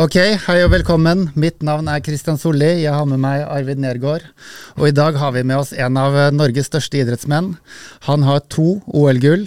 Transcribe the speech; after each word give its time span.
Ok, 0.00 0.14
hei 0.46 0.62
og 0.64 0.70
velkommen. 0.72 1.26
Mitt 1.36 1.58
navn 1.66 1.88
er 1.92 2.00
Kristian 2.00 2.38
Solli. 2.40 2.68
Jeg 2.80 2.92
har 2.94 3.04
med 3.04 3.20
meg 3.20 3.42
Arvid 3.44 3.82
Nergård. 3.82 4.22
Og 4.78 4.86
i 4.88 4.94
dag 4.96 5.18
har 5.20 5.34
vi 5.34 5.42
med 5.44 5.60
oss 5.60 5.74
en 5.76 5.98
av 6.00 6.14
Norges 6.32 6.70
største 6.70 7.02
idrettsmenn. 7.02 7.50
Han 8.06 8.24
har 8.24 8.40
to 8.48 8.78
OL-gull. 8.86 9.44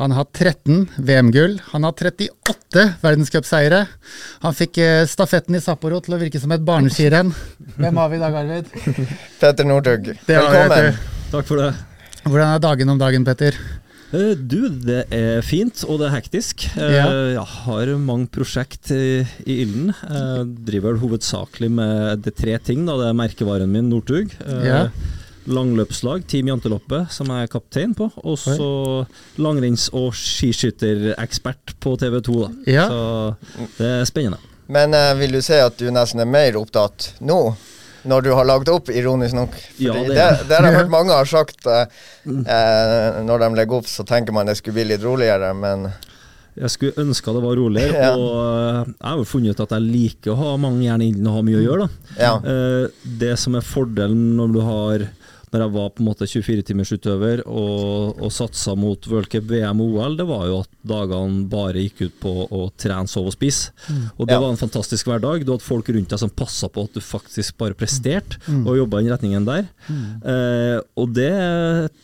Han 0.00 0.16
har 0.16 0.26
13 0.34 0.88
VM-gull. 0.96 1.54
Han 1.70 1.86
har 1.86 1.94
38 1.94 2.88
verdenscupseiere. 3.04 3.84
Han 4.42 4.58
fikk 4.58 4.82
eh, 4.82 5.04
stafetten 5.06 5.54
i 5.54 5.62
Sapporo 5.62 6.02
til 6.02 6.16
å 6.16 6.20
virke 6.24 6.42
som 6.42 6.50
et 6.56 6.66
barneskirenn. 6.66 7.30
Hvem 7.76 8.02
har 8.02 8.10
vi 8.10 8.18
i 8.18 8.24
dag, 8.24 8.40
Arvid? 8.42 8.74
Petter 9.44 9.70
Northug. 9.70 10.16
Velkommen. 10.26 10.98
Takk 11.30 11.46
for 11.46 11.62
det. 11.62 11.70
Hvordan 12.26 12.56
er 12.56 12.66
dagen 12.66 12.90
om 12.90 12.98
dagen, 12.98 13.28
Petter? 13.30 13.54
Eh, 14.12 14.34
Du, 14.36 14.68
det 14.68 15.06
er 15.14 15.40
fint, 15.44 15.84
og 15.88 15.98
det 16.02 16.08
er 16.10 16.14
hektisk. 16.18 16.66
Eh, 16.76 16.92
Ja. 16.98 17.06
Jeg 17.32 17.46
har 17.64 17.92
mange 17.98 18.28
prosjekt 18.28 18.90
i, 18.92 19.22
i 19.46 19.62
ilden. 19.64 19.94
Jeg 20.02 20.46
driver 20.68 20.92
vel 20.92 21.00
hovedsakelig 21.06 21.70
med 21.72 22.22
de 22.26 22.30
tre 22.30 22.58
ting. 22.58 22.84
Da. 22.86 22.96
Det 23.00 23.08
er 23.08 23.18
merkevaren 23.18 23.72
min, 23.72 23.88
Northug. 23.90 24.34
Eh, 24.46 24.64
Ja. 24.68 24.82
Langløpslag, 25.48 26.22
Team 26.30 26.46
Janteloppe, 26.52 27.00
som 27.10 27.26
jeg 27.26 27.42
er 27.42 27.50
kaptein 27.50 27.94
på. 27.98 28.06
Og 28.22 28.36
så 28.38 29.06
langrenns- 29.42 29.88
og 29.92 30.12
skiskytterekspert 30.14 31.74
på 31.82 31.96
TV 31.98 32.20
2. 32.22 32.36
Da. 32.44 32.50
Ja. 32.70 32.84
Så 32.88 33.36
det 33.78 33.88
er 33.88 34.04
spennende. 34.06 34.38
Men 34.72 34.94
eh, 34.94 35.14
vil 35.18 35.32
du 35.34 35.40
si 35.42 35.54
at 35.58 35.76
du 35.80 35.88
nesten 35.90 36.20
er 36.22 36.30
mer 36.30 36.54
opptatt 36.60 37.14
nå, 37.20 37.56
når 38.08 38.22
du 38.26 38.30
har 38.34 38.44
lagd 38.48 38.68
opp, 38.72 38.88
ironisk 38.90 39.34
nok? 39.38 39.52
Fordi 39.76 39.86
Ja, 39.86 39.92
det 39.94 40.08
det, 40.16 40.22
er 40.22 40.44
det 40.48 40.56
har 40.58 40.66
jeg 40.70 40.78
hørt 40.80 40.90
mange 40.90 41.12
har 41.14 41.28
sagt. 41.30 41.66
eh, 41.66 41.86
eh, 42.26 43.20
når 43.26 43.44
de 43.44 43.50
legger 43.60 43.78
opp, 43.82 43.86
så 43.90 44.04
tenker 44.08 44.32
man 44.34 44.46
det 44.50 44.56
skulle 44.58 44.74
bli 44.80 44.88
litt 44.94 45.04
roligere, 45.06 45.52
men 45.54 45.90
Jeg 46.58 46.68
skulle 46.68 46.92
ønska 47.00 47.32
det 47.32 47.42
var 47.46 47.56
roligere, 47.56 47.96
Ja. 47.96 48.10
og 48.12 48.34
eh, 48.36 48.92
jeg 48.92 49.08
har 49.08 49.16
jo 49.22 49.24
funnet 49.24 49.54
ut 49.56 49.60
at 49.64 49.70
jeg 49.78 49.86
liker 49.88 50.32
å 50.34 50.40
ha 50.42 50.50
mange 50.60 50.84
jern 50.84 51.00
inne 51.06 51.30
og 51.30 51.38
ha 51.38 51.42
mye 51.46 51.60
å 51.62 51.64
gjøre. 51.64 51.86
da. 51.86 52.16
ja. 52.20 52.34
Eh, 52.44 53.06
det 53.22 53.36
som 53.40 53.54
er 53.56 53.64
fordelen 53.64 54.34
når 54.36 54.52
du 54.52 54.60
har 54.66 55.06
Når 55.52 55.60
jeg 55.66 55.72
var 55.74 55.88
på 55.92 56.00
en 56.00 56.06
måte 56.08 56.24
24-timersutøver 56.24 57.42
og, 57.46 58.20
og 58.24 58.30
satsa 58.32 58.72
mot 58.78 59.04
World 59.10 59.28
Cup, 59.32 59.44
VM 59.50 59.82
og 59.84 59.98
OL, 59.98 60.14
det 60.16 60.26
var 60.28 60.46
jo 60.48 60.60
at 60.62 60.70
dagene 60.88 61.44
bare 61.52 61.82
gikk 61.84 62.00
ut 62.06 62.14
på 62.22 62.32
å 62.48 62.62
trene, 62.80 63.04
sove 63.10 63.28
og 63.28 63.36
spise. 63.36 63.70
Og 64.16 64.26
det 64.26 64.32
Ja. 64.32 64.40
var 64.40 64.48
en 64.54 64.56
fantastisk 64.60 65.06
hverdag. 65.10 65.44
Du 65.44 65.52
hadde 65.52 65.66
folk 65.66 65.88
rundt 65.92 66.08
deg 66.08 66.18
som 66.22 66.30
passa 66.30 66.68
på 66.72 66.84
at 66.88 66.94
du 66.96 67.00
faktisk 67.04 67.58
bare 67.60 67.76
presterte, 67.76 68.38
og 68.64 68.76
jobba 68.80 69.00
i 69.00 69.04
den 69.04 69.12
retningen 69.12 69.44
der. 69.44 69.68
Eh, 70.24 70.80
og 70.96 71.12
det 71.16 71.32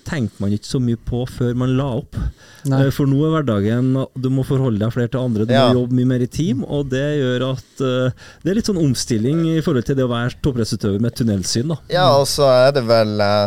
tenkte 0.08 0.42
man 0.42 0.52
ikke 0.52 0.68
så 0.68 0.80
mye 0.82 0.98
på 1.08 1.24
før 1.28 1.54
man 1.58 1.76
la 1.78 1.88
opp. 2.02 2.16
Eh, 2.68 2.90
For 2.92 3.06
nå 3.08 3.16
er 3.24 3.30
hverdagen 3.38 3.92
Du 4.18 4.28
må 4.34 4.42
forholde 4.44 4.80
deg 4.82 4.92
flere 4.92 5.08
til 5.08 5.20
andre, 5.22 5.46
du 5.46 5.52
Ja. 5.54 5.68
må 5.72 5.80
jobbe 5.86 5.94
mye 5.96 6.06
mer 6.10 6.20
i 6.22 6.26
team, 6.26 6.64
og 6.64 6.90
det 6.90 7.04
gjør 7.20 7.44
at 7.52 7.80
eh, 7.80 8.10
det 8.42 8.50
er 8.50 8.54
litt 8.58 8.66
sånn 8.68 8.82
omstilling 8.82 9.44
i 9.56 9.60
forhold 9.64 9.86
til 9.86 9.96
det 9.96 10.04
å 10.04 10.10
være 10.12 10.34
toppidrettsutøver 10.42 11.00
med 11.00 11.14
tunnelsyn. 11.14 11.68
da. 11.68 11.76
ja, 11.88 12.06
og 12.18 12.26
så 12.26 12.44
er 12.68 12.72
det 12.72 12.84
vel 12.84 13.20
eh, 13.20 13.37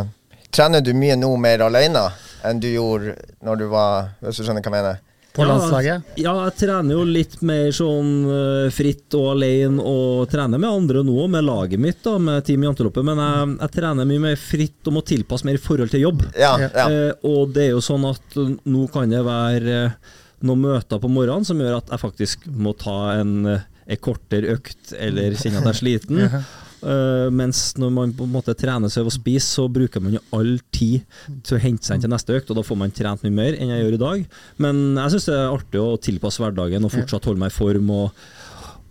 Trener 0.51 0.81
du 0.83 0.91
mye 0.97 1.15
nå 1.15 1.29
mer 1.39 1.61
alene 1.67 2.09
enn 2.43 2.59
du 2.59 2.67
gjorde 2.73 3.13
når 3.45 3.59
du 3.61 3.65
var 3.71 4.09
Hvis 4.19 4.41
du 4.41 4.43
skjønner 4.43 4.63
hva 4.65 4.71
jeg 4.71 4.75
mener? 4.81 4.99
På 5.31 5.45
landslaget? 5.47 6.09
Ja, 6.19 6.33
jeg 6.43 6.57
trener 6.59 6.97
jo 6.97 7.05
litt 7.07 7.37
mer 7.47 7.69
sånn 7.71 8.09
eh, 8.27 8.65
fritt 8.75 9.15
og 9.15 9.29
alene, 9.37 9.79
og 9.79 10.25
trener 10.27 10.59
med 10.59 10.67
andre 10.67 11.03
nå, 11.07 11.15
med 11.31 11.45
laget 11.47 11.79
mitt, 11.79 12.01
da, 12.03 12.17
med 12.19 12.43
Team 12.43 12.65
Janteloppet, 12.67 13.05
men 13.07 13.21
jeg, 13.23 13.53
jeg 13.61 13.71
trener 13.77 14.09
mye 14.09 14.23
mer 14.25 14.35
fritt 14.41 14.89
og 14.91 14.97
må 14.97 15.03
tilpasse 15.07 15.47
mer 15.47 15.55
i 15.55 15.61
forhold 15.63 15.93
til 15.93 16.03
jobb. 16.03 16.25
Ja, 16.35 16.51
Ja. 16.59 16.67
ja. 16.75 16.87
Eh, 16.91 17.13
og 17.31 17.53
det 17.55 17.69
er 17.69 17.71
jo 17.77 17.79
sånn 17.85 18.03
at 18.09 18.35
eh, 18.43 18.51
nå 18.75 18.83
kan 18.91 19.07
det 19.15 19.23
være 19.23 19.77
eh, 19.85 19.95
noen 20.43 20.65
møter 20.67 20.99
på 20.99 21.13
morgenen 21.15 21.47
som 21.47 21.63
gjør 21.63 21.77
at 21.79 21.95
jeg 21.95 22.03
faktisk 22.03 22.49
må 22.51 22.75
ta 22.83 22.97
en, 23.21 23.33
eh, 23.55 23.63
en 23.87 24.03
kortere 24.03 24.57
økt, 24.57 24.91
eller 24.99 25.39
kjenne 25.39 25.63
at 25.63 25.69
jeg 25.71 25.77
er 25.77 25.79
sliten. 25.79 26.21
Eh, 26.81 27.27
mens 27.33 27.75
når 27.77 27.91
man 27.93 28.13
på 28.17 28.25
en 28.25 28.33
måte 28.33 28.55
trener 28.57 28.89
seg 28.89 29.05
og 29.05 29.13
spiser, 29.13 29.47
så 29.61 29.67
bruker 29.71 30.01
man 30.03 30.17
jo 30.17 30.23
all 30.37 30.55
tid 30.73 31.05
til 31.45 31.57
å 31.57 31.61
hente 31.61 31.85
seg 31.85 31.97
inn 31.99 32.05
til 32.07 32.13
neste 32.13 32.37
økt, 32.39 32.49
og 32.49 32.57
da 32.57 32.65
får 32.65 32.79
man 32.81 32.93
trent 32.95 33.25
mye 33.25 33.37
mer 33.37 33.57
enn 33.57 33.73
jeg 33.73 33.83
gjør 33.85 33.97
i 33.97 34.03
dag. 34.05 34.37
Men 34.65 34.83
jeg 34.97 35.15
syns 35.15 35.27
det 35.29 35.35
er 35.37 35.57
artig 35.57 35.81
å 35.81 35.99
tilpasse 36.01 36.41
hverdagen 36.41 36.87
og 36.87 36.93
fortsatt 36.95 37.29
holde 37.29 37.43
meg 37.43 37.53
i 37.53 37.59
form. 37.59 37.91
og 37.97 38.23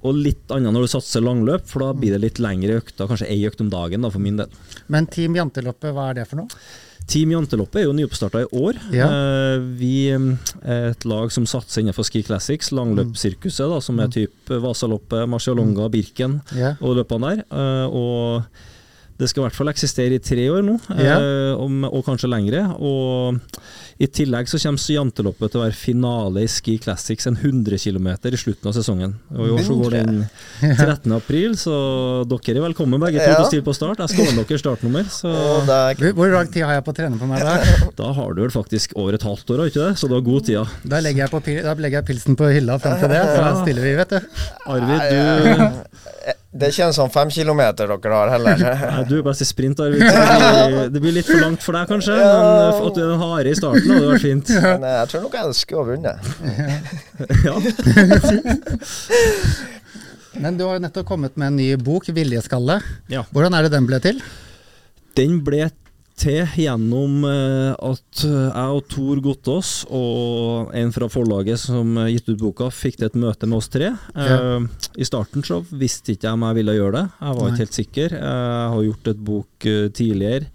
og 0.01 0.17
litt 0.17 0.49
annet 0.55 0.73
når 0.73 0.87
du 0.87 0.91
satser 0.95 1.21
langløp, 1.21 1.67
for 1.69 1.85
da 1.85 1.91
blir 1.93 2.15
det 2.15 2.23
litt 2.23 2.39
lengre 2.41 2.79
økter, 2.81 3.05
kanskje 3.05 3.27
ei 3.29 3.43
økt 3.45 3.61
om 3.61 3.69
dagen 3.69 4.01
da, 4.01 4.09
for 4.09 4.23
min 4.25 4.39
del. 4.41 4.55
Men 4.89 5.05
Team 5.13 5.37
Janteløpet, 5.37 5.93
hva 5.93 6.07
er 6.09 6.23
det 6.23 6.25
for 6.31 6.41
noe? 6.41 6.63
Team 7.11 7.33
Janteloppet 7.35 7.83
er 7.83 7.89
jo 7.89 7.95
nyoppstarta 7.97 8.45
i 8.45 8.49
år. 8.55 8.77
Ja. 8.95 9.09
Eh, 9.11 9.65
vi 9.81 9.95
mm, 10.15 10.29
er 10.63 10.91
et 10.93 11.07
lag 11.11 11.33
som 11.35 11.47
satser 11.51 11.83
innenfor 11.83 12.07
Ski 12.07 12.23
Classics, 12.27 12.71
langløpssirkuset, 12.77 13.77
som 13.83 13.99
er 14.03 14.13
type 14.15 14.61
Vasaloppet, 14.63 15.27
Marcialonga, 15.31 15.89
Birken 15.91 16.39
Ja. 16.57 16.77
og 16.81 17.01
løpene 17.01 17.33
der. 17.35 17.45
Eh, 17.51 17.87
og 17.91 18.45
det 19.21 19.29
skal 19.29 19.43
i 19.43 19.47
hvert 19.49 19.59
fall 19.59 19.69
eksistere 19.73 20.17
i 20.17 20.23
tre 20.25 20.47
år 20.49 20.65
nå, 20.65 20.79
Ja. 20.97 21.19
eh, 21.21 21.53
om, 21.61 21.85
og 21.85 22.03
kanskje 22.07 22.31
lengre. 22.33 22.63
Og 22.81 23.37
i 24.01 24.09
tillegg 24.09 24.49
så 24.49 24.57
kommer 24.63 24.81
Janteloppet 24.81 25.53
til 25.53 25.61
å 25.61 25.65
være 25.67 25.77
finale 25.77 26.45
i 26.47 26.49
Ski 26.49 26.79
Classics, 26.81 27.27
en 27.29 27.37
100 27.37 27.77
km 27.83 28.09
i 28.33 28.41
slutten 28.41 28.71
av 28.71 28.75
sesongen. 28.79 29.13
Og 29.37 29.45
I 29.45 29.51
år 29.59 29.67
så 29.67 29.77
går 29.77 29.97
den 29.99 30.23
13. 30.63 31.13
april, 31.19 31.53
så 31.61 31.77
dere 32.31 32.57
er 32.57 32.65
velkommen 32.65 33.03
begge 33.03 33.21
to 33.21 33.29
til 33.29 33.45
å 33.45 33.51
stille 33.51 33.67
på 33.67 33.77
start. 33.77 34.01
Jeg 34.01 34.15
skal 34.15 34.31
ordne 34.31 34.47
dere 34.49 34.63
startnummer. 34.65 35.05
Så 35.13 35.29
Og 35.29 35.69
Hvor, 36.17 36.33
lang 36.33 36.49
tid 36.51 36.65
har 36.65 36.79
jeg 36.79 36.87
på 36.89 36.95
å 36.95 36.99
trene 37.03 37.21
på 37.21 37.29
meg 37.29 37.45
da? 37.45 37.59
da 38.01 38.13
har 38.17 38.35
du 38.35 38.43
vel 38.47 38.55
faktisk 38.57 38.97
over 38.97 39.21
et 39.21 39.29
halvt 39.29 39.53
år, 39.53 39.67
ikke 39.69 39.85
det? 39.85 39.93
Så 40.01 40.09
du 40.09 40.17
har 40.17 40.25
god 40.25 40.49
tid. 40.49 40.57
ja. 40.63 40.65
Da 40.89 41.05
legger 41.05 41.27
jeg, 41.27 41.31
på, 41.37 41.45
da 41.69 41.77
legger 41.77 42.01
jeg 42.01 42.09
pilsen 42.15 42.41
på 42.41 42.49
hylla 42.57 42.81
fram 42.81 42.97
til 43.05 43.13
det, 43.13 43.21
så 43.29 43.41
da 43.45 43.53
stiller 43.61 43.85
vi, 43.85 43.97
vet 44.01 44.17
du. 44.17 44.21
Arvid, 44.71 45.11
du, 45.13 46.40
Det 46.51 46.67
er 46.67 46.73
ikke 46.75 46.87
en 46.89 46.95
sånn 46.97 47.13
femkilometer 47.15 47.87
dere 47.93 48.17
har 48.17 48.31
heller. 48.33 48.63
nei, 48.81 49.03
du 49.07 49.13
er 49.21 49.27
best 49.29 49.45
i 49.45 49.47
sprint, 49.47 49.79
Arvid. 49.85 50.03
Det, 50.91 50.99
blir, 50.99 51.15
litt 51.15 51.29
for 51.29 51.39
langt 51.39 51.63
for 51.63 51.79
deg, 51.79 51.87
kanskje. 51.93 52.17
Men 52.19 52.47
eh, 52.49 52.81
at 52.89 52.97
du 52.97 53.03
er 53.05 53.13
en 53.15 53.23
hare 53.23 53.53
i 53.53 53.59
starten, 53.59 53.87
hadde 53.95 54.09
vært 54.11 54.25
fint. 54.25 54.51
Men 54.67 54.87
eh, 54.89 54.97
jeg 54.97 55.13
tror 55.13 55.23
nok 55.27 55.37
jeg 55.39 55.59
skulle 55.61 55.81
ha 55.81 55.87
vunnet. 55.95 56.19
Ja. 57.47 57.55
Men 60.41 60.57
du 60.57 60.65
har 60.65 60.79
jo 60.79 60.83
nettopp 60.83 61.07
kommet 61.07 61.37
med 61.39 61.53
en 61.53 61.59
ny 61.61 61.69
bok, 61.79 62.09
'Viljeskalle'. 62.11 62.81
Ja. 63.13 63.23
Hvordan 63.35 63.55
er 63.55 63.67
det 63.67 63.73
den 63.75 63.87
ble 63.87 63.99
til? 64.03 64.19
Den 65.19 65.41
ble 65.47 65.69
til 66.21 66.43
gjennom 66.61 67.23
eh, 67.29 67.71
at 67.91 68.23
jeg 68.25 68.75
og 68.77 68.83
Tor 68.93 69.21
Gottaas 69.25 69.71
og 69.89 70.75
en 70.77 70.93
fra 70.95 71.09
forlaget 71.13 71.61
som 71.63 71.95
eh, 72.03 72.11
gitt 72.15 72.29
ut 72.33 72.43
boka, 72.43 72.69
fikk 72.75 73.01
til 73.01 73.09
et 73.09 73.17
møte 73.21 73.49
med 73.49 73.61
oss 73.63 73.71
tre. 73.73 73.95
Ja. 74.15 74.59
I 75.01 75.09
starten 75.09 75.47
så 75.47 75.63
visste 75.71 76.15
ikke 76.15 76.29
jeg 76.29 76.37
om 76.37 76.45
jeg 76.51 76.61
ville 76.61 76.77
gjøre 76.77 76.99
det. 76.99 77.07
Jeg 77.23 77.39
var 77.39 77.41
Nei. 77.47 77.49
ikke 77.55 77.65
helt 77.65 77.79
sikker. 77.81 78.19
Jeg 78.21 78.69
har 78.75 78.85
gjort 78.91 79.11
et 79.15 79.25
bok 79.31 79.67
eh, 79.73 79.89
tidligere. 79.97 80.51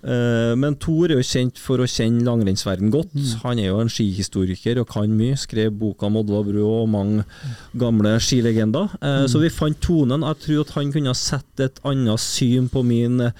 Eh, 0.00 0.52
Men 0.56 0.76
Tor 0.80 1.10
er 1.10 1.18
jo 1.18 1.26
kjent 1.26 1.58
for 1.60 1.82
å 1.82 1.88
kjenne 1.90 2.24
langrennsverden 2.24 2.92
godt. 2.94 3.16
Han 3.42 3.58
er 3.60 3.68
jo 3.72 3.80
en 3.82 3.90
skihistoriker 3.92 4.80
og 4.80 4.88
kan 4.94 5.10
mye. 5.12 5.36
Skrev 5.40 5.74
boka 5.76 6.08
om 6.08 6.20
Oddvar 6.22 6.46
Bru 6.46 6.62
og 6.64 6.86
mange 6.92 7.26
gamle 7.76 8.14
skilegender. 8.22 8.94
Mm. 9.02 9.26
Så 9.28 9.42
vi 9.42 9.50
fant 9.52 9.80
tonen. 9.84 10.24
Jeg 10.30 10.40
tror 10.46 10.62
at 10.64 10.76
han 10.78 10.94
kunne 10.94 11.16
sett 11.18 11.66
et 11.66 11.82
annet 11.88 12.22
syn 12.22 12.70
på 12.72 12.84
min 12.86 13.20
eh, 13.26 13.34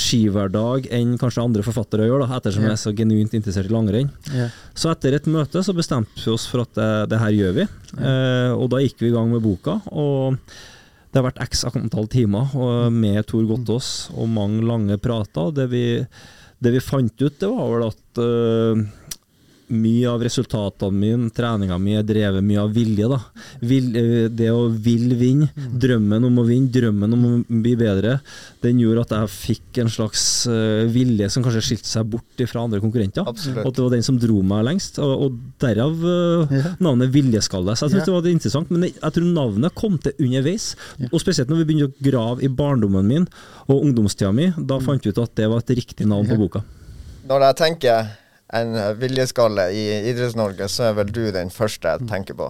skihverdag 0.00 0.88
enn 0.94 1.16
kanskje 1.20 1.42
andre 1.44 1.62
forfattere 1.66 2.06
gjør, 2.08 2.24
da, 2.26 2.38
ettersom 2.38 2.62
Ja. 2.64 2.70
jeg 2.72 2.78
er 2.78 2.82
så 2.84 2.94
genuint 2.96 3.34
interessert 3.38 3.68
i 3.70 3.74
langrenn. 3.74 4.10
Ja. 4.34 4.48
Så 4.74 4.90
etter 4.92 5.14
et 5.14 5.26
møte 5.30 5.62
så 5.64 5.74
bestemte 5.76 6.24
vi 6.24 6.32
oss 6.34 6.46
for 6.50 6.62
at 6.64 6.74
det, 6.74 6.88
det 7.12 7.20
her 7.22 7.30
gjør 7.36 7.54
vi. 7.60 7.68
Eh, 7.98 8.52
og 8.56 8.68
da 8.70 8.82
gikk 8.84 8.98
vi 9.00 9.08
i 9.12 9.14
gang 9.16 9.30
med 9.32 9.42
boka. 9.42 9.80
og 9.92 10.38
det 11.08 11.22
har 11.22 11.30
vært 11.30 11.40
x 11.48 11.64
antall 11.64 12.06
timer 12.12 12.50
og 12.54 12.92
med 12.92 13.24
Tor 13.26 13.42
Gottaas 13.48 14.10
og 14.12 14.28
mange 14.28 14.60
lange 14.62 14.98
prater. 15.00 15.54
Det 15.56 15.64
vi, 15.72 15.84
det 16.60 16.72
vi 16.74 16.82
fant 16.84 17.14
ut, 17.22 17.38
det 17.40 17.48
var 17.48 17.70
vel 17.72 17.86
at 17.88 18.20
eh, 18.20 18.82
mye 19.70 20.06
av 20.08 20.22
resultatene 20.24 20.92
mine, 20.94 21.30
treninga 21.34 21.76
mi, 21.80 21.94
er 21.98 22.02
drevet 22.06 22.44
mye 22.44 22.60
av 22.62 22.72
vilje. 22.74 23.08
da. 23.08 23.18
Vil, 23.60 23.88
eh, 23.96 24.28
det 24.28 24.48
å 24.50 24.68
vil 24.72 25.14
vinne, 25.18 25.48
drømmen 25.56 26.24
om 26.24 26.38
å 26.38 26.44
vinne, 26.46 26.70
drømmen 26.72 27.12
om 27.12 27.24
å 27.28 27.62
bli 27.62 27.74
bedre, 27.76 28.20
den 28.62 28.78
gjorde 28.80 29.00
at 29.06 29.14
jeg 29.16 29.28
fikk 29.34 29.80
en 29.82 29.88
slags 29.92 30.46
eh, 30.46 30.86
vilje 30.88 31.28
som 31.30 31.42
kanskje 31.44 31.62
skilte 31.62 31.88
seg 31.90 32.08
bort 32.10 32.44
fra 32.48 32.62
andre 32.64 32.80
konkurrenter. 32.80 33.26
Absolutt. 33.28 33.64
Og 33.64 33.68
at 33.72 33.74
det 33.76 33.84
var 33.84 33.90
den 33.96 34.06
som 34.08 34.18
dro 34.18 34.42
meg 34.42 34.64
lengst, 34.64 34.98
og, 34.98 35.26
og 35.26 35.38
derav 35.60 35.92
uh, 36.04 36.56
navnet 36.80 37.12
Viljeskalle. 37.12 37.74
Så 37.76 37.86
jeg 37.88 37.98
Ja. 37.98 38.04
synes 38.04 38.06
det 38.08 38.14
var 38.14 38.30
interessant, 38.32 38.70
men 38.70 38.82
jeg, 38.88 38.94
jeg 39.02 39.12
tror 39.18 39.28
navnet 39.34 39.74
kom 39.74 39.98
til 39.98 40.12
underveis. 40.18 40.70
Og 41.12 41.20
spesielt 41.20 41.48
når 41.50 41.62
vi 41.62 41.68
begynte 41.72 41.90
å 41.92 42.10
grave 42.10 42.42
i 42.42 42.48
barndommen 42.48 43.06
min 43.06 43.28
og 43.68 43.82
ungdomstida 43.84 44.32
mi, 44.32 44.48
da 44.56 44.78
fant 44.80 45.04
vi 45.04 45.10
ut 45.12 45.18
at 45.22 45.34
det 45.36 45.48
var 45.50 45.58
et 45.62 45.74
riktig 45.76 46.06
navn 46.08 46.26
på 46.28 46.36
boka. 46.40 46.64
Når 47.28 47.40
jeg 47.48 47.56
tenker 47.60 48.06
en 48.56 48.74
viljeskalle 49.00 49.68
i 49.76 49.84
Idretts-Norge, 50.10 50.68
så 50.72 50.88
er 50.88 50.98
vel 51.02 51.12
du 51.12 51.24
den 51.34 51.52
første 51.52 51.96
jeg 51.96 52.08
tenker 52.08 52.38
på. 52.38 52.48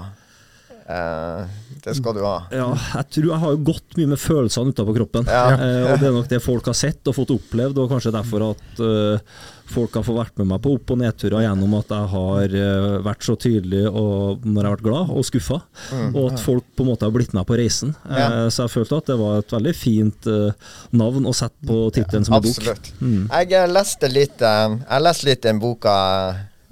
Eh, 0.89 1.45
det 1.85 1.93
skal 1.99 2.15
du 2.17 2.23
ha. 2.25 2.39
Ja, 2.51 2.71
jeg 2.95 3.11
tror 3.15 3.29
jeg 3.29 3.41
har 3.43 3.53
jo 3.55 3.61
gått 3.69 3.95
mye 3.99 4.09
med 4.15 4.19
følelsene 4.21 4.73
utapå 4.73 4.95
kroppen. 4.97 5.29
Ja. 5.29 5.45
Eh, 5.53 5.85
og 5.93 6.01
det 6.01 6.09
er 6.09 6.17
nok 6.17 6.29
det 6.33 6.41
folk 6.43 6.67
har 6.71 6.77
sett 6.77 7.07
og 7.11 7.15
fått 7.19 7.31
opplevd, 7.35 7.79
og 7.83 7.91
kanskje 7.93 8.13
derfor 8.15 8.45
at 8.51 8.81
eh, 8.83 9.37
folk 9.69 9.99
har 9.99 10.03
fått 10.07 10.17
vært 10.17 10.41
med 10.41 10.49
meg 10.49 10.63
på 10.65 10.73
opp- 10.79 10.91
og 10.95 10.99
nedturer 11.03 11.45
gjennom 11.45 11.75
at 11.77 11.93
jeg 11.93 12.09
har 12.15 12.57
eh, 12.63 12.97
vært 13.05 13.27
så 13.29 13.37
tydelig 13.37 13.85
og, 13.91 14.41
når 14.49 14.59
jeg 14.63 14.71
har 14.71 14.77
vært 14.79 14.87
glad 14.89 15.13
og 15.13 15.29
skuffa, 15.29 15.61
og 16.09 16.19
at 16.33 16.41
folk 16.41 16.65
på 16.75 16.87
en 16.87 16.91
måte 16.95 17.05
har 17.05 17.13
blitt 17.15 17.37
med 17.37 17.47
på 17.49 17.59
reisen. 17.61 17.95
Eh, 18.09 18.17
Mm. 18.19 18.19
Ja. 18.19 18.49
Så 18.51 18.65
jeg 18.65 18.73
følte 18.73 18.97
at 18.99 19.07
det 19.13 19.17
var 19.21 19.39
et 19.43 19.53
veldig 19.53 19.73
fint 19.77 20.27
eh, 20.27 20.69
navn 20.97 21.27
å 21.29 21.33
sette 21.37 21.69
på 21.69 21.77
tittelen 21.95 22.25
som 22.27 22.35
en 22.39 22.43
bok. 22.43 22.57
Absolutt. 22.57 22.89
Mm. 23.01 23.29
Jeg 23.53 23.69
leste 23.77 24.09
litt 24.11 24.43
eh, 24.43 24.69
Jeg 24.89 25.05
leste 25.05 25.29
litt 25.29 25.43
den 25.45 25.61
boka, 25.63 25.95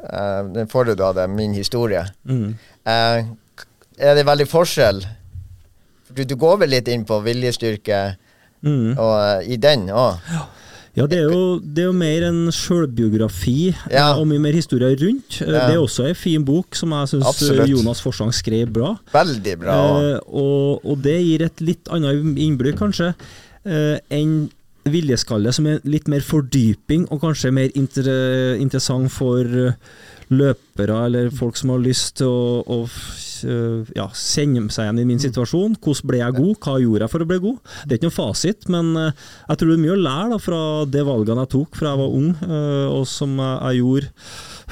eh, 0.00 0.40
den 0.56 0.66
forrige 0.72 0.96
du 0.96 1.04
hadde, 1.04 1.28
'Min 1.28 1.54
historie'. 1.54 2.08
Mm. 2.24 2.56
Eh, 2.86 3.28
er 3.98 4.14
det 4.19 4.26
veldig 4.26 4.46
forskjell? 4.50 5.02
Du, 6.16 6.22
du 6.25 6.37
går 6.38 6.60
vel 6.64 6.70
litt 6.76 6.88
inn 6.88 7.04
på 7.08 7.20
viljestyrke 7.25 8.16
Mm. 8.66 8.96
og, 8.98 9.10
uh, 9.12 9.43
i 9.46 9.56
den 9.60 9.82
òg? 9.93 10.16
Ja, 10.96 11.04
det 11.06 11.19
er, 11.20 11.26
jo, 11.28 11.58
det 11.60 11.82
er 11.82 11.90
jo 11.90 11.93
mer 11.93 12.25
en 12.25 12.38
sjølbiografi 12.50 13.66
Ja. 13.93 14.14
eh, 14.14 14.19
og 14.19 14.25
mye 14.31 14.40
mer 14.40 14.56
historie 14.56 14.96
rundt. 14.96 15.43
Eh, 15.43 15.52
Ja. 15.52 15.66
Det 15.69 15.75
er 15.76 15.82
også 15.82 16.06
ei 16.08 16.14
fin 16.16 16.43
bok 16.43 16.75
som 16.75 16.90
jeg 16.96 17.10
syns 17.12 17.69
Jonas 17.69 18.00
Forsang 18.00 18.32
skrev 18.32 18.72
bra. 18.72 18.94
Veldig 19.12 19.58
bra. 19.60 19.76
Eh, 20.00 20.19
og, 20.32 20.81
og 20.88 21.02
det 21.04 21.19
gir 21.22 21.44
et 21.44 21.60
litt 21.60 21.87
annet 21.93 22.25
innblikk, 22.40 22.78
kanskje, 22.81 23.12
eh, 23.66 23.98
enn 24.10 24.48
Viljeskalle, 24.88 25.52
som 25.52 25.66
er 25.66 25.81
litt 25.84 26.08
mer 26.08 26.20
fordyping, 26.25 27.08
og 27.10 27.20
kanskje 27.20 27.52
mer 27.52 27.70
inter 27.75 28.06
interessant 28.56 29.10
for 29.12 29.44
løpere 30.31 30.98
eller 31.06 31.31
folk 31.31 31.56
som 31.58 31.70
har 31.75 31.78
lyst 31.84 32.16
til 32.20 32.26
å, 32.31 32.62
å 32.66 32.87
ja, 33.44 34.06
kjenne 34.14 34.70
seg 34.72 34.86
igjen 34.86 35.00
i 35.02 35.06
min 35.08 35.20
situasjon. 35.22 35.76
Hvordan 35.82 36.08
ble 36.10 36.20
jeg 36.22 36.36
god? 36.38 36.54
Hva 36.64 36.76
gjorde 36.82 37.04
jeg 37.06 37.12
for 37.12 37.24
å 37.24 37.28
bli 37.30 37.38
god? 37.44 37.58
Det 37.84 37.92
er 37.94 37.98
ikke 38.00 38.08
noen 38.08 38.16
fasit, 38.16 38.68
men 38.72 38.92
eh, 39.00 39.24
jeg 39.50 39.60
tror 39.60 39.72
det 39.72 39.76
er 39.78 39.82
mye 39.84 39.96
å 39.96 40.02
lære 40.06 40.28
da, 40.34 40.38
fra 40.46 40.60
de 40.96 41.04
valgene 41.10 41.44
jeg 41.46 41.52
tok 41.56 41.80
fra 41.80 41.92
jeg 41.92 42.00
var 42.02 42.16
ung, 42.20 42.30
eh, 42.46 42.86
og 42.96 43.04
som 43.10 43.34
jeg, 43.42 43.80
gjorde 43.82 44.12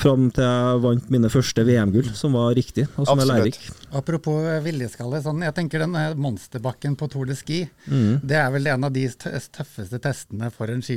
fram 0.04 0.24
til 0.34 0.42
jeg 0.48 0.80
vant 0.82 1.10
mine 1.14 1.30
første 1.30 1.64
VM-gull, 1.68 2.08
som 2.18 2.34
var 2.34 2.54
riktig, 2.58 2.86
og 2.96 3.04
som 3.06 3.20
er 3.20 3.22
Absolutt. 3.22 3.34
lærerik. 3.34 3.60
Apropos 4.00 4.40
eh, 4.50 4.58
viljeskalle, 4.64 5.20
sånn, 5.22 5.44
jeg 5.46 5.54
tenker 5.54 5.84
den 5.84 5.94
eh, 6.00 6.16
monsterbakken 6.18 6.96
på 6.98 7.10
Tour 7.12 7.28
de 7.30 7.36
Ski, 7.38 7.62
Mm. 7.84 8.18
det 8.24 8.36
er 8.40 8.50
vel 8.54 8.66
en 8.72 8.84
av 8.88 8.92
de 8.94 9.04
tøffeste 9.12 9.98
testene 10.02 10.48
for 10.54 10.70
en 10.72 10.80
ski, 10.82 10.96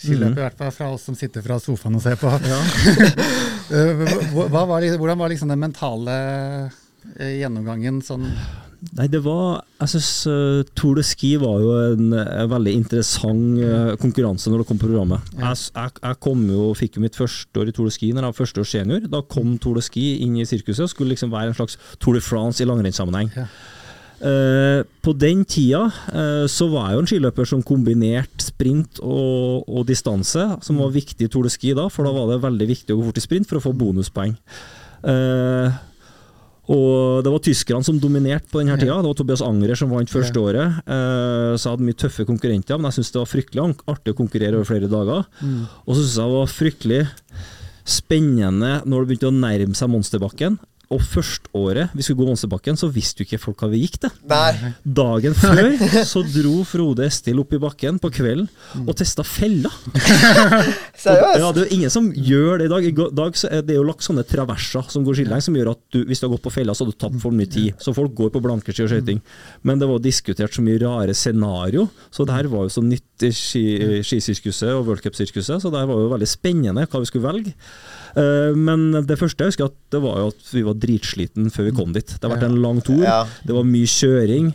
skiløp, 0.00 0.32
i 0.38 0.40
hvert 0.44 0.56
fall 0.56 0.70
fra 0.72 0.86
oss 0.94 1.02
som 1.08 1.16
sitter 1.18 1.42
fra 1.44 1.58
sofaen 1.60 1.98
og 1.98 2.02
ser 2.04 2.16
på. 2.16 2.30
Ja. 2.46 2.60
var, 3.70 4.66
hvordan 4.96 5.18
var 5.20 5.28
liksom 5.32 5.50
den 5.52 5.60
mentale 5.60 6.14
eh, 6.64 6.78
gjennomgangen 7.18 8.02
sånn 8.04 8.26
Nei, 8.96 9.10
det 9.12 9.18
var 9.26 9.58
Jeg 9.76 9.90
syns 9.92 10.10
Tour 10.78 10.96
de 10.96 11.02
Ski 11.04 11.34
var 11.40 11.58
jo 11.60 11.72
en, 11.92 12.14
en 12.16 12.48
veldig 12.48 12.72
interessant 12.78 13.58
uh, 13.60 13.90
konkurranse 14.00 14.48
når 14.48 14.62
det 14.62 14.68
kom 14.70 14.78
på 14.80 14.88
programmet. 14.88 15.26
Jeg, 15.36 15.58
jeg, 15.74 15.92
jeg 16.00 16.18
kom 16.24 16.46
jo, 16.48 16.70
fikk 16.78 16.96
jo 16.96 17.02
mitt 17.04 17.18
første 17.18 17.60
år 17.60 17.68
i 17.68 17.74
Tour 17.76 17.90
de 17.90 17.92
Ski 17.92 18.08
når 18.14 18.24
jeg 18.24 18.32
var 18.32 18.38
første 18.38 18.62
år 18.62 18.70
senior. 18.70 19.04
Da 19.12 19.20
kom 19.36 19.52
Tour 19.60 19.76
de 19.76 19.84
Ski 19.84 20.06
inn 20.24 20.38
i 20.40 20.48
sirkuset 20.48 20.86
og 20.86 20.94
skulle 20.94 21.12
liksom 21.12 21.34
være 21.34 21.52
en 21.52 21.58
slags 21.60 21.76
Tour 22.00 22.16
de 22.16 22.24
France 22.24 22.64
i 22.64 22.68
langrennssammenheng. 22.70 23.28
Ja. 23.36 23.46
Uh, 24.20 24.82
på 25.00 25.14
den 25.16 25.46
tida 25.48 25.86
uh, 25.88 26.44
så 26.48 26.66
var 26.68 26.90
jeg 26.90 26.96
jo 26.96 27.04
en 27.04 27.06
skiløper 27.08 27.46
som 27.48 27.62
kombinerte 27.64 28.44
sprint 28.44 29.00
og, 29.00 29.64
og 29.64 29.86
distanse, 29.88 30.44
som 30.60 30.80
var 30.80 30.92
viktig 30.92 31.28
i 31.28 31.32
Tour 31.32 31.48
de 31.48 31.52
Ski 31.52 31.76
da, 31.76 31.86
for 31.92 32.08
da 32.08 32.12
var 32.16 32.28
det 32.32 32.42
veldig 32.44 32.68
viktig 32.68 32.96
å 32.96 33.00
gå 33.00 33.08
fort 33.08 33.20
i 33.20 33.24
sprint 33.24 33.48
for 33.48 33.60
å 33.60 33.64
få 33.64 33.76
bonuspoeng. 33.76 34.36
Eh, 35.00 35.78
og 36.70 37.24
det 37.26 37.32
var 37.32 37.42
tyskerne 37.42 37.86
som 37.86 37.98
dominerte 37.98 38.46
på 38.50 38.60
denne 38.60 38.76
tida. 38.78 39.00
Det 39.02 39.10
var 39.10 39.16
Tobias 39.18 39.42
Angrer 39.42 39.78
som 39.78 39.90
vant 39.90 40.12
første 40.12 40.38
året. 40.38 40.76
Eh, 40.86 41.54
så 41.56 41.64
jeg 41.64 41.72
hadde 41.72 41.86
mye 41.88 41.98
tøffe 41.98 42.26
konkurrenter, 42.28 42.78
men 42.78 42.90
jeg 42.90 43.00
syntes 43.00 43.14
det 43.16 43.22
var 43.24 43.30
fryktelig 43.32 43.64
artig 43.90 44.14
å 44.14 44.18
konkurrere 44.20 44.60
over 44.60 44.68
flere 44.68 44.90
dager. 44.90 45.24
Og 45.82 45.96
så 45.96 46.04
syntes 46.04 46.18
jeg 46.20 46.30
det 46.30 46.36
var 46.36 46.52
fryktelig 46.54 47.00
spennende 47.90 48.72
når 48.86 49.02
det 49.02 49.10
begynte 49.10 49.32
å 49.32 49.40
nærme 49.40 49.78
seg 49.78 49.90
monsterbakken. 49.90 50.60
Og 50.90 50.98
førsteåret 51.06 51.92
vi 51.94 52.02
skulle 52.02 52.18
gå 52.18 52.26
monsterbakken, 52.26 52.74
så 52.78 52.88
visste 52.90 53.22
jo 53.22 53.28
ikke 53.28 53.38
folk 53.38 53.60
hva 53.62 53.68
vi 53.70 53.84
gikk 53.84 54.00
til. 54.02 54.10
Dagen 54.82 55.36
før 55.38 55.68
så 56.08 56.22
dro 56.26 56.64
Frode 56.66 57.04
Estil 57.06 57.38
opp 57.38 57.54
i 57.54 57.60
bakken 57.62 58.00
på 58.02 58.10
kvelden 58.16 58.48
og 58.82 58.90
testa 58.98 59.22
fella. 59.26 59.70
Seriøst? 61.04 61.38
Ja, 61.38 61.52
det 61.54 61.62
er 61.62 61.68
jo 61.68 61.76
ingen 61.78 61.92
som 61.94 62.08
gjør 62.10 62.58
det 62.58 62.66
i 62.66 62.72
dag. 62.72 62.88
I 62.90 62.94
dag 63.20 63.38
så 63.38 63.52
er 63.54 63.62
det 63.68 63.76
jo 63.78 63.84
lagt 63.86 64.02
sånne 64.02 64.24
traverser 64.26 64.90
som 64.90 65.06
går 65.06 65.20
skillelengs, 65.20 65.46
som 65.46 65.60
gjør 65.60 65.72
at 65.76 65.82
du, 65.94 66.00
hvis 66.08 66.22
du 66.22 66.26
har 66.26 66.34
gått 66.34 66.44
på 66.48 66.54
fella, 66.58 66.74
så 66.74 66.84
har 66.84 66.90
du 66.90 66.98
tapt 66.98 67.22
for 67.22 67.38
mye 67.38 67.50
tid. 67.50 67.70
Så 67.82 67.94
folk 67.96 68.16
går 68.18 68.34
på 68.34 68.42
blankeski 68.44 68.82
og 68.84 68.90
skøyting. 68.90 69.22
Men 69.62 69.78
det 69.78 69.88
var 69.90 70.02
diskutert 70.02 70.58
så 70.58 70.66
mye 70.66 70.82
rare 70.82 71.14
scenario, 71.14 71.86
så 72.10 72.26
det 72.26 72.34
her 72.34 72.50
var 72.50 72.66
jo 72.66 72.74
så 72.80 72.82
nytt 72.82 73.28
i 73.28 73.30
skisirkuset 73.30 74.72
og 74.74 74.86
worldcupsirkuset, 74.88 75.60
så 75.62 75.70
det 75.70 75.82
her 75.82 75.88
var 75.90 76.02
jo 76.02 76.12
veldig 76.16 76.28
spennende 76.30 76.86
hva 76.88 77.02
vi 77.02 77.08
skulle 77.10 77.30
velge. 77.30 77.54
Eh, 78.16 78.54
Men 78.56 78.90
det 79.06 79.18
første 79.18 79.44
jeg 79.44 79.52
husker, 79.54 79.64
at 79.70 79.76
det 79.90 80.00
var 80.02 80.16
jo 80.22 80.28
at 80.32 80.52
vi 80.52 80.62
var 80.66 80.74
dritsliten 80.74 81.50
før 81.50 81.64
vi 81.70 81.74
kom 81.76 81.92
dit. 81.92 82.06
Det 82.06 82.22
har 82.26 82.36
vært 82.36 82.48
en 82.50 82.62
lang 82.62 82.80
tur, 82.82 83.02
det 83.46 83.54
var 83.54 83.64
mye 83.64 83.86
kjøring. 83.86 84.54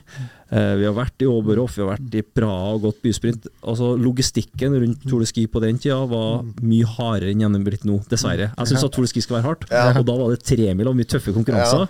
Eh, 0.52 0.76
Vi 0.78 0.86
har 0.86 0.94
vært 0.94 1.22
i 1.22 1.26
Oberhof, 1.26 1.76
vi 1.76 1.82
har 1.84 1.98
vært 1.98 2.14
i 2.16 2.22
Praha 2.22 2.76
og 2.76 2.82
gått 2.84 3.02
bysprint. 3.02 3.48
Altså 3.66 3.96
Logistikken 3.98 4.76
rundt 4.80 5.02
Tour 5.10 5.20
de 5.20 5.26
Ski 5.26 5.48
på 5.48 5.60
den 5.64 5.78
tida 5.82 6.06
var 6.08 6.44
mye 6.62 6.86
hardere 6.86 7.32
enn 7.34 7.42
gjennom 7.42 7.64
blitt 7.66 7.84
nå, 7.84 8.00
dessverre. 8.10 8.52
Jeg 8.58 8.68
syns 8.68 8.84
at 8.86 8.92
Tour 8.94 9.04
de 9.04 9.10
Ski 9.10 9.22
skal 9.26 9.40
være 9.42 9.50
hardt, 9.50 9.66
og 10.00 10.06
da 10.06 10.14
var 10.22 10.30
det 10.36 10.44
tremil 10.46 10.88
og 10.88 10.96
mye 10.96 11.10
tøffe 11.10 11.34
konkurranser. 11.34 11.88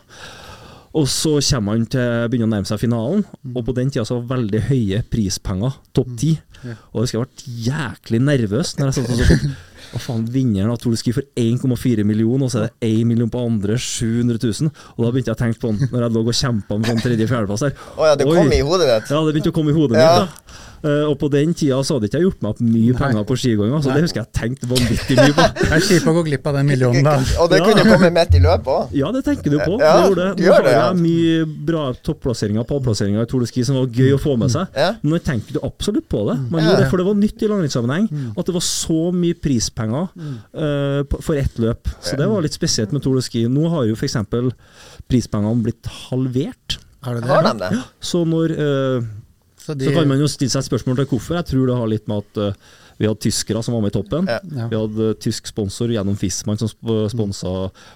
Og 0.95 1.09
så 1.11 1.33
kommer 1.43 1.75
han 1.75 1.85
til 1.91 2.29
begynner 2.31 2.47
å 2.47 2.53
nærme 2.55 2.65
seg 2.69 2.79
finalen, 2.79 3.25
og 3.53 3.65
på 3.67 3.73
den 3.75 3.89
tida 3.91 4.05
så 4.07 4.21
var 4.21 4.37
veldig 4.37 4.61
høye 4.69 5.01
prispenger, 5.11 5.73
topp 5.93 6.13
ti. 6.17 6.39
Og 6.93 7.03
jeg 7.03 7.09
husker 7.09 7.19
jeg 7.19 7.27
ble 7.27 7.55
jæklig 7.67 8.21
nervøs 8.23 8.77
når 8.79 8.93
jeg 8.93 8.95
satt 8.95 9.09
og 9.11 9.17
så 9.19 9.49
hva 9.91 9.99
faen, 10.01 10.25
vinneren 10.31 10.71
av 10.73 10.77
Tour 10.81 10.91
de 10.95 10.99
Ski 10.99 11.13
for 11.15 11.23
1,4 11.39 12.03
millioner, 12.07 12.45
og 12.47 12.51
så 12.53 12.61
er 12.63 12.67
det 12.69 12.89
1 12.89 13.05
million 13.09 13.29
på 13.31 13.41
andre, 13.45 13.77
700 13.77 14.39
000. 14.41 14.71
Og 14.97 15.05
da 15.05 15.11
begynte 15.11 15.31
jeg 15.31 15.37
å 15.37 15.41
tenke 15.43 15.59
på 15.61 15.71
den 15.73 15.89
når 15.93 16.05
jeg 16.07 16.15
lå 16.17 16.23
og 16.25 16.39
kjempa 16.41 16.77
med 16.79 16.89
sånn 16.91 17.03
tredje-fjerdeplass 17.05 17.65
her. 17.67 17.75
Oh, 17.97 18.05
ja, 18.09 18.15
det 18.19 18.27
Oi. 18.29 18.35
kom 18.39 18.53
i 18.55 18.61
hodet 18.65 18.87
ditt? 18.91 19.11
Ja, 19.13 19.21
det 19.25 19.35
begynte 19.35 19.53
å 19.53 19.57
komme 19.59 19.71
i 19.73 19.77
hodet 19.77 19.97
Ja. 20.01 20.13
mitt. 20.25 20.29
da. 20.29 20.61
Eh, 20.85 21.03
og 21.09 21.15
på 21.17 21.27
den 21.33 21.53
tida 21.57 21.79
så 21.81 21.95
hadde 21.97 22.05
ikke 22.11 22.19
jeg 22.19 22.27
gjort 22.27 22.41
meg 22.45 22.51
opp 22.53 22.59
mye 22.61 22.93
penger 22.99 23.23
på 23.25 23.35
skigangen, 23.41 23.81
så 23.81 23.89
det 23.95 24.03
husker 24.05 24.21
jeg 24.21 24.29
tenkte 24.37 24.67
vanvittig 24.69 25.15
mye 25.17 25.33
på. 25.33 25.45
jeg 25.65 25.71
er 25.79 25.85
kjip 25.87 26.09
å 26.11 26.13
gå 26.19 26.23
glipp 26.27 26.45
av 26.51 26.59
den 26.59 26.67
millionen, 26.69 27.03
da. 27.07 27.15
Og 27.41 27.49
det 27.49 27.61
kunne 27.65 27.81
Ja. 27.81 27.95
komme 27.95 28.11
midt 28.13 28.35
i 28.37 28.41
løpet 28.43 28.69
òg. 28.75 28.93
Ja, 28.93 29.09
det 29.15 29.23
tenker 29.25 29.49
du 29.49 29.57
på. 29.63 29.79
Ja, 29.81 29.93
det 29.97 30.03
gjorde 30.09 30.27
det. 30.27 30.35
du 30.37 30.43
Nå 30.45 30.53
har 30.53 30.67
det, 30.67 30.73
ja. 30.75 30.83
jeg 30.91 31.01
mye 31.01 31.65
bra 31.71 31.85
topplasseringer 32.05 32.61
og 32.61 32.67
pallplasseringer 32.69 33.25
i 33.25 33.29
Tour 33.31 33.41
de 33.41 33.49
Ski 33.49 33.65
som 33.65 33.79
var 33.81 33.87
gøy 33.97 34.13
å 34.13 34.21
få 34.21 34.37
med 34.37 34.53
seg. 34.53 34.67
Ja. 34.77 34.91
Men 35.01 35.15
nå 35.15 35.21
tenker 35.25 35.57
du 35.57 35.59
absolutt 35.65 36.07
på 36.11 36.21
det. 36.29 36.37
Man 36.51 36.61
Ja. 36.61 36.69
gjorde 36.69 36.83
det, 36.83 36.89
For 36.93 36.97
det 37.01 37.05
var 37.09 37.19
nytt 37.19 37.41
i 37.41 37.49
langrennssammenheng. 37.49 38.07
At 38.37 38.45
det 38.45 38.53
var 38.53 38.65
så 38.69 38.99
mye 39.15 39.33
prispenger 39.41 40.07
uh, 40.13 41.01
for 41.19 41.35
ett 41.41 41.57
løp. 41.57 41.89
Så 42.01 42.15
det 42.19 42.27
var 42.29 42.41
litt 42.45 42.53
spesielt 42.53 42.91
med 42.93 43.01
Tour 43.01 43.15
de 43.17 43.25
Ski. 43.25 43.47
Nå 43.49 43.69
har 43.73 43.85
jo 43.89 43.95
f.eks. 43.97 44.15
prispengene 45.09 45.63
blitt 45.65 45.85
halvert. 46.09 46.77
Har 47.05 47.15
du 47.17 47.21
det? 47.21 47.29
Har 47.29 47.43
de 47.45 47.53
det? 47.61 47.83
Så 48.01 48.23
når 48.25 48.53
eh, 48.55 49.07
Så 49.65 49.73
de, 49.73 49.85
Så 49.89 49.93
kan 49.97 50.07
man 50.07 50.19
jo 50.21 50.27
stille 50.29 50.51
seg 50.53 50.61
et 50.61 50.69
spørsmål 50.69 50.95
til 51.01 51.05
hvorfor. 51.09 51.35
Jeg 51.41 51.45
tror 51.51 51.67
det 51.67 51.75
har 51.79 51.87
litt 51.89 52.07
med 52.11 52.21
at 52.23 52.37
uh, 52.37 52.73
vi 52.97 53.07
hadde 53.09 53.19
tyskere 53.25 53.59
som 53.65 53.73
var 53.75 53.81
med 53.83 53.91
i 53.91 53.95
toppen. 53.97 54.27
Ja. 54.29 54.37
Ja. 54.55 54.65
Vi 54.71 54.77
hadde 54.79 55.07
eh, 55.11 55.15
tysk 55.19 55.49
sponsor 55.49 55.89
gjennom 55.91 56.15
Fisman 56.15 56.55
som 56.61 56.69
sp- 56.71 57.09
sponsa 57.11 57.49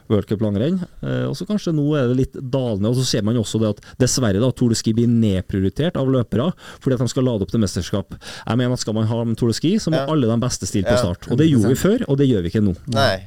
World 0.10 0.28
Cup 0.28 0.42
langrenn. 0.44 0.82
Eh, 1.00 1.24
og 1.30 1.38
så 1.40 1.46
kanskje 1.48 1.72
nå 1.72 1.86
er 1.96 2.10
det 2.12 2.18
litt 2.18 2.36
dalende. 2.36 2.90
Og 2.92 2.98
så 3.00 3.06
ser 3.08 3.24
man 3.24 3.38
jo 3.38 3.46
også 3.46 3.62
det 3.62 3.70
at 3.78 3.80
dessverre 4.02 4.42
da 4.44 4.50
Tour 4.52 4.74
de 4.74 4.76
Ski 4.76 4.92
blir 4.98 5.08
nedprioritert 5.08 5.96
av 5.96 6.10
løpere 6.12 6.50
fordi 6.84 6.98
at 6.98 7.06
de 7.06 7.08
skal 7.14 7.24
lade 7.30 7.48
opp 7.48 7.54
til 7.54 7.64
mesterskap. 7.64 8.12
Jeg 8.20 8.60
mener 8.60 8.76
at 8.76 8.84
skal 8.84 8.98
man 9.00 9.08
ha 9.08 9.22
Tour 9.40 9.54
de 9.54 9.56
Ski, 9.62 9.72
så 9.80 9.94
må 9.94 10.02
Ja. 10.02 10.10
alle 10.12 10.28
de 10.28 10.38
beste 10.44 10.68
stille 10.68 10.84
på 10.90 10.98
Ja. 10.98 11.04
start. 11.06 11.32
Og 11.32 11.38
det 11.40 11.48
gjorde 11.48 11.72
vi 11.72 11.80
før, 11.80 12.04
og 12.10 12.18
det 12.20 12.28
gjør 12.28 12.44
vi 12.44 12.52
ikke 12.52 12.66
nå. 12.68 12.76
Nei. 12.92 13.24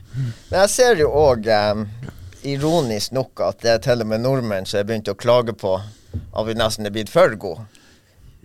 Men 0.51 0.61
jeg 0.67 0.69
ser 0.77 1.01
jo 1.01 1.09
òg, 1.09 1.49
ironisk 2.45 3.13
nok, 3.17 3.41
at 3.49 3.61
det 3.65 3.71
er 3.71 3.79
til 3.79 4.01
og 4.05 4.09
med 4.13 4.21
nordmenn 4.25 4.67
som 4.69 4.79
har 4.83 4.85
begynt 4.89 5.09
å 5.09 5.17
klage 5.17 5.55
på 5.57 5.77
at 5.81 6.47
vi 6.47 6.53
nesten 6.59 6.85
er 6.85 6.91
blitt 6.95 7.09
for 7.13 7.33
gode. 7.41 7.65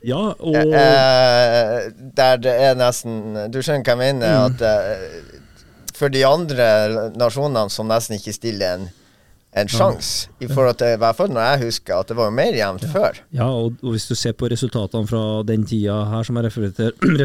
Ja, 0.05 0.33
og 0.37 0.55
Eh, 0.55 1.87
der 2.17 2.37
det 2.37 2.53
er 2.53 2.75
nesten 2.77 3.49
Du 3.51 3.61
skjønner 3.61 3.83
hva 3.83 3.95
jeg 3.95 4.01
mener? 4.13 4.45
At 4.45 4.61
eh, 4.61 5.33
for 5.97 6.13
de 6.13 6.21
andre 6.27 7.09
nasjonene 7.17 7.71
som 7.73 7.89
nesten 7.89 8.19
ikke 8.19 8.35
stiller 8.35 8.75
en, 8.77 8.89
en 9.57 9.69
sjanse, 9.71 10.27
i 10.43 10.47
forhold 10.51 10.75
til 10.77 10.91
i 10.93 10.97
hvert 11.01 11.15
fall 11.17 11.31
når 11.33 11.45
jeg 11.47 11.59
husker 11.63 11.95
at 11.97 12.09
det 12.11 12.17
var 12.19 12.33
mer 12.35 12.53
jevnt 12.53 12.83
før. 12.91 13.15
Ja, 13.33 13.47
og, 13.47 13.77
og 13.81 13.95
hvis 13.95 14.05
du 14.09 14.13
ser 14.19 14.35
på 14.37 14.49
resultatene 14.51 15.07
fra 15.09 15.21
den 15.47 15.63
tida 15.65 15.95
her 16.11 16.27
som 16.27 16.37
jeg 16.37 16.45
refererer, 16.49 16.91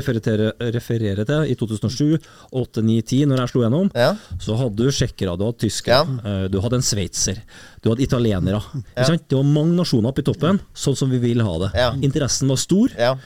refererer, 0.78 1.24
til, 1.28 1.44
i 1.52 1.56
2007, 1.58 2.16
8, 2.62 2.84
9, 2.86 2.96
10, 3.02 3.20
når 3.28 3.42
jeg 3.42 3.52
slo 3.52 3.64
gjennom, 3.66 3.90
Ja. 3.98 4.12
så 4.40 4.56
hadde 4.62 4.80
du 4.80 4.88
tsjekkere, 4.94 5.36
du 5.36 5.44
hadde 5.48 5.60
tyskere, 5.66 6.00
ja. 6.24 6.48
du 6.48 6.58
hadde 6.64 6.80
en 6.80 6.86
sveitser, 6.88 7.42
du 7.82 7.90
hadde 7.92 8.06
italienere. 8.06 8.62
Det 8.96 9.36
var 9.36 9.48
mange 9.52 9.76
nasjoner 9.82 10.12
oppe 10.14 10.24
i 10.24 10.28
toppen, 10.30 10.62
sånn 10.72 10.96
som 10.96 11.12
vi 11.12 11.20
vil 11.20 11.42
ha 11.44 11.58
det. 11.66 11.72
Ja. 11.76 11.90
Interessen 12.00 12.48
var 12.48 12.62
stor. 12.62 12.94
Ja. 12.96 13.16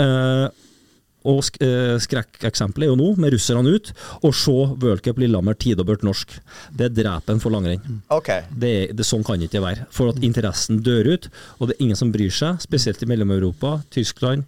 eh, 0.00 0.46
og 1.26 1.42
sk 1.46 1.58
eh, 1.64 1.96
skrekkeksempelet 2.02 2.86
er 2.86 2.92
jo 2.92 2.98
nå, 3.00 3.10
med 3.22 3.34
russerne 3.34 3.74
ut, 3.76 3.92
å 4.22 4.32
se 4.34 4.56
v-cup 4.82 5.20
Lillehammer 5.22 5.58
tidobbelt 5.58 6.06
norsk. 6.06 6.36
Det 6.76 6.88
er 6.88 6.96
drepen 6.96 7.42
for 7.42 7.54
langrenn. 7.54 8.00
Okay. 8.12 8.46
Det, 8.50 8.74
det, 8.96 9.06
sånn 9.06 9.26
kan 9.26 9.40
det 9.40 9.50
ikke 9.50 9.64
være. 9.64 9.86
For 9.94 10.14
at 10.14 10.22
interessen 10.26 10.80
dør 10.86 11.12
ut, 11.16 11.30
og 11.58 11.70
det 11.70 11.76
er 11.76 11.86
ingen 11.88 11.98
som 11.98 12.14
bryr 12.14 12.32
seg, 12.34 12.62
spesielt 12.64 13.02
i 13.02 13.10
Mellom-Europa, 13.10 13.80
Tyskland. 13.94 14.46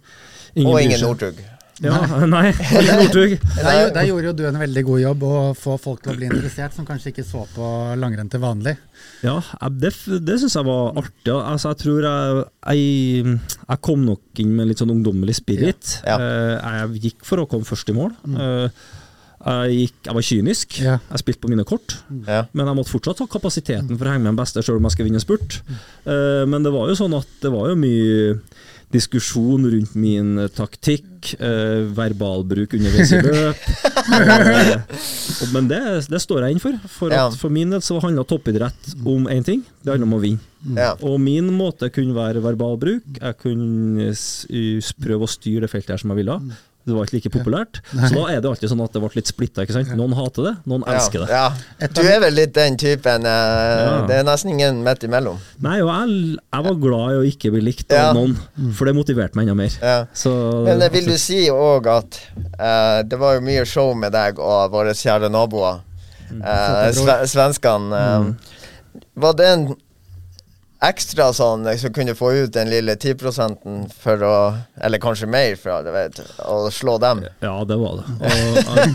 Og 0.57 0.81
ingen. 0.81 1.01
Northug. 1.03 1.39
Ja, 1.83 1.99
nei, 2.27 2.49
Northug. 2.89 3.35
Der, 3.55 3.89
der 3.95 4.07
gjorde 4.09 4.27
jo 4.29 4.33
du 4.35 4.43
en 4.49 4.59
veldig 4.59 4.83
god 4.87 4.99
jobb 5.03 5.23
å 5.23 5.33
få 5.57 5.77
folk 5.79 6.01
til 6.03 6.13
å 6.13 6.17
bli 6.19 6.27
interessert, 6.27 6.75
som 6.75 6.87
kanskje 6.87 7.13
ikke 7.13 7.25
så 7.27 7.45
på 7.55 7.69
langrenn 8.01 8.29
til 8.31 8.41
vanlig. 8.43 8.75
Ja, 9.23 9.37
det, 9.71 9.93
det 10.27 10.37
syns 10.41 10.57
jeg 10.59 10.67
var 10.67 10.97
artig. 10.99 11.33
Altså, 11.35 11.71
jeg 11.73 11.81
tror 11.85 12.07
jeg, 12.09 12.45
jeg, 12.75 13.35
jeg 13.63 13.83
kom 13.89 14.03
nok 14.07 14.43
inn 14.43 14.53
med 14.59 14.69
litt 14.71 14.83
sånn 14.83 14.91
ungdommelig 14.95 15.37
spirit. 15.39 15.97
Ja. 16.07 16.19
Eh, 16.19 16.55
Jeg 16.89 17.03
gikk 17.09 17.27
for 17.27 17.43
å 17.43 17.47
komme 17.51 17.67
først 17.67 17.91
i 17.91 17.95
mål. 17.97 18.11
Eh, 18.27 18.67
Jeg, 19.39 19.75
gikk, 19.79 19.99
jeg 20.09 20.15
var 20.17 20.25
kynisk. 20.27 20.77
Ja. 20.83 20.97
Jeg 21.13 21.21
spilte 21.23 21.43
på 21.45 21.51
mine 21.51 21.63
kort. 21.67 21.95
Ja. 22.27 22.41
Men 22.51 22.67
jeg 22.67 22.75
måtte 22.81 22.91
fortsatt 22.91 23.21
ha 23.23 23.27
kapasiteten 23.31 23.95
for 23.95 24.03
å 24.03 24.11
henge 24.11 24.25
med 24.25 24.33
den 24.33 24.39
beste, 24.41 24.59
selv 24.67 24.81
om 24.81 24.87
jeg 24.89 24.97
skulle 24.97 25.07
vinne 25.13 25.23
spurt. 25.23 25.61
Eh, 26.03 26.43
Men 26.43 26.65
det 26.67 26.73
var 26.75 26.91
jo 26.91 26.97
sånn 26.99 27.15
at 27.15 27.29
det 27.43 27.51
var 27.55 27.71
jo 27.71 27.77
mye 27.79 28.33
diskusjon 28.93 29.67
rundt 29.69 29.93
min 29.99 30.37
eh, 30.41 30.47
taktikk, 30.49 31.33
eh, 31.37 31.83
verbalbruk 31.97 32.73
underveis 32.77 33.11
i 33.13 33.19
løp. 33.21 33.67
Eh, 34.09 35.49
men 35.53 35.67
det, 35.69 35.79
det 36.09 36.21
står 36.23 36.45
jeg 36.47 36.55
inn 36.57 36.63
for. 36.63 36.77
For, 36.89 37.13
Ja. 37.13 37.27
for 37.29 37.53
min 37.53 37.69
del 37.73 37.83
så 37.85 37.99
handla 38.01 38.23
toppidrett 38.27 38.95
om 39.05 39.27
én 39.29 39.45
ting, 39.45 39.61
det 39.83 39.93
handla 39.93 40.07
om 40.09 40.17
å 40.17 40.21
vinne. 40.23 40.41
Ja. 40.75 40.93
Og 41.05 41.19
min 41.23 41.47
måte 41.55 41.87
kunne 41.93 42.15
være 42.17 42.41
verbalbruk. 42.43 43.05
Jeg 43.21 43.37
kunne 43.39 44.09
prøve 44.99 45.23
å 45.27 45.31
styre 45.31 45.63
det 45.67 45.71
feltet 45.71 45.93
her 45.95 46.01
som 46.01 46.11
jeg 46.15 46.23
ville. 46.25 46.39
Det 46.89 46.97
var 46.97 47.07
ikke 47.07 47.17
like 47.19 47.31
populært. 47.33 47.79
Så 47.93 48.09
da 48.15 48.23
er 48.33 48.41
det 48.41 48.49
alltid 48.49 48.71
sånn 48.73 48.81
at 48.83 48.93
det 48.95 49.01
ble 49.03 49.09
litt 49.15 49.29
splitta. 49.29 49.65
Noen 49.95 50.13
hater 50.17 50.47
det, 50.49 50.53
noen 50.69 50.83
elsker 50.89 51.23
det. 51.25 51.29
Ja. 51.29 51.87
Du 51.93 52.01
er 52.03 52.19
vel 52.25 52.33
litt 52.41 52.53
den 52.57 52.77
typen 52.81 53.25
Uh, 53.29 53.29
Ja. 53.29 53.93
Det 54.09 54.15
er 54.19 54.23
nesten 54.25 54.51
ingen 54.53 54.79
midt 54.85 55.03
imellom. 55.05 55.37
Nei, 55.61 55.77
og 55.83 55.89
jeg, 55.91 56.37
jeg 56.53 56.65
var 56.65 56.77
glad 56.81 57.11
i 57.13 57.17
å 57.19 57.25
ikke 57.29 57.51
bli 57.53 57.61
likt 57.67 57.93
av 57.93 57.99
Ja. 57.99 58.13
noen, 58.15 58.33
for 58.77 58.89
det 58.89 58.95
motiverte 58.97 59.37
meg 59.37 59.45
enda 59.47 59.55
mer. 59.59 59.75
Ja. 59.81 59.97
Så, 60.13 60.31
Men 60.65 60.81
jeg 60.85 60.93
vil 60.97 61.09
du 61.11 61.17
si 61.21 61.41
òg 61.53 61.87
at 61.91 62.19
uh, 62.59 63.01
det 63.05 63.19
var 63.21 63.37
jo 63.37 63.43
mye 63.45 63.65
show 63.69 63.93
med 63.97 64.13
deg 64.15 64.39
og 64.41 64.71
våre 64.73 64.95
kjære 64.97 65.29
naboer, 65.33 65.81
uh, 66.39 66.89
sve 66.95 67.19
svenskene. 67.29 68.01
Mm. 68.25 68.33
Var 69.19 69.37
det 69.39 69.47
en 69.53 69.67
ekstra 70.85 71.29
sånn 71.35 71.67
så 71.79 71.91
kunne 71.91 72.15
få 72.15 72.31
ut 72.37 72.53
den 72.55 72.69
lille 72.71 72.95
10% 72.95 73.91
for 73.99 74.23
å 74.23 74.35
Eller 74.79 75.01
kanskje 75.03 75.27
mer, 75.27 75.57
for 75.59 75.83
du 75.83 75.91
vet, 75.91 76.21
å 76.47 76.69
slå 76.71 76.97
dem? 77.03 77.25
Ja, 77.43 77.57
det 77.67 77.75
var 77.81 77.99
det. 77.99 78.07
Og 78.69 78.77
jeg, 78.79 78.93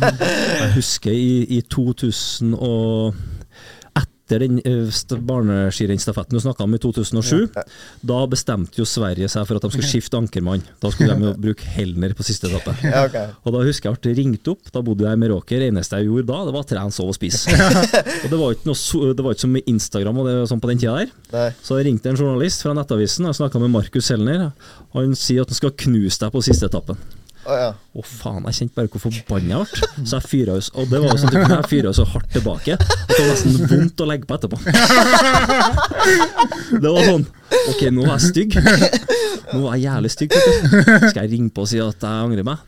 jeg 0.61 0.71
husker 0.79 1.13
i, 1.13 1.45
i 1.59 1.61
2000 1.69 2.55
og 2.57 3.19
etter 4.25 4.41
den 4.41 4.61
eh, 4.65 5.19
barneskirennsstafetten 5.21 6.37
du 6.37 6.41
snakka 6.41 6.65
om 6.65 6.75
i 6.75 6.79
2007, 6.81 7.51
da 8.09 8.21
bestemte 8.31 8.81
jo 8.81 8.87
Sverige 8.89 9.29
seg 9.29 9.45
for 9.45 9.59
at 9.59 9.67
de 9.67 9.71
skulle 9.75 9.89
skifte 9.89 10.17
ankermann. 10.17 10.65
Da 10.81 10.91
skulle 10.93 11.13
de 11.13 11.29
jo 11.29 11.33
bruke 11.45 11.69
Helner 11.75 12.15
på 12.17 12.25
siste 12.25 12.49
etappe. 12.49 12.73
Ja, 12.81 13.05
okay. 13.05 13.35
Og 13.45 13.53
da 13.53 13.65
husker 13.67 13.91
jeg 13.91 13.99
at 13.99 14.09
jeg 14.09 14.19
ringte 14.23 14.55
opp, 14.55 14.71
da 14.73 14.81
bodde 14.85 15.05
jeg 15.05 15.19
i 15.19 15.21
Meråker. 15.21 15.61
Det 15.61 15.69
eneste 15.75 16.01
jeg 16.01 16.09
gjorde 16.09 16.29
da, 16.31 16.39
det 16.49 16.55
var 16.57 16.65
å 16.65 16.69
trene, 16.71 16.95
sove 16.95 17.13
og 17.13 17.19
spise. 17.19 17.53
og 18.23 18.31
det 18.33 18.41
var 18.41 18.57
noe, 18.71 19.11
det 19.13 19.27
var 19.27 19.37
ikke 19.37 19.45
som 19.45 19.53
med 19.59 19.69
Instagram 19.75 20.23
og 20.23 20.31
det 20.31 20.39
sånn 20.49 20.63
på 20.65 20.73
den 20.73 20.81
tida 20.81 20.97
der. 21.03 21.13
Nei. 21.35 21.51
Så 21.61 21.81
jeg 21.81 21.91
ringte 21.91 22.13
en 22.13 22.21
journalist 22.21 22.65
fra 22.65 22.73
Nettavisen, 22.79 23.29
jeg 23.29 23.41
snakka 23.43 23.61
med 23.61 23.75
Markus 23.77 24.09
Helner. 24.15 24.49
og 24.95 25.03
Han 25.03 25.13
sier 25.19 25.45
at 25.45 25.53
han 25.53 25.61
skal 25.61 25.77
knuse 25.85 26.23
deg 26.25 26.33
på 26.33 26.45
siste 26.49 26.73
etappen. 26.73 26.97
Å 27.45 27.57
ja. 27.59 27.71
oh, 27.93 28.07
faen, 28.09 28.45
jeg 28.49 28.57
kjente 28.59 28.79
bare 28.79 28.89
hvor 28.93 29.03
forbanna 29.05 29.59
jeg 29.59 29.69
ble. 29.69 29.89
Så 30.09 30.17
jeg 30.17 30.29
fyra 30.31 30.57
jo 30.57 30.63
Og 30.81 30.89
det 30.89 31.01
var 31.03 31.13
jo 31.13 31.19
sånn 31.21 31.35
at 31.35 31.53
jeg 31.53 31.71
fyra 31.75 31.93
så 31.97 32.07
hardt 32.09 32.31
tilbake 32.33 32.79
det 32.79 33.19
var 33.19 33.29
nesten 33.31 33.69
vondt 33.71 34.01
å 34.01 34.07
legge 34.09 34.27
på 34.29 34.39
etterpå. 34.39 34.59
Det 36.83 36.91
var 36.91 37.07
sånn 37.07 37.27
Ok, 37.71 37.83
nå 37.95 38.05
er 38.05 38.15
jeg 38.15 38.25
stygg. 38.25 38.57
Nå 39.55 39.69
er 39.69 39.77
jeg 39.77 39.85
jævlig 39.85 40.11
stygg. 40.13 40.35
Skal 40.35 41.21
jeg 41.23 41.31
ringe 41.37 41.53
på 41.55 41.65
og 41.65 41.71
si 41.71 41.79
at 41.81 42.03
jeg 42.03 42.27
angrer 42.27 42.47
meg? 42.49 42.65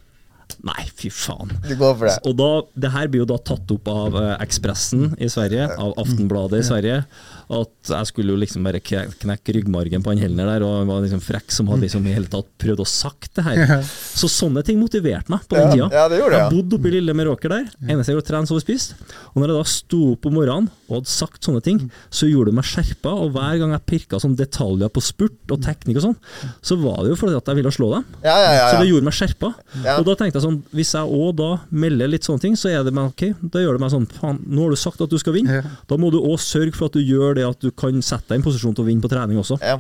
Nei, 0.66 0.82
fy 0.98 1.10
faen. 1.12 1.50
Du 1.66 1.74
går 1.78 1.94
for 1.98 2.08
det? 2.08 2.16
Og 2.26 2.34
da, 2.38 2.50
det 2.86 2.90
her 2.94 3.08
blir 3.12 3.22
jo 3.24 3.28
da 3.32 3.36
tatt 3.38 3.70
opp 3.74 3.88
av 3.92 4.16
eh, 4.18 4.34
Ekspressen 4.44 5.12
i 5.22 5.28
Sverige, 5.30 5.66
av 5.78 5.92
Aftenbladet 6.00 6.62
i 6.62 6.66
Sverige. 6.66 7.00
At 7.46 7.90
jeg 7.92 8.08
skulle 8.10 8.32
jo 8.34 8.38
liksom 8.40 8.64
bare 8.66 8.80
knekke 8.82 9.52
ryggmargen 9.54 10.02
på 10.02 10.10
han 10.10 10.18
Helner 10.18 10.48
der, 10.50 10.64
og 10.66 10.80
han 10.80 10.88
var 10.90 11.04
liksom 11.04 11.20
frekk 11.22 11.52
som 11.54 11.68
hadde 11.70 11.84
liksom 11.86 12.06
i 12.10 12.14
hele 12.16 12.26
tatt 12.32 12.48
prøvd 12.58 12.82
å 12.82 12.86
sagt 12.90 13.36
det 13.38 13.44
her. 13.46 13.84
Så 13.86 14.26
sånne 14.32 14.64
ting 14.66 14.80
motiverte 14.82 15.30
meg 15.30 15.44
på 15.46 15.54
den 15.54 15.68
Ja, 15.68 15.74
tida. 15.76 15.88
ja, 16.00 16.06
det 16.10 16.18
gjorde 16.18 16.34
det, 16.34 16.40
ja. 16.40 16.48
Jeg 16.48 16.56
bodde 16.56 16.78
oppe 16.80 16.90
i 16.90 16.94
lille 16.96 17.14
Meråker 17.20 17.54
der. 17.54 17.68
Eneste 17.86 18.10
jeg 18.10 18.18
gjorde, 18.18 18.28
trene, 18.32 18.50
sove, 18.50 18.64
spist. 18.64 18.96
Og 19.34 19.38
når 19.44 19.52
jeg 19.52 19.58
da 19.60 19.68
sto 19.76 20.00
opp 20.16 20.26
om 20.26 20.34
morgenen 20.40 20.70
og 20.88 20.96
hadde 20.98 21.12
sagt 21.14 21.46
sånne 21.46 21.62
ting, 21.66 21.78
så 22.10 22.26
gjorde 22.30 22.50
det 22.50 22.58
meg 22.58 22.66
skjerpa, 22.66 23.14
og 23.14 23.30
hver 23.36 23.60
gang 23.62 23.76
jeg 23.76 23.86
pirka 23.94 24.18
sånn 24.22 24.34
detaljer 24.38 24.90
på 24.94 25.04
spurt 25.06 25.54
og 25.54 25.62
teknikk 25.66 26.00
og 26.02 26.06
sånn, 26.08 26.18
så 26.66 26.78
var 26.82 27.04
det 27.04 27.14
jo 27.14 27.20
fordi 27.22 27.38
at 27.38 27.52
jeg 27.52 27.60
ville 27.60 27.74
slå 27.78 27.92
dem. 27.94 28.08
Ja, 28.26 28.34
ja, 28.42 28.50
ja. 28.58 28.66
Så 28.72 28.82
det 28.82 28.90
gjorde 28.90 29.06
meg 29.10 29.18
skjerpa. 29.20 29.52
Ja. 29.86 29.96
Og 30.00 30.06
da 30.10 30.18
tenkte 30.18 30.35
jeg 30.38 30.44
sånn, 30.46 30.60
hvis 30.76 30.92
jeg 30.94 31.16
òg 31.18 31.34
da 31.40 31.48
melder 31.70 32.08
litt 32.12 32.24
sånne 32.28 32.42
ting, 32.44 32.54
så 32.60 32.70
er 32.72 32.84
det 32.86 32.92
meg 32.96 33.10
ok, 33.12 33.26
da 33.52 33.62
gjør 33.64 33.76
det 33.78 33.82
meg 33.86 33.92
sånn 33.96 34.06
faen, 34.16 34.38
nå 34.46 34.62
har 34.66 34.70
du 34.76 34.80
sagt 34.80 35.00
at 35.04 35.10
du 35.12 35.18
skal 35.20 35.36
vinne. 35.36 35.60
Ja. 35.62 35.74
Da 35.90 35.98
må 36.00 36.12
du 36.14 36.20
òg 36.20 36.38
sørge 36.42 36.74
for 36.76 36.86
at 36.90 36.96
du 36.96 37.02
gjør 37.04 37.36
det 37.40 37.44
at 37.48 37.60
du 37.64 37.70
kan 37.72 37.98
sette 38.04 38.28
deg 38.30 38.38
i 38.38 38.42
en 38.42 38.46
posisjon 38.46 38.74
til 38.76 38.84
å 38.84 38.88
vinne 38.92 39.04
på 39.04 39.12
trening 39.12 39.38
også. 39.42 39.58
ja. 39.64 39.78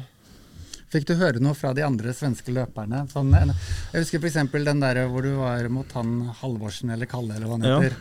Fikk 0.86 1.08
du 1.08 1.16
høre 1.18 1.40
noe 1.42 1.52
fra 1.58 1.72
de 1.74 1.82
andre 1.82 2.12
svenske 2.14 2.52
løperne? 2.54 3.00
Sånn, 3.10 3.32
jeg 3.34 3.50
husker 3.98 4.20
f.eks. 4.22 4.36
den 4.54 4.80
der 4.80 5.00
hvor 5.10 5.24
du 5.26 5.32
var 5.34 5.66
mot 5.68 5.90
han 5.98 6.30
Halvorsen 6.40 6.92
eller 6.94 7.08
Kalle, 7.10 7.34
eller 7.34 7.50
hva 7.50 7.56
han 7.58 7.66
Ja. 7.66 7.80
heter. 7.82 7.96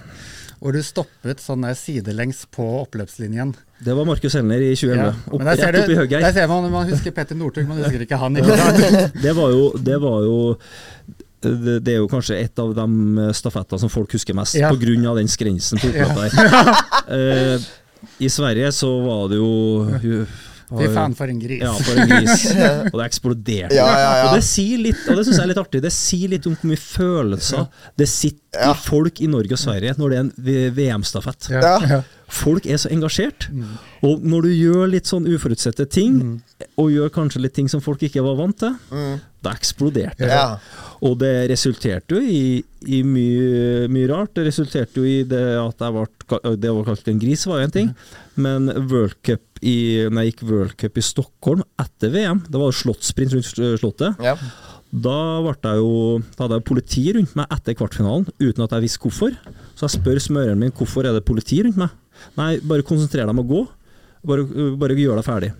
Hvor 0.62 0.72
du 0.72 0.80
stoppet 0.86 1.42
sånn 1.42 1.66
der 1.66 1.74
sidelengs 1.76 2.46
på 2.54 2.64
oppløpslinjen. 2.86 3.56
Det 3.84 3.92
var 3.98 4.06
Markus 4.06 4.38
Helner 4.38 4.62
i 4.62 4.70
2011. 4.78 5.02
Ja. 5.02 5.34
Opp, 5.34 5.42
der 5.50 5.58
ser, 5.58 5.74
rett 5.74 5.90
opp 5.98 6.06
i 6.06 6.22
der 6.22 6.32
ser 6.38 6.48
man 6.48 6.72
man 6.72 6.88
husker 6.94 7.12
Petter 7.12 7.36
Northug, 7.36 7.68
man 7.68 7.82
husker 7.82 8.06
ikke 8.06 8.22
han. 8.22 8.38
Ikke? 8.38 9.10
Det 9.26 9.34
var 9.36 9.50
jo, 9.58 9.66
det 9.90 9.98
var 10.06 10.22
jo 10.30 10.38
det, 11.44 11.76
det 11.86 11.94
er 11.94 12.00
jo 12.02 12.08
kanskje 12.12 12.40
et 12.42 12.60
av 12.60 12.72
de 12.78 13.26
stafettene 13.38 13.80
som 13.80 13.90
folk 13.92 14.12
husker 14.16 14.34
mest, 14.38 14.56
Ja. 14.56 14.70
av 14.72 15.16
den 15.20 15.28
skrensen 15.28 15.78
på 15.82 15.92
oppløpet 15.92 16.36
der. 16.36 16.76
Eh, 17.16 17.60
I 18.20 18.30
Sverige 18.30 18.72
så 18.74 18.88
var 19.06 19.28
det 19.30 19.38
jo 19.38 20.26
Fy 20.66 20.88
faen, 20.90 21.14
for 21.14 21.30
en 21.30 21.38
gris. 21.40 21.62
Ja, 21.62 21.74
for 21.78 22.00
en 22.02 22.10
gris. 22.10 22.46
Og 22.92 22.96
det 22.98 23.06
eksploderte. 23.06 23.76
Ja, 23.78 23.86
ja, 23.86 24.08
ja. 24.18 24.24
Og 24.32 24.40
det 24.40 24.44
sier 24.48 24.82
litt 24.82 25.04
Og 25.12 25.20
det 25.20 25.26
synes 25.28 25.38
jeg 25.38 25.44
er 25.46 25.52
litt 25.52 25.60
artig 25.62 25.82
Det 25.86 25.92
sier 25.94 26.32
litt 26.34 26.48
om 26.50 26.56
hvor 26.58 26.72
mye 26.72 26.82
følelser 26.82 27.68
det 28.02 28.08
sitter 28.10 28.42
Ja. 28.66 28.72
i 28.74 28.80
folk 28.82 29.22
i 29.22 29.28
Norge 29.30 29.54
og 29.54 29.60
Sverige 29.62 29.94
når 30.00 30.10
det 30.10 30.18
er 30.18 30.24
en 30.26 30.74
VM-stafett. 30.80 31.50
Ja, 31.54 31.76
Ja. 31.86 32.02
Folk 32.28 32.66
er 32.66 32.80
så 32.82 32.90
engasjert. 32.90 33.48
Mm. 33.54 33.76
Og 34.08 34.24
når 34.26 34.48
du 34.48 34.52
gjør 34.56 34.90
litt 34.90 35.10
sånn 35.10 35.28
uforutsette 35.30 35.86
ting, 35.94 36.42
og 36.80 36.92
gjør 36.94 37.12
kanskje 37.14 37.42
litt 37.44 37.54
ting 37.58 37.70
som 37.72 37.84
folk 37.84 38.02
ikke 38.08 38.24
var 38.26 38.38
vant 38.40 38.58
til, 38.60 38.74
Mm. 38.92 39.20
da 39.46 39.52
eksploderte 39.54 40.18
det. 40.26 40.30
Ja. 40.32 40.58
Og 41.06 41.20
det 41.22 41.50
resulterte 41.52 42.18
jo 42.18 42.22
i, 42.22 42.64
i 42.88 43.02
mye, 43.06 43.88
mye 43.94 44.10
rart. 44.10 44.34
Det 44.34 44.46
resulterte 44.48 44.98
jo 45.02 45.06
i 45.06 45.24
det 45.24 45.44
at 45.62 45.84
jeg 45.86 45.94
ble, 45.94 46.56
det 46.58 46.72
var 46.74 46.88
kalt 46.88 47.08
en 47.12 47.20
gris, 47.22 47.46
var 47.46 47.62
jo 47.62 47.68
en 47.68 47.76
ting. 47.76 47.92
Men 48.36 48.70
World 48.90 49.20
Cup 49.24 49.62
i, 49.62 50.06
når 50.10 50.24
jeg 50.26 50.32
gikk 50.34 50.46
World 50.50 50.78
Cup 50.82 50.98
i 50.98 51.06
Stockholm 51.06 51.62
etter 51.82 52.10
VM, 52.14 52.42
det 52.50 52.58
var 52.58 52.72
jo 52.72 52.80
slottsprint 52.84 53.36
rundt 53.36 53.80
Slottet, 53.80 54.18
ja. 54.24 54.34
da, 54.92 55.16
jo, 55.78 56.20
da 56.36 56.46
hadde 56.46 56.58
jeg 56.60 56.66
politi 56.68 57.06
rundt 57.16 57.36
meg 57.38 57.54
etter 57.54 57.78
kvartfinalen, 57.78 58.28
uten 58.42 58.66
at 58.66 58.76
jeg 58.76 58.86
visste 58.88 59.04
hvorfor. 59.06 59.38
Så 59.76 59.86
jeg 59.88 60.00
spør 60.00 60.22
smøreren 60.24 60.62
min 60.62 60.74
hvorfor 60.76 61.06
er 61.06 61.14
det 61.14 61.26
politi 61.28 61.62
rundt 61.64 61.78
meg. 61.80 61.94
Nei, 62.40 62.60
bare 62.64 62.86
konsentrer 62.88 63.26
deg 63.26 63.34
om 63.36 63.44
å 63.44 63.48
gå. 63.50 63.64
Bare, 64.26 64.44
bare 64.82 64.96
gjør 64.98 65.20
deg 65.20 65.26
ferdig. 65.28 65.52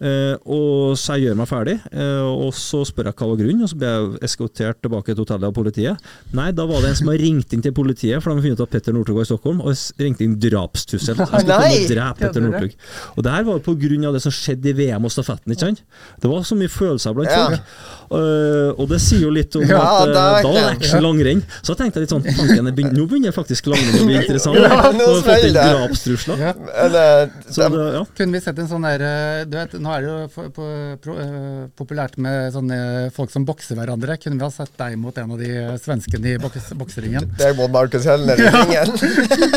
Eh, 0.00 0.34
og 0.46 0.96
Så 0.96 1.16
jeg 1.18 1.26
gjør 1.28 1.36
meg 1.40 1.48
ferdig, 1.50 1.74
eh, 1.92 2.22
og 2.24 2.52
så 2.56 2.80
spør 2.86 3.08
jeg 3.10 3.16
hva 3.18 3.26
var 3.28 3.36
grunnen, 3.40 3.62
og 3.66 3.68
så 3.72 3.76
blir 3.80 3.88
jeg 3.94 4.20
eskortert 4.28 4.78
tilbake 4.82 5.10
til 5.14 5.22
hotellet 5.24 5.48
av 5.50 5.54
politiet. 5.56 5.98
Nei, 6.32 6.50
da 6.52 6.64
var 6.70 6.80
det 6.84 6.90
en 6.92 6.98
som 7.00 7.10
har 7.12 7.18
ringt 7.20 7.52
inn 7.52 7.62
til 7.64 7.72
politiet, 7.76 8.22
for 8.22 8.30
de 8.30 8.36
har 8.38 8.46
funnet 8.46 8.60
ut 8.60 8.64
at 8.66 8.70
Petter 8.76 8.92
Northug 8.96 9.16
var 9.18 9.26
i 9.26 9.30
Stockholm, 9.32 9.60
og 9.60 9.74
ringte 10.00 10.24
inn 10.24 10.38
drapstussel. 10.40 11.16
Jeg 11.18 11.26
skal 11.28 11.44
komme 11.48 11.68
og 11.68 11.88
drepe 11.92 12.18
Petter 12.22 12.40
Northug. 12.46 12.74
Og 13.16 13.24
det 13.26 13.32
her 13.34 13.44
var 13.50 13.58
på 13.66 13.74
grunn 13.82 14.04
av 14.08 14.14
det 14.16 14.22
som 14.24 14.32
skjedde 14.34 14.70
i 14.72 14.76
VM 14.78 15.04
og 15.04 15.12
stafetten, 15.14 15.52
ikke 15.56 15.66
sant? 15.66 15.82
Det 16.22 16.30
var 16.30 16.46
så 16.48 16.56
mye 16.58 16.72
følelser 16.72 17.14
blant 17.18 17.28
Ja. 17.32 17.44
folk. 17.48 17.60
Eh, 18.08 18.70
og 18.80 18.86
det 18.88 19.00
sier 19.04 19.20
jo 19.26 19.30
litt 19.34 19.52
om 19.58 19.66
Ja, 19.68 19.82
at 19.82 20.08
er 20.08 20.12
da 20.14 20.22
var 20.42 20.54
det 20.54 20.64
action 20.78 21.02
langrenn. 21.04 21.42
Så 21.60 21.74
jeg 21.74 21.82
tenkte 21.82 22.00
litt 22.00 22.14
sånn 22.14 22.24
tanken, 22.24 22.64
jeg 22.70 22.74
begyn- 22.78 22.94
Nå 22.96 23.04
begynner 23.10 23.34
faktisk 23.36 23.66
langrenn 23.68 23.98
å 24.00 24.06
bli 24.08 24.16
interessant. 24.22 24.56
Ja, 24.56 24.92
nå 24.96 25.08
smeller 25.20 25.52
det. 25.52 27.30
Så 27.52 27.68
det, 27.68 27.97
ja. 27.98 28.04
Kunne 28.18 28.38
vi 28.38 28.42
sett 28.42 28.58
en 28.62 28.70
sånn 28.70 28.86
der 28.86 29.04
eh, 29.04 29.42
Du 29.48 29.56
vet, 29.58 29.74
nå 29.82 29.92
er 29.94 30.04
det 30.04 30.10
jo 30.10 30.16
for, 30.32 30.52
på, 30.54 30.68
pro, 31.04 31.16
eh, 31.20 31.64
populært 31.78 32.18
med 32.22 32.52
sånne 32.54 32.78
folk 33.14 33.32
som 33.34 33.46
bokser 33.48 33.78
hverandre. 33.78 34.18
Kunne 34.22 34.38
vi 34.38 34.46
ha 34.46 34.50
sett 34.54 34.74
deg 34.80 34.96
mot 35.00 35.18
en 35.18 35.34
av 35.34 35.42
de 35.42 35.50
svenskene 35.82 36.34
i 36.34 36.40
boks, 36.42 36.72
bokseringen? 36.78 37.28
det 37.38 37.50
er 37.50 37.58
mot 37.58 37.72
Markus 37.74 38.06
Heller 38.08 38.40
i 38.40 38.48
ringen. 38.54 38.94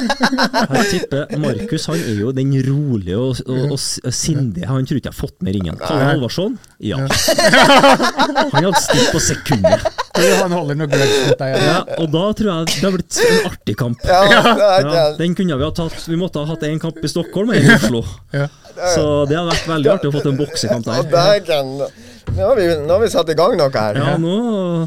Jeg 0.81 0.85
tipper 0.91 1.37
Markus 1.41 1.87
han 1.89 1.99
er 1.99 2.19
jo 2.21 2.31
den 2.35 2.53
rolige 2.65 3.17
og, 3.19 3.41
og, 3.45 3.75
og 3.75 4.13
sindige. 4.15 4.67
Han 4.69 4.87
tror 4.87 4.99
ikke 4.99 5.09
jeg 5.09 5.15
har 5.15 5.19
fått 5.19 5.43
med 5.45 5.57
ringen. 5.57 5.77
Kalle 5.81 6.07
Halvorsson? 6.11 6.57
Ja. 6.83 6.99
Han 7.01 8.63
hadde 8.63 8.81
stilt 8.81 9.11
på 9.13 9.21
sekundet. 9.23 10.00
Han 10.15 10.51
holder 10.51 10.77
noe 10.79 10.89
grudge 10.91 11.19
mot 11.27 11.39
deg. 11.39 11.55
Ja, 11.63 11.77
og 11.97 12.09
da 12.11 12.23
tror 12.37 12.49
jeg 12.51 12.71
det 12.71 12.83
har 12.83 12.95
blitt 12.97 13.19
en 13.25 13.45
artig 13.51 13.75
kamp. 13.79 14.05
Ja, 14.07 14.21
Ja, 14.31 15.05
den 15.17 15.35
kunne 15.37 15.57
vi 15.57 15.63
ha 15.63 15.71
tatt 15.75 16.07
Vi 16.07 16.17
måtte 16.19 16.43
ha 16.43 16.49
hatt 16.51 16.65
én 16.67 16.79
kamp 16.81 16.99
i 16.99 17.11
Stockholm 17.11 17.53
og 17.53 17.55
én 17.59 17.69
i 17.69 17.75
Oslo. 17.77 18.03
Ja. 18.35 18.47
Så 18.95 19.03
det 19.29 19.37
hadde 19.37 19.51
vært 19.51 19.69
veldig 19.71 19.91
artig 19.93 20.11
å 20.11 20.15
få 20.15 20.23
en 20.29 20.39
boksekamp 20.39 20.87
der. 20.87 21.91
Nå 22.31 22.45
har, 22.47 22.55
vi, 22.55 22.65
nå 22.79 22.93
har 22.93 23.01
vi 23.01 23.09
satt 23.11 23.29
i 23.33 23.35
gang 23.35 23.57
noe 23.59 23.71
her. 23.75 23.97
Ja, 23.99 24.13
nå, 24.21 24.35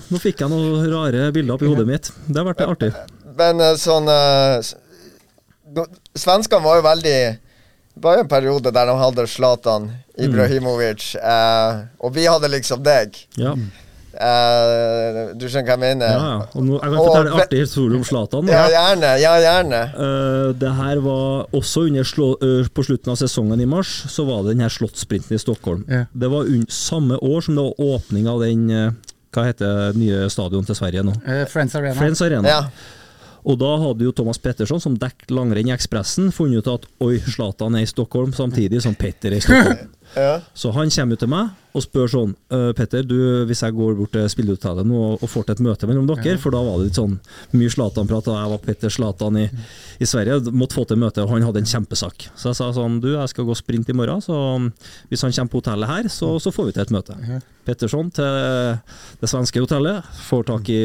nå 0.01 0.21
fikk 0.23 0.41
jeg 0.45 0.49
noen 0.53 0.87
rare 0.89 1.27
bilder 1.35 1.59
oppi 1.59 1.69
hodet 1.69 1.85
mitt. 1.89 2.09
Det 2.25 2.41
har 2.41 2.47
vært 2.49 2.63
artig. 2.65 2.93
Men 3.37 3.61
eh, 3.61 3.75
sånn 3.81 4.09
eh, 4.09 4.63
Svenskene 6.15 6.63
var 6.63 6.79
jo 6.79 6.85
veldig 6.87 7.15
Det 7.97 8.03
var 8.05 8.19
jo 8.19 8.25
en 8.25 8.31
periode 8.31 8.71
der 8.75 8.87
de 8.91 8.95
hadde 9.01 9.25
Zlatan 9.31 9.89
Ibrahimovic, 10.15 11.17
eh, 11.19 11.81
og 11.99 12.13
vi 12.15 12.25
hadde 12.31 12.47
liksom 12.53 12.83
deg. 12.87 13.17
Ja, 13.39 13.57
Eh, 14.15 15.19
du 15.35 15.47
skjønner 15.49 15.67
hva 15.67 15.75
jeg 15.75 15.83
mener? 15.83 16.13
ja. 16.13 16.25
ja. 16.25 16.49
Og 16.55 16.67
nå, 16.67 16.79
jeg 16.79 16.93
kan 16.93 16.99
fortelle 16.99 17.33
en 17.33 17.43
artig 17.43 17.61
historie 17.65 17.99
om 17.99 18.07
Zlatan. 18.07 18.51
Ja, 18.53 18.65
gjerne. 18.73 19.13
Ja, 19.23 19.35
gjerne. 19.43 19.83
Uh, 19.97 20.49
det 20.61 20.73
her 20.79 21.03
var 21.05 21.55
også 21.57 21.87
under 21.89 22.07
slå, 22.09 22.31
uh, 22.43 22.69
På 22.75 22.87
slutten 22.87 23.15
av 23.15 23.19
sesongen 23.21 23.61
i 23.61 23.69
mars, 23.69 23.93
så 24.11 24.27
var 24.29 24.45
det 24.45 24.55
den 24.55 24.65
her 24.65 24.73
Slottssprinten 24.73 25.37
i 25.37 25.41
Stockholm. 25.43 25.85
Ja. 25.91 26.05
Det 26.13 26.31
var 26.33 26.51
un 26.51 26.67
samme 26.71 27.19
år 27.19 27.47
som 27.47 27.59
det 27.59 27.67
var 27.67 27.95
åpning 27.95 28.29
av 28.31 28.43
den 28.45 28.69
Hva 29.35 29.49
heter 29.49 29.81
det 29.91 29.99
nye 29.99 30.29
stadion 30.31 30.67
til 30.67 30.77
Sverige 30.79 31.03
nå? 31.07 31.15
Friends 31.51 31.75
Arena. 31.75 31.97
Friends 31.99 32.23
Arena. 32.23 32.49
Ja. 32.49 32.61
Og 33.45 33.59
da 33.61 33.75
hadde 33.81 34.07
jo 34.07 34.13
Thomas 34.17 34.41
Petterson, 34.41 34.81
som 34.81 34.95
dekket 34.97 35.33
langrenn 35.35 35.69
i 35.69 35.75
Ekspressen, 35.75 36.31
funnet 36.33 36.65
ut 36.65 36.71
at 36.73 36.87
oi, 37.05 37.19
Zlatan 37.21 37.77
er 37.77 37.85
i 37.85 37.91
Stockholm 37.91 38.33
samtidig 38.37 38.81
som 38.85 38.97
Petter 38.97 39.35
er 39.35 39.43
i 39.43 39.45
Stockholm. 39.45 39.91
ja. 40.17 40.41
Så 40.55 40.73
han 40.73 40.91
kommer 40.91 41.19
til 41.19 41.29
meg 41.29 41.51
og 41.75 41.83
spør 41.83 42.07
sånn 42.07 42.35
«Øh, 42.55 42.69
Petter, 42.79 43.03
du, 43.03 43.17
hvis 43.49 43.61
jeg 43.65 43.75
går 43.75 43.97
bort 43.99 44.13
til 44.15 44.29
spillehotellet 44.31 44.87
nå 44.87 44.95
og- 44.95 45.23
og 45.25 45.29
får 45.29 45.47
til 45.49 45.53
et 45.57 45.63
møte 45.67 45.89
mellom 45.91 46.07
dere, 46.07 46.37
for 46.39 46.55
da 46.55 46.61
var 46.63 46.79
det 46.79 46.85
litt 46.93 46.99
sånn 47.01 47.17
mye 47.53 47.71
Zlatan-prat, 47.75 48.29
og 48.31 48.37
jeg 48.39 48.51
var 48.53 48.59
Petter 48.63 48.89
Zlatan 48.95 49.37
i, 49.43 49.51
i 49.99 50.05
Sverige, 50.07 50.53
måtte 50.55 50.75
få 50.79 50.87
til 50.87 50.97
møte, 51.03 51.19
og 51.25 51.31
han 51.35 51.43
hadde 51.43 51.59
en 51.65 51.67
kjempesak. 51.73 52.29
Så 52.39 52.53
jeg 52.53 52.61
sa 52.61 52.71
sånn, 52.73 53.01
du, 53.03 53.11
jeg 53.17 53.29
skal 53.29 53.45
gå 53.45 53.57
sprint 53.59 53.91
i 53.91 53.93
morgen, 53.99 54.23
så 54.23 54.39
hvis 55.11 55.23
han 55.27 55.33
kommer 55.35 55.51
på 55.51 55.63
hotellet 55.65 55.89
her, 55.91 56.09
så, 56.09 56.39
så 56.39 56.53
får 56.55 56.67
vi 56.71 56.73
til 56.79 56.83
et 56.87 56.95
møte. 56.95 57.19
Petterson 57.67 58.11
til 58.15 58.79
det 59.21 59.29
svenske 59.35 59.59
hotellet, 59.67 60.05
får 60.31 60.45
tak 60.47 60.69
i 60.71 60.83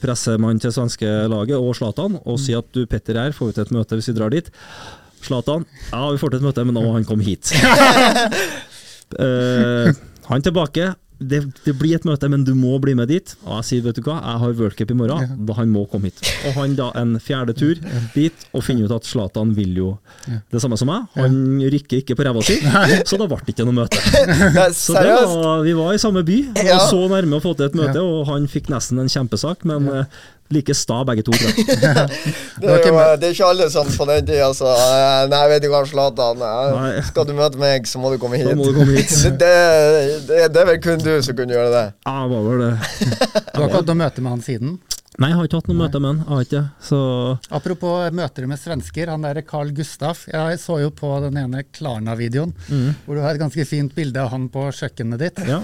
pressemannen 0.00 0.60
til 0.60 0.72
svenske 0.72 1.08
laget 1.28 1.56
og 1.60 1.74
Zlatan, 1.76 2.16
og 2.24 2.38
sier 2.40 2.58
at 2.64 2.72
du, 2.72 2.86
Petter 2.86 3.16
er 3.16 3.28
her, 3.28 3.36
får 3.36 3.52
vi 3.52 3.52
til 3.60 3.66
et 3.68 3.72
møte 3.76 3.96
hvis 4.00 4.08
vi 4.08 4.16
drar 4.16 4.30
dit. 4.32 4.48
Zlatan, 5.24 5.64
ja, 5.90 6.02
vi 6.10 6.20
får 6.20 6.34
til 6.34 6.42
et 6.42 6.48
møte, 6.50 6.66
men 6.68 6.76
nå 6.76 6.84
må 6.84 6.92
han 6.98 7.08
komme 7.08 7.24
hit. 7.26 7.54
uh, 9.20 9.88
han 10.30 10.44
tilbake. 10.44 10.92
Det, 11.24 11.38
det 11.64 11.72
blir 11.78 11.94
et 11.94 12.04
møte, 12.04 12.26
men 12.28 12.42
du 12.44 12.50
må 12.58 12.74
bli 12.82 12.92
med 12.98 13.06
dit. 13.08 13.30
Og 13.46 13.60
jeg 13.60 13.66
sier, 13.68 13.84
vet 13.84 13.96
du 13.96 14.02
hva, 14.04 14.16
jeg 14.18 14.40
har 14.42 14.56
worldcup 14.58 14.90
i 14.90 14.96
morgen, 14.98 15.36
da 15.46 15.54
han 15.56 15.70
må 15.72 15.84
komme 15.88 16.10
hit. 16.10 16.18
Og 16.50 16.56
han 16.58 16.74
da 16.76 16.88
en 17.00 17.14
fjerde 17.22 17.54
tur 17.56 17.78
dit, 18.16 18.42
og 18.50 18.64
finner 18.66 18.90
ut 18.90 18.96
at 18.96 19.06
Zlatan 19.08 19.54
vil 19.56 19.78
jo 19.78 19.92
det 20.26 20.60
samme 20.60 20.76
som 20.80 20.90
meg. 20.90 21.06
Han 21.16 21.38
rykker 21.62 22.02
ikke 22.02 22.18
på 22.18 22.26
ræva 22.26 22.42
si, 22.44 22.58
så 23.08 23.20
da 23.20 23.30
ble 23.30 23.38
det 23.46 23.54
ikke 23.54 23.68
noe 23.70 23.78
møte. 23.78 24.02
Så 24.74 24.98
det 24.98 25.14
var, 25.14 25.62
vi 25.64 25.72
var 25.78 25.94
i 25.94 26.02
samme 26.02 26.24
by, 26.26 26.38
og 26.66 26.82
så 26.90 27.00
nærme 27.14 27.38
å 27.38 27.44
få 27.46 27.54
til 27.56 27.70
et 27.70 27.78
møte, 27.78 28.02
og 28.02 28.26
han 28.32 28.50
fikk 28.50 28.68
nesten 28.74 29.00
en 29.00 29.10
kjempesak, 29.14 29.62
men 29.70 29.86
eh, 29.94 30.22
like 30.54 30.74
sta 30.76 31.02
begge 31.06 31.24
to. 31.26 31.34
Det 32.54 32.70
er, 32.70 32.78
jo, 32.86 32.94
det 33.18 33.28
er 33.28 33.32
ikke 33.34 33.48
alle 33.50 33.66
som 33.72 33.88
på 33.90 34.06
den 34.08 34.26
tida 34.28 34.46
sa 34.56 34.72
eh, 34.78 35.24
Nei, 35.30 35.42
vet 35.50 35.64
du 35.64 35.68
hva, 35.72 35.82
Zlatan, 35.88 36.42
skal 37.08 37.26
du 37.28 37.34
møte 37.36 37.60
meg, 37.60 37.88
så 37.90 38.00
må 38.00 38.12
du 38.14 38.18
komme 38.22 38.38
hit. 38.40 38.48
Da 38.48 38.56
må 38.58 38.70
du 38.70 38.78
komme 38.78 38.94
hit. 38.96 39.10
det, 39.24 39.34
det, 39.42 39.52
det, 40.28 40.40
det 40.54 40.62
er 40.62 40.70
vel 40.70 40.80
kun 40.84 41.02
du 41.02 41.12
som 41.26 41.36
kunne 41.38 41.56
gjøre 41.56 41.72
det. 41.74 41.86
Ja, 42.06 42.16
var 42.30 42.46
vel 42.48 42.64
det. 42.64 42.72
Du 43.50 43.60
har 43.60 43.68
ikke 43.68 43.80
hatt 43.80 43.90
noe 43.90 44.00
møte 44.04 44.24
med 44.24 44.36
han 44.36 44.44
siden? 44.46 44.76
Nei, 45.14 45.28
jeg 45.30 45.36
har 45.38 45.46
ikke 45.46 45.58
hatt 45.60 45.68
noe 45.70 45.78
møte 45.78 46.00
med 46.02 46.24
han. 46.26 46.40
Ikke. 46.42 46.60
Så 46.82 46.98
Apropos 47.54 48.10
møter 48.18 48.48
med 48.50 48.58
svensker, 48.58 49.12
han 49.12 49.22
der 49.22 49.38
Carl 49.46 49.70
Gustaf. 49.76 50.24
Jeg 50.26 50.58
så 50.58 50.80
jo 50.82 50.90
på 50.90 51.12
den 51.22 51.38
ene 51.38 51.62
Klarna-videoen, 51.70 52.50
hvor 53.04 53.14
du 53.14 53.22
har 53.22 53.36
et 53.36 53.42
ganske 53.44 53.66
fint 53.68 53.94
bilde 53.94 54.18
av 54.18 54.32
han 54.34 54.48
på 54.50 54.66
kjøkkenet 54.74 55.22
ditt. 55.22 55.38
Ja. 55.46 55.60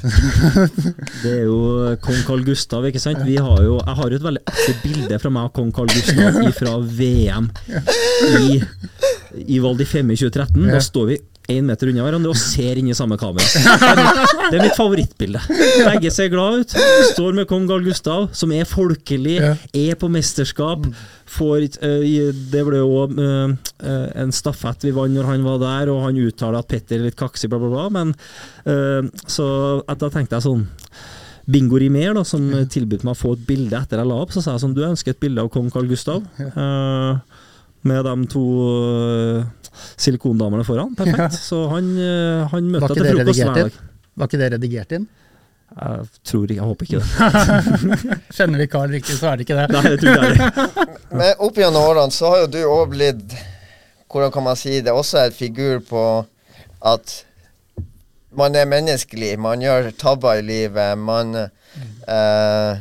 Det 1.22 1.30
er 1.36 1.44
jo 1.44 1.60
kong 2.02 2.20
Carl 2.26 2.42
Gustav, 2.46 2.86
ikke 2.88 3.02
sant. 3.02 3.22
Vi 3.28 3.38
har 3.38 3.62
jo, 3.62 3.78
jeg 3.78 3.96
har 4.00 4.10
jo 4.10 4.18
et 4.18 4.26
veldig 4.26 4.42
artig 4.48 4.76
bilde 4.82 5.22
fra 5.22 5.32
meg 5.38 5.50
og 5.50 5.54
kong 5.60 5.70
Carl 5.76 5.92
Gustav 5.94 6.40
fra 6.60 6.76
VM 6.82 7.50
i, 8.42 8.60
i 9.54 9.62
Val 9.62 9.78
di 9.78 9.86
Femme 9.86 10.16
i 10.16 10.18
2013. 10.18 10.66
Da 10.66 10.82
står 10.82 11.12
vi 11.12 11.20
én 11.50 11.66
meter 11.66 11.90
unna 11.90 12.04
hverandre 12.06 12.30
og 12.32 12.38
ser 12.38 12.78
inn 12.80 12.88
i 12.90 12.96
samme 12.96 13.16
kamera. 13.20 13.44
Det 14.50 14.58
er 14.58 14.64
mitt 14.64 14.76
favorittbilde. 14.78 15.40
Begge 15.86 16.10
ser 16.14 16.30
glad 16.32 16.62
ut. 16.64 16.74
Står 17.12 17.36
med 17.36 17.48
kong 17.50 17.66
Carl 17.70 17.84
Gustav, 17.86 18.28
som 18.36 18.52
er 18.56 18.68
folkelig, 18.70 19.38
er 19.76 19.98
på 20.00 20.10
mesterskap. 20.12 20.86
Får, 21.30 21.66
eh, 21.86 22.32
det 22.50 22.62
ble 22.66 22.80
jo 22.80 23.04
eh, 23.06 23.52
eh, 23.86 24.06
en 24.24 24.32
stafett 24.34 24.82
vi 24.88 24.90
vant 24.96 25.14
når 25.14 25.28
han 25.30 25.44
var 25.46 25.60
der, 25.62 25.92
og 25.92 26.02
han 26.08 26.18
uttaler 26.18 26.58
at 26.62 26.70
Petter 26.70 26.98
er 26.98 27.06
litt 27.08 27.18
kaksig, 27.20 27.50
bla, 27.52 27.60
bla, 27.62 27.70
bla. 27.70 27.88
Men 28.00 28.14
så 29.30 29.46
da 29.86 30.08
tenkte 30.10 30.36
jeg 30.38 30.44
sånn 30.46 30.64
Bingo 31.50 31.78
Rimer, 31.80 32.12
da, 32.18 32.22
som 32.26 32.44
tilbød 32.70 33.02
meg 33.06 33.14
å 33.16 33.18
få 33.18 33.32
et 33.34 33.46
bilde 33.48 33.78
etter 33.78 33.98
jeg 34.02 34.10
la 34.10 34.18
opp, 34.22 34.34
så 34.34 34.42
sa 34.44 34.52
jeg 34.54 34.62
sånn 34.62 34.74
Du 34.76 34.82
ønsker 34.86 35.14
et 35.14 35.22
bilde 35.22 35.42
av 35.42 35.48
kong 35.54 35.70
Carl 35.72 35.88
Gustav. 35.90 36.22
eh, 36.38 37.38
med 37.86 38.04
de 38.04 38.26
to 38.32 38.42
uh, 38.60 39.70
silikondamene 40.00 40.64
foran. 40.64 40.92
Perfekt. 40.98 41.38
Så 41.40 41.62
han, 41.70 41.94
eh, 41.96 42.44
han 42.50 42.68
møtte 42.72 42.90
jeg 42.92 42.98
til 42.98 43.06
frokost 43.06 43.22
redigert 43.22 43.54
hver 43.54 43.62
inn? 43.62 43.72
dag. 43.72 43.88
Var 44.20 44.30
ikke 44.30 44.40
det 44.40 44.50
redigert 44.54 44.94
inn? 44.98 45.06
Jeg 45.70 46.08
tror 46.26 46.44
ikke, 46.44 46.56
jeg 46.56 46.66
håper 46.66 46.88
ikke 46.88 47.00
det. 47.00 48.16
Kjenner 48.36 48.58
vi 48.60 48.66
Carl 48.72 48.92
riktig, 48.96 49.16
så 49.20 49.30
er 49.30 49.38
det 49.38 49.46
ikke 49.46 49.58
det. 49.60 49.66
Nei, 49.70 49.82
jeg 49.86 50.02
tror 50.02 50.10
ikke 50.10 50.26
det. 50.26 50.50
heller. 50.50 50.92
Men 51.20 51.42
opp 51.46 51.60
gjennom 51.62 51.86
årene 51.92 52.14
så 52.14 52.32
har 52.32 52.44
jo 52.44 52.50
du 52.50 52.60
òg 52.66 52.92
blitt 52.96 53.38
Hvordan 54.10 54.32
kan 54.34 54.42
man 54.42 54.58
si 54.58 54.80
det? 54.82 54.90
Også 54.90 55.20
et 55.22 55.36
figur 55.36 55.78
på 55.86 56.04
at 56.90 57.12
man 58.34 58.56
er 58.58 58.66
menneskelig. 58.66 59.36
Man 59.38 59.62
gjør 59.62 59.92
tabber 59.94 60.40
i 60.40 60.42
livet. 60.42 60.98
Man 60.98 61.36
eh, 61.38 62.80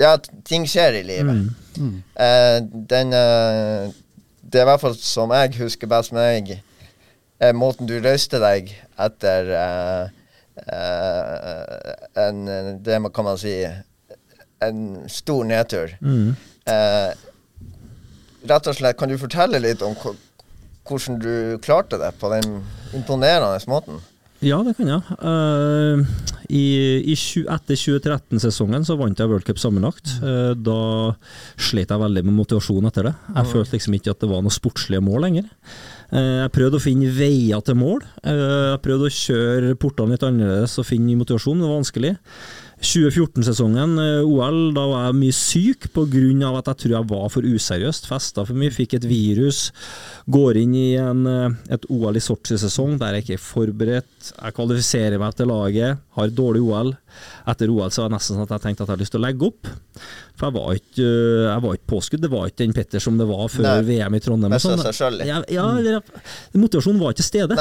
Ja, 0.00 0.14
ting 0.48 0.64
skjer 0.68 0.96
i 1.00 1.02
livet. 1.04 1.50
Mm. 1.76 2.02
Eh, 2.16 2.56
den 2.88 3.12
uh, 3.12 3.92
Det 4.40 4.58
er 4.58 4.64
i 4.64 4.70
hvert 4.70 4.82
fall 4.82 4.96
som 4.96 5.30
jeg 5.36 5.54
husker 5.60 5.90
best 5.90 6.14
med 6.16 6.24
deg, 6.24 6.62
er 7.40 7.52
måten 7.56 7.88
du 7.88 7.94
løste 8.02 8.40
deg 8.42 8.72
etter 9.00 9.52
eh, 9.56 10.08
en 12.20 12.40
Det 12.84 12.98
kan 13.14 13.24
man 13.24 13.38
si 13.40 13.54
en 14.60 14.80
stor 15.08 15.46
nedtur. 15.48 15.94
Mm. 16.04 16.34
Rett 18.50 18.68
og 18.68 18.76
slett, 18.76 18.98
kan 18.98 19.08
du 19.08 19.16
fortelle 19.20 19.62
litt 19.62 19.80
om 19.86 19.94
hvordan 19.96 21.16
du 21.22 21.56
klarte 21.64 21.96
det 22.02 22.10
på 22.20 22.28
den 22.34 22.60
imponerende 22.92 23.62
måten? 23.72 24.02
Ja, 24.40 24.62
det 24.64 24.72
kan 24.78 24.88
jeg. 24.88 25.16
Uh, 25.20 26.00
i, 26.48 26.64
i 27.12 27.14
etter 27.14 27.76
2013-sesongen 27.76 28.86
så 28.88 28.96
vant 28.96 29.18
jeg 29.20 29.28
World 29.28 29.44
Cup 29.44 29.60
sammenlagt. 29.60 30.14
Uh, 30.24 30.56
da 30.56 31.12
slet 31.60 31.92
jeg 31.92 32.00
veldig 32.00 32.22
med 32.24 32.38
motivasjon 32.38 32.88
etter 32.88 33.10
det. 33.10 33.14
Jeg 33.36 33.50
følte 33.52 33.76
liksom 33.76 33.98
ikke 33.98 34.14
at 34.14 34.24
det 34.24 34.30
var 34.32 34.40
noe 34.44 34.54
sportslige 34.54 35.04
mål 35.04 35.26
lenger. 35.26 35.50
Uh, 36.08 36.40
jeg 36.46 36.54
prøvde 36.56 36.80
å 36.80 36.86
finne 36.86 37.12
veier 37.12 37.60
til 37.66 37.76
mål. 37.78 38.00
Eh, 38.24 38.46
jeg 38.72 38.82
prøvde 38.86 39.10
å 39.10 39.14
kjøre 39.18 39.76
portene 39.80 40.16
litt 40.16 40.24
annerledes 40.26 40.78
og 40.80 40.88
finne 40.88 41.20
motivasjon, 41.20 41.58
men 41.58 41.66
det 41.66 41.70
var 41.70 41.82
vanskelig. 41.82 42.16
2014-sesongen, 42.80 43.98
eh, 44.00 44.24
OL, 44.24 44.70
da 44.72 44.84
var 44.88 45.02
jeg 45.10 45.16
mye 45.18 45.34
syk 45.36 45.88
pga. 45.92 46.48
at 46.58 46.70
jeg 46.70 46.78
tror 46.82 46.94
jeg 46.96 47.08
var 47.10 47.28
for 47.28 47.42
useriøst. 47.42 48.06
Festa 48.08 48.44
for 48.46 48.54
mye, 48.56 48.72
fikk 48.72 48.94
et 48.96 49.04
virus. 49.04 49.70
Går 50.30 50.56
inn 50.62 50.74
i 50.74 50.94
en, 50.96 51.26
eh, 51.26 51.74
et 51.74 51.84
OL 51.90 52.16
i 52.16 52.20
Sotsji-sesong 52.24 52.98
der 52.98 53.14
jeg 53.14 53.24
ikke 53.24 53.36
er 53.36 53.44
forberedt. 53.44 54.32
Jeg 54.32 54.54
kvalifiserer 54.54 55.18
meg 55.18 55.34
til 55.36 55.46
laget, 55.46 55.98
har 56.16 56.28
dårlig 56.28 56.62
OL. 56.62 56.96
Etter 57.46 57.68
OL 57.68 57.90
så 57.90 58.02
var 58.02 58.08
det 58.08 58.16
nesten 58.18 58.36
sånn 58.36 58.48
at 58.48 58.54
jeg 58.56 58.60
tenkte 58.64 58.80
at 58.82 58.88
jeg 58.88 58.96
hadde 58.96 59.04
lyst 59.04 59.12
til 59.12 59.20
å 59.20 59.26
legge 59.26 59.46
opp. 59.46 59.66
For 60.36 60.46
jeg 60.48 60.54
var 60.56 60.74
ikke, 60.74 61.04
eh, 61.04 61.52
jeg 61.52 61.62
var 61.62 61.72
ikke 61.76 61.90
påskudd. 61.92 62.20
Det 62.20 62.30
var 62.30 62.46
ikke 62.48 62.64
den 62.64 62.72
Petter 62.72 62.98
som 62.98 63.18
det 63.18 63.28
var 63.28 63.48
før 63.48 63.62
Nei. 63.62 63.82
VM 63.82 64.14
i 64.14 64.20
Trondheim. 64.20 64.52
og 64.54 64.60
sånn. 64.60 64.94
selv 64.94 65.18
litt. 65.18 65.26
Ja, 65.26 65.42
jeg- 65.46 66.02
motivasjonen 66.54 66.98
var 66.98 67.12
ikke 67.12 67.16
til 67.16 67.24
stede. 67.46 67.56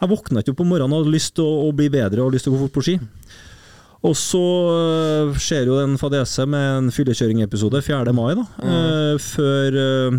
Jeg 0.00 0.08
våkna 0.08 0.40
ikke 0.40 0.50
opp 0.56 0.60
om 0.60 0.68
morgenen 0.68 0.92
og 0.92 1.04
hadde 1.04 1.12
lyst 1.14 1.34
til 1.34 1.44
å, 1.44 1.68
å 1.68 1.76
bli 1.76 1.88
bedre 1.90 2.24
og 2.24 2.32
lyst 2.32 2.44
til 2.44 2.52
å 2.54 2.56
gå 2.56 2.68
fort 2.68 2.72
på 2.72 2.82
ski. 2.82 3.00
Og 4.04 4.16
så 4.18 4.42
øh, 4.68 5.36
skjer 5.40 5.70
jo 5.70 5.78
en 5.80 5.96
fadese 6.00 6.44
med 6.50 6.64
en 6.78 6.90
fyllekjøringepisode 6.92 7.80
4. 7.82 8.12
mai, 8.16 8.34
da. 8.36 8.44
øh, 8.60 9.20
før 9.22 9.78
øh, 9.80 10.18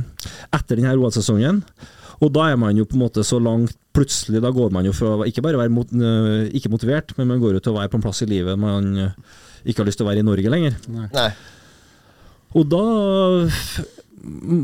Etter 0.55 0.79
denne 0.79 0.95
OL-sesongen. 0.97 1.61
Og 2.23 2.31
da 2.33 2.47
er 2.49 2.57
man 2.57 2.77
jo 2.77 2.87
på 2.87 2.97
en 2.97 3.03
måte 3.05 3.25
så 3.27 3.41
langt 3.43 3.75
Plutselig 3.95 4.41
da 4.43 4.49
går 4.51 4.73
man 4.75 4.83
jo 4.83 4.91
fra 4.91 5.23
ikke 5.23 5.39
bare 5.39 5.55
å 5.55 5.61
være 5.61 5.71
mot, 5.71 5.87
ikke 6.51 6.67
motivert, 6.67 7.13
men 7.15 7.29
man 7.29 7.39
går 7.39 7.53
jo 7.55 7.61
til 7.63 7.71
å 7.71 7.77
være 7.77 7.87
på 7.93 7.95
en 7.95 8.03
plass 8.03 8.19
i 8.25 8.27
livet 8.27 8.59
man 8.59 8.89
ikke 9.63 9.79
har 9.79 9.87
lyst 9.87 10.01
til 10.01 10.03
å 10.03 10.09
være 10.09 10.19
i 10.19 10.25
Norge 10.27 10.51
lenger. 10.51 10.75
Nei. 10.91 11.29
Og 12.59 12.67
da 12.67 12.83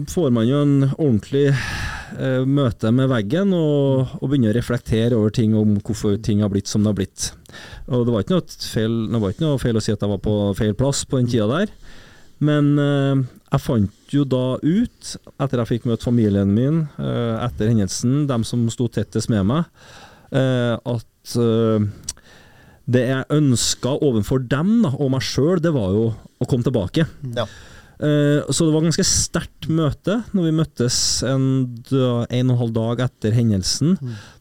får 0.09 0.31
man 0.33 0.47
jo 0.47 0.61
en 0.63 0.75
ordentlig 0.89 1.47
eh, 1.51 2.43
møte 2.47 2.91
med 2.95 3.11
veggen 3.11 3.53
og, 3.55 4.15
og 4.19 4.31
begynner 4.31 4.53
å 4.53 4.57
reflektere 4.57 5.17
over 5.17 5.33
ting 5.35 5.53
om 5.57 5.75
hvorfor 5.79 6.17
ting 6.23 6.41
har 6.41 6.51
blitt 6.53 6.71
som 6.71 6.83
det 6.83 6.91
har 6.91 6.97
blitt. 6.97 7.27
Og 7.89 8.05
det 8.07 8.13
var 8.13 8.23
ikke 8.23 8.37
noe 8.37 8.69
feil, 8.73 8.95
var 9.17 9.33
ikke 9.33 9.45
noe 9.47 9.61
feil 9.61 9.79
å 9.79 9.83
si 9.83 9.93
at 9.93 10.01
jeg 10.03 10.11
var 10.11 10.21
på 10.23 10.35
feil 10.57 10.77
plass 10.77 11.03
på 11.07 11.21
den 11.21 11.29
tida 11.31 11.49
der. 11.51 11.73
Men 12.41 12.71
eh, 12.81 13.23
jeg 13.51 13.61
fant 13.61 14.13
jo 14.15 14.23
da 14.25 14.45
ut, 14.57 15.15
etter 15.37 15.61
jeg 15.61 15.69
fikk 15.75 15.89
møte 15.89 16.07
familien 16.07 16.53
min 16.55 16.85
eh, 16.97 17.35
etter 17.45 17.69
hendelsen, 17.69 18.25
dem 18.29 18.45
som 18.47 18.63
sto 18.73 18.87
tettest 18.89 19.29
med 19.31 19.45
meg, 19.51 19.67
eh, 20.33 20.73
at 20.73 21.35
eh, 21.37 21.89
det 22.91 23.03
jeg 23.07 23.29
ønska 23.37 23.93
overfor 24.01 24.41
dem 24.51 24.79
da, 24.85 24.93
og 24.97 25.13
meg 25.13 25.25
sjøl, 25.25 25.61
det 25.61 25.73
var 25.75 25.93
jo 25.93 26.07
å 26.15 26.47
komme 26.49 26.65
tilbake. 26.65 27.05
Ja. 27.37 27.45
Eh, 28.01 28.49
så 28.49 28.65
det 28.65 28.73
var 28.73 28.81
et 28.81 28.89
ganske 28.89 29.05
sterkt 29.05 29.67
møte 29.69 30.15
når 30.33 30.47
vi 30.47 30.53
møttes 30.57 30.95
en, 31.27 31.43
en 31.93 31.99
og 32.01 32.33
en 32.33 32.53
halv 32.57 32.73
dag 32.73 33.03
etter 33.05 33.35
hendelsen. 33.37 33.97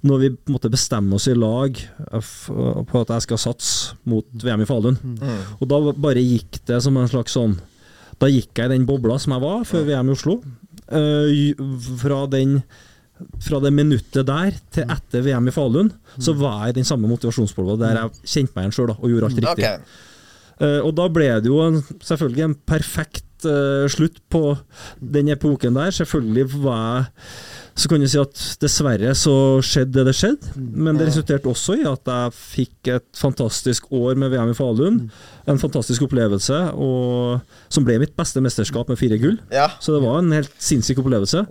Når 0.07 0.23
vi 0.23 0.31
måtte 0.49 0.73
bestemme 0.73 1.19
oss 1.19 1.29
i 1.29 1.37
lag 1.37 1.77
på 2.09 3.03
at 3.03 3.15
jeg 3.17 3.27
skal 3.27 3.43
satse 3.43 3.99
mot 4.09 4.25
VM 4.45 4.65
i 4.65 4.69
Falun. 4.69 4.97
Mm. 4.97 5.43
Og 5.61 5.69
da 5.69 5.81
bare 5.93 6.25
gikk 6.25 6.63
det 6.71 6.81
som 6.85 6.97
en 6.97 7.11
slags 7.11 7.37
sånn 7.37 7.59
Da 8.21 8.29
gikk 8.29 8.57
jeg 8.57 8.69
i 8.69 8.73
den 8.75 8.89
bobla 8.89 9.17
som 9.21 9.33
jeg 9.37 9.45
var 9.45 9.67
før 9.69 9.85
VM 9.89 10.09
i 10.09 10.17
Oslo. 10.17 10.41
Eh, 10.89 11.67
fra 12.01 12.25
den 12.33 12.63
fra 13.45 13.59
det 13.61 13.71
minuttet 13.77 14.25
der 14.25 14.55
til 14.73 14.89
etter 14.89 15.21
VM 15.25 15.51
i 15.51 15.53
Falun, 15.53 15.91
så 16.17 16.33
var 16.33 16.63
jeg 16.65 16.73
i 16.73 16.79
den 16.79 16.87
samme 16.89 17.09
motivasjonsbobla 17.11 17.77
der 17.77 17.99
jeg 17.99 18.31
kjente 18.33 18.57
meg 18.57 18.65
igjen 18.65 18.77
sjøl 18.79 18.93
og 18.95 19.05
gjorde 19.11 19.29
alt 19.29 19.41
riktig. 19.43 19.67
Okay. 19.67 20.07
Eh, 20.61 20.79
og 20.81 20.95
da 20.97 21.09
ble 21.13 21.29
det 21.45 21.51
jo 21.51 21.61
en, 21.65 21.81
selvfølgelig 22.05 22.47
en 22.47 22.57
perfekt 22.69 23.27
eh, 23.49 23.87
slutt 23.91 24.21
på 24.31 24.57
den 25.01 25.31
epoken 25.33 25.77
der. 25.79 25.91
Selvfølgelig 25.95 26.49
var 26.65 26.83
jeg 26.95 27.05
Så 27.81 27.89
kan 27.89 28.03
du 28.03 28.05
si 28.11 28.19
at 28.21 28.37
dessverre 28.61 29.15
så 29.17 29.33
skjedde 29.65 30.03
det 30.03 30.11
det 30.11 30.17
skjedde, 30.19 30.51
men 30.77 30.99
det 31.01 31.07
resulterte 31.09 31.49
også 31.49 31.79
i 31.81 31.87
at 31.89 32.11
jeg 32.11 32.35
fikk 32.37 32.91
et 32.93 33.07
fantastisk 33.17 33.87
år 33.97 34.19
med 34.21 34.35
VM 34.35 34.51
i 34.53 34.57
Falun. 34.59 34.99
En 35.49 35.61
fantastisk 35.61 36.05
opplevelse, 36.05 36.59
og, 36.77 37.41
som 37.73 37.87
ble 37.87 37.97
mitt 38.03 38.13
beste 38.19 38.43
mesterskap 38.45 38.91
med 38.93 39.01
fire 39.01 39.17
gull. 39.23 39.39
Ja. 39.55 39.71
Så 39.81 39.95
det 39.97 40.03
var 40.05 40.19
en 40.21 40.35
helt 40.37 40.53
sinnssyk 40.61 41.01
opplevelse. 41.01 41.47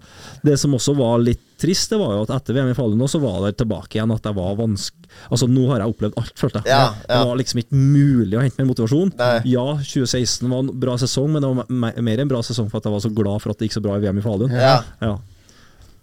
Det 0.46 0.58
som 0.62 0.76
også 0.78 0.94
var 1.00 1.18
litt 1.24 1.42
trist, 1.60 1.90
det 1.92 1.98
var 2.00 2.14
jo 2.16 2.28
at 2.28 2.36
etter 2.38 2.56
VM 2.56 2.70
i 2.72 2.78
Falun 2.78 3.02
så 3.10 3.20
var 3.24 3.42
det 3.48 3.58
tilbake 3.64 3.98
igjen 3.98 4.14
at 4.16 4.30
jeg 4.30 4.38
var 4.38 4.54
vanskelig 4.60 5.10
Altså, 5.34 5.48
nå 5.50 5.64
har 5.72 5.82
jeg 5.82 5.90
opplevd 5.90 6.20
alt, 6.22 6.36
følte 6.38 6.60
jeg. 6.62 6.70
Ja, 6.70 6.94
Det 7.10 7.18
var 7.26 7.40
liksom 7.40 7.60
ikke 7.64 7.80
mulig 7.82 8.38
å 8.38 8.44
hente 8.44 8.62
mer 8.62 8.68
motivasjon. 8.70 9.10
Nei. 9.18 9.40
Ja, 9.50 9.66
2016 9.82 10.46
var 10.46 10.62
en 10.62 10.70
bra 10.86 10.94
sesong, 11.02 11.34
men 11.34 11.42
det 11.42 11.50
var 11.50 11.98
mer 12.06 12.22
en 12.22 12.30
bra 12.30 12.44
sesong 12.46 12.70
for 12.70 12.78
at 12.78 12.86
jeg 12.86 12.94
var 12.94 13.04
så 13.04 13.12
glad 13.18 13.42
for 13.42 13.52
at 13.52 13.58
det 13.60 13.68
gikk 13.68 13.80
så 13.80 13.84
bra 13.84 13.98
i 13.98 14.04
VM 14.06 14.22
i 14.22 14.26
Falun. 14.30 14.54
ja. 14.54 14.78
Ja. 15.02 15.16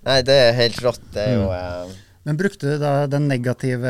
Nei, 0.06 0.20
det 0.22 0.34
er 0.48 0.52
helt 0.54 0.82
rått. 0.84 1.00
Det 1.12 1.22
er 1.28 1.34
jo 1.40 1.48
Mm. 1.50 1.86
eh, 1.90 2.02
Men 2.26 2.36
brukte 2.36 2.58
du 2.66 2.78
da 2.82 3.06
den 3.06 3.28
negative 3.28 3.86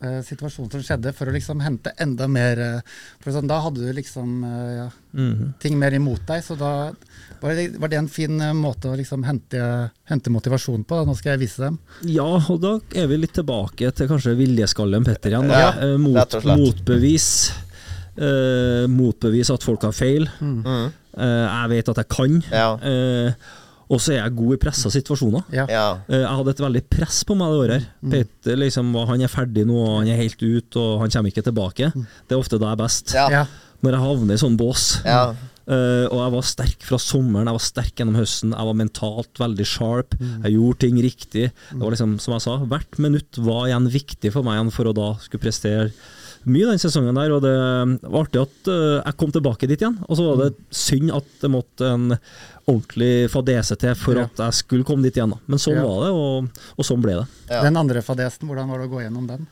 eh, 0.00 0.20
situasjonen 0.22 0.70
som 0.70 0.80
skjedde, 0.86 1.12
for 1.12 1.26
å 1.26 1.32
liksom 1.34 1.58
hente 1.60 1.90
enda 1.98 2.28
mer 2.30 2.58
eh, 2.62 2.80
For 3.20 3.32
sånn, 3.34 3.48
Da 3.50 3.56
hadde 3.64 3.80
du 3.82 3.92
liksom 3.92 4.44
eh, 4.44 4.76
ja, 4.76 4.88
Mhm. 5.14 5.54
ting 5.58 5.76
mer 5.78 5.90
imot 5.90 6.24
deg, 6.26 6.42
så 6.44 6.56
da 6.56 6.92
var 7.42 7.54
det, 7.54 7.76
var 7.78 7.88
det 7.88 7.98
en 7.98 8.08
fin 8.08 8.40
eh, 8.40 8.52
måte 8.54 8.86
å 8.92 8.96
liksom 8.96 9.24
hente, 9.26 9.90
hente 10.08 10.30
motivasjon 10.30 10.84
på. 10.86 11.00
Da. 11.00 11.04
Nå 11.04 11.16
skal 11.16 11.32
jeg 11.36 11.40
vise 11.48 11.58
dem. 11.66 11.78
ja, 12.04 12.22
og 12.48 12.60
da 12.60 12.78
er 12.94 13.06
vi 13.08 13.16
litt 13.18 13.32
tilbake 13.34 13.90
til 13.92 14.06
kanskje 14.08 14.36
viljeskallen 14.38 15.04
Petter 15.04 15.30
igjen. 15.34 15.48
Da. 15.48 15.58
Ja, 15.58 15.70
Eh, 15.82 15.96
mot, 15.98 16.30
motbevis. 16.46 17.50
Eh, 18.16 18.86
motbevis 18.86 19.50
at 19.50 19.62
folk 19.66 19.82
har 19.82 19.92
feil. 19.92 20.28
mm. 20.40 20.92
Eh, 21.16 21.46
jeg 21.50 21.68
vet 21.70 21.88
at 21.88 21.96
jeg 21.96 22.08
kan. 22.08 22.40
Ja. 22.52 22.78
Og 23.90 24.00
så 24.00 24.14
er 24.14 24.20
jeg 24.22 24.36
god 24.38 24.54
i 24.56 24.60
pressa 24.62 24.90
situasjoner. 24.90 25.42
Ja. 25.52 25.66
Ja. 25.68 25.86
Eh, 26.08 26.22
Jeg 26.22 26.36
hadde 26.38 26.50
et 26.54 26.62
veldig 26.64 26.84
press 26.90 27.22
på 27.28 27.36
meg 27.36 27.52
det 27.52 27.58
året. 27.64 27.74
her. 27.82 27.88
Mm. 28.02 28.10
Peter 28.14 28.56
liksom, 28.56 28.94
han 29.10 29.20
er 29.26 29.28
ferdig 29.28 29.66
nå, 29.68 29.80
han 29.98 30.08
er 30.08 30.16
helt 30.22 30.40
ut, 30.42 30.76
og 30.80 31.00
han 31.04 31.10
kommer 31.10 31.30
ikke 31.34 31.44
tilbake. 31.44 31.90
Det 31.94 32.32
er 32.36 32.40
ofte 32.40 32.58
da 32.58 32.70
jeg 32.72 32.78
er 32.78 32.82
best. 32.84 33.12
Mm. 33.12 33.18
Ja. 33.20 33.26
Ja. 33.30 33.44
Når 33.84 33.92
jeg 33.98 34.00
havner 34.06 34.34
i 34.34 34.40
sånn 34.46 34.56
bås. 34.56 34.86
ja. 35.04 35.34
Eh, 35.64 36.04
og 36.12 36.18
jeg 36.20 36.32
var 36.34 36.42
sterk 36.44 36.82
fra 36.84 36.98
sommeren, 37.00 37.46
jeg 37.48 37.56
var 37.56 37.62
sterk 37.64 37.94
gjennom 37.96 38.18
høsten. 38.18 38.50
Jeg 38.52 38.66
var 38.68 38.74
mentalt 38.76 39.38
veldig 39.40 39.64
sharp. 39.64 40.12
Jeg 40.20 40.52
gjorde 40.58 40.78
ting 40.82 40.98
riktig. 41.00 41.46
Det 41.72 41.80
var 41.80 41.94
liksom, 41.94 42.18
som 42.20 42.34
jeg 42.34 42.42
sa, 42.44 42.56
hvert 42.68 42.98
minutt 43.00 43.38
var 43.40 43.62
igjen 43.70 43.88
viktig 43.88 44.30
for 44.34 44.44
meg 44.44 44.58
igjen 44.58 44.72
for 44.76 44.90
å 44.90 44.92
da 44.92 45.06
skulle 45.24 45.40
prestere 45.40 45.86
mye 46.46 46.66
den 46.70 46.80
sesongen 46.82 47.14
der. 47.18 47.32
Og 47.36 47.42
det 47.44 47.52
var 48.02 48.24
artig 48.24 48.42
at 48.42 48.70
eh, 48.72 49.02
jeg 49.04 49.16
kom 49.20 49.32
tilbake 49.34 49.68
dit 49.70 49.80
igjen. 49.80 49.98
Og 50.08 50.16
så 50.18 50.26
var 50.28 50.42
det 50.44 50.50
synd 50.74 51.12
at 51.14 51.28
det 51.42 51.50
måtte 51.52 51.90
en 51.94 52.16
ordentlig 52.66 53.28
fadese 53.32 53.76
til 53.80 53.94
for 54.00 54.16
Ja. 54.20 54.24
at 54.28 54.36
jeg 54.46 54.58
skulle 54.62 54.84
komme 54.88 55.02
dit 55.04 55.16
igjen. 55.18 55.30
Da. 55.34 55.38
Men 55.46 55.58
sånn 55.58 55.76
Ja. 55.76 55.84
var 55.86 56.04
det, 56.06 56.12
og, 56.16 56.50
og 56.78 56.84
sånn 56.88 57.02
ble 57.04 57.18
det. 57.20 57.26
Ja. 57.50 57.62
Den 57.66 57.76
andre 57.76 58.02
fadesen, 58.02 58.48
hvordan 58.48 58.68
var 58.68 58.78
det 58.80 58.88
å 58.88 58.92
gå 58.94 59.02
gjennom 59.04 59.26
den? 59.28 59.46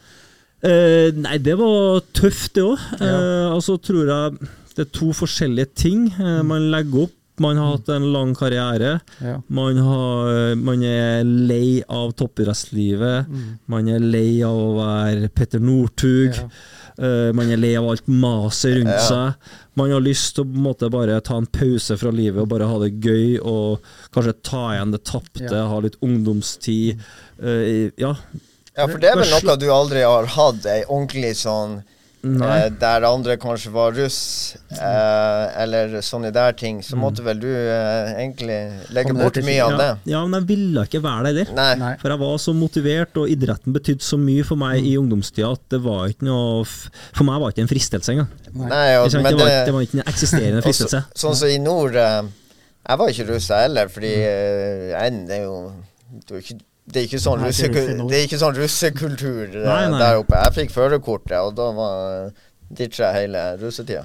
Eh, 0.63 1.11
nei, 1.19 1.39
det 1.43 1.57
var 1.59 2.01
tøft, 2.15 2.53
det 2.55 2.63
òg. 2.63 2.79
Ja. 3.01 3.51
og 3.57 3.63
så 3.67 3.75
tror 3.83 4.07
jeg 4.07 4.49
det 4.77 4.87
er 4.87 4.93
to 4.95 5.11
forskjellige 5.13 5.75
ting 5.75 6.07
eh, 6.19 6.43
man 6.47 6.71
legger 6.73 7.05
opp. 7.09 7.19
Man 7.43 7.57
har 7.57 7.73
hatt 7.77 7.89
en 7.89 8.13
lang 8.13 8.35
karriere. 8.37 9.01
Ja. 9.21 9.39
Man, 9.49 9.77
har, 9.81 10.55
man 10.61 10.83
er 10.85 11.25
lei 11.25 11.83
av 11.91 12.13
toppidrettslivet. 12.15 13.27
Man 13.73 13.89
er 13.89 13.99
lei 14.05 14.43
av 14.45 14.55
å 14.55 14.75
være 14.77 15.31
Petter 15.35 15.59
Northug. 15.65 16.37
Ja. 16.37 16.47
Eh, 16.99 17.33
man 17.33 17.51
er 17.51 17.57
lei 17.57 17.75
av 17.79 17.89
alt 17.89 18.07
maset 18.07 18.77
rundt 18.77 18.93
Ja. 18.93 19.09
seg. 19.09 19.35
Man 19.75 19.91
har 19.91 20.01
lyst 20.05 20.35
til 20.35 20.45
å 20.45 20.49
på 20.53 20.57
en 20.59 20.63
måte 20.67 20.91
bare 20.93 21.21
ta 21.25 21.37
en 21.39 21.47
pause 21.47 21.97
fra 21.97 22.11
livet 22.13 22.43
og 22.43 22.49
bare 22.49 22.69
ha 22.69 22.79
det 22.83 23.01
gøy, 23.01 23.39
og 23.41 23.81
kanskje 24.13 24.35
ta 24.43 24.65
igjen 24.75 24.93
det 24.93 25.05
tapte, 25.05 25.51
Ja. 25.51 25.67
ha 25.69 25.79
litt 25.81 25.97
ungdomstid. 26.03 27.01
Eh, 27.43 27.91
ja. 27.97 28.15
ja, 28.77 28.87
for 28.87 28.99
det 28.99 29.11
er 29.11 29.17
vel 29.17 29.31
noe 29.31 29.57
du 29.57 29.69
aldri 29.71 30.03
har 30.05 30.27
hatt, 30.27 30.67
ei 30.67 30.85
ordentlig 30.85 31.35
sånn. 31.37 31.83
Eh, 32.25 32.69
Der 32.79 33.05
andre 33.09 33.37
kanskje 33.37 33.71
var 33.75 33.93
russ, 33.97 34.57
eh, 34.71 35.63
eller 35.63 35.97
sånne 36.07 36.31
der 36.33 36.53
ting, 36.53 36.81
så 36.83 36.97
måtte 36.97 37.25
vel 37.27 37.41
du 37.43 37.49
eh, 37.51 38.13
egentlig 38.23 38.59
legge 38.95 39.15
bort 39.19 39.37
mye 39.43 39.57
ja, 39.57 39.67
mye 39.69 39.75
av 39.75 39.79
det. 39.83 39.89
ja, 40.13 40.21
men 40.27 40.39
jeg 40.41 40.49
ville 40.53 40.85
ikke 40.87 41.03
være 41.03 41.33
det 41.35 41.47
heller. 41.49 41.97
For 42.01 42.15
jeg 42.15 42.23
var 42.23 42.37
så 42.45 42.55
motivert, 42.55 43.17
og 43.23 43.29
idretten 43.35 43.73
betydde 43.75 44.07
så 44.07 44.19
mye 44.19 44.45
for 44.47 44.57
meg 44.57 44.81
Mm. 44.83 44.87
i 44.89 44.97
ungdomstida 44.99 45.53
at 45.53 45.65
det 45.71 45.81
var 45.85 46.07
ikke 46.09 46.25
noe 46.27 46.63
f- 46.65 46.89
For 47.13 47.25
meg 47.25 47.41
var 47.41 47.51
det 47.51 47.57
ikke 47.59 47.67
en 47.67 47.73
fristelse 47.75 48.13
engang. 48.15 48.29
Nei, 48.55 48.97
og, 48.97 49.13
men 49.13 49.25
Det 49.25 49.39
var, 49.39 49.49
det, 49.49 49.63
ikke- 49.63 49.73
var 49.75 49.81
ikke 49.89 49.99
en 50.01 50.07
eksisterende 50.07 50.63
fristelse. 50.67 51.03
fristelse. 51.03 51.21
sånn 51.27 51.37
som 51.37 51.49
i 51.49 51.59
nord 51.59 51.95
eh, 51.97 52.23
Jeg 52.89 52.99
var 52.99 53.09
ikke 53.13 53.29
russ 53.35 53.49
heller, 53.49 53.89
fordi 53.89 54.15
eh, 54.15 54.91
jeg 54.95 55.27
det 55.29 55.37
er 55.39 55.43
jo 55.45 55.73
det 56.13 56.31
er 56.31 56.35
jo 56.39 56.43
ikke 56.45 56.61
det 56.93 57.01
er 57.01 57.09
ikke 57.09 57.23
sånn, 57.23 57.43
det 57.49 58.19
er 58.19 58.27
ikke 58.27 58.41
sånn 58.41 58.57
russekultur 58.59 59.47
eh, 59.49 59.65
Nei, 59.65 59.83
nei. 59.95 60.01
der 60.03 60.21
oppe. 60.21 60.39
Jeg 60.45 60.57
fikk 60.61 60.75
førerkortet, 60.75 61.39
og 61.41 61.55
da 61.57 61.71
var 61.77 62.33
ditcha 62.73 63.13
hele 63.17 63.53
russetida. 63.61 64.05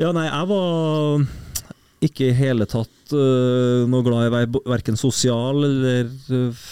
Ja, 0.00 0.12
nei, 0.16 0.26
jeg 0.28 0.48
var 0.48 1.26
ikke 2.02 2.30
i 2.30 2.34
hele 2.34 2.66
tatt 2.66 3.12
uh, 3.14 3.84
noe 3.86 4.02
glad 4.02 4.24
i 4.24 4.30
å 4.30 4.34
være 4.34 4.62
verken 4.72 4.98
sosial 4.98 5.62
eller 5.68 6.08
uh, 6.34 6.64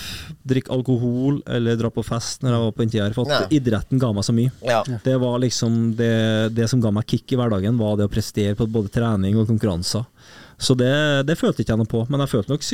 drikke 0.51 0.73
alkohol 0.75 1.39
eller 1.47 1.79
dra 1.79 1.91
på 1.95 2.03
fest 2.07 2.43
når 2.43 2.55
jeg 2.55 2.65
var 2.65 2.75
på 2.75 2.83
den 2.83 2.93
tida 2.95 3.07
her. 3.07 3.15
For 3.15 3.31
at 3.31 3.55
idretten 3.55 4.01
ga 4.03 4.11
meg 4.17 4.27
så 4.27 4.35
mye. 4.35 4.51
Ja. 4.67 4.81
Det 5.05 5.17
var 5.23 5.39
liksom 5.45 5.79
det, 5.99 6.15
det 6.57 6.67
som 6.73 6.83
ga 6.83 6.93
meg 6.95 7.07
kick 7.11 7.37
i 7.37 7.39
hverdagen, 7.39 7.79
var 7.79 8.01
det 8.01 8.09
å 8.09 8.13
prestere 8.13 8.57
på 8.59 8.67
både 8.71 8.91
trening 8.97 9.39
og 9.39 9.47
konkurranser. 9.53 10.09
Så 10.61 10.77
det, 10.79 10.93
det 11.29 11.39
følte 11.41 11.65
ikke 11.65 11.73
jeg 11.75 11.81
noe 11.81 11.89
på, 11.91 12.05
men 12.11 12.21
jeg 12.25 12.33
følte 12.35 12.53
nok 12.53 12.67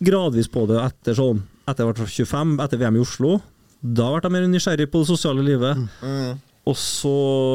gradvis 0.00 0.48
på 0.52 0.66
det 0.70 0.78
etter 0.84 1.16
sånn 1.18 1.42
Etter 1.68 1.84
jeg 1.84 1.90
var 1.92 2.08
25, 2.10 2.54
etter 2.64 2.80
VM 2.80 2.96
i 2.98 3.02
Oslo. 3.04 3.34
Da 3.80 4.08
ble 4.10 4.20
jeg 4.24 4.32
mer 4.34 4.46
nysgjerrig 4.50 4.88
på 4.90 5.04
det 5.04 5.06
sosiale 5.06 5.44
livet. 5.46 5.78
Mm, 6.02 6.40
Og 6.66 6.74
så 6.76 7.12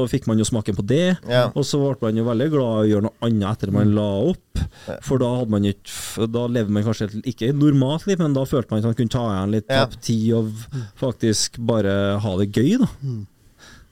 fikk 0.08 0.26
man 0.30 0.40
jo 0.40 0.46
smaken 0.48 0.78
på 0.78 0.86
det. 0.88 1.18
yeah. 1.28 1.50
Og 1.52 1.66
så 1.68 1.82
ble 1.82 2.08
man 2.08 2.22
jo 2.22 2.24
veldig 2.30 2.48
glad 2.54 2.72
i 2.78 2.80
å 2.80 2.88
gjøre 2.94 3.06
noe 3.10 3.28
annet 3.28 3.50
etter 3.58 3.74
man 3.76 3.92
la 3.98 4.08
opp. 4.32 4.64
For 5.04 5.20
da 5.20 5.34
hadde 5.42 5.52
man 5.52 5.68
ikke 5.68 6.30
Da 6.32 6.46
levde 6.52 6.74
man 6.74 6.86
kanskje 6.88 7.10
ikke 7.28 7.52
et 7.52 7.60
normalt 7.60 8.08
liv, 8.08 8.22
men 8.24 8.34
da 8.38 8.46
følte 8.48 8.72
man 8.72 8.82
at 8.82 8.90
man 8.94 8.98
kunne 9.02 9.14
ta 9.18 9.26
igjen 9.34 9.54
litt 9.58 9.70
yeah. 9.70 10.00
tid 10.08 10.34
og 10.40 10.82
faktisk 11.02 11.60
bare 11.60 11.96
ha 12.24 12.36
det 12.40 12.54
gøy, 12.56 12.78
da. 12.82 12.90
Mm. 13.04 13.24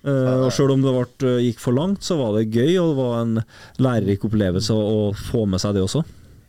Eh, 0.04 0.34
og 0.44 0.50
sjøl 0.52 0.74
om 0.76 0.82
det 0.84 0.92
ble, 0.94 1.36
gikk 1.46 1.62
for 1.64 1.76
langt, 1.78 2.04
så 2.04 2.18
var 2.20 2.36
det 2.36 2.50
gøy, 2.52 2.74
og 2.82 2.90
det 2.92 2.98
var 3.00 3.14
en 3.22 3.38
lærerik 3.80 4.26
opplevelse 4.28 4.76
å 4.76 5.14
få 5.16 5.46
med 5.48 5.64
seg 5.64 5.78
det 5.78 5.86
også. 5.86 6.04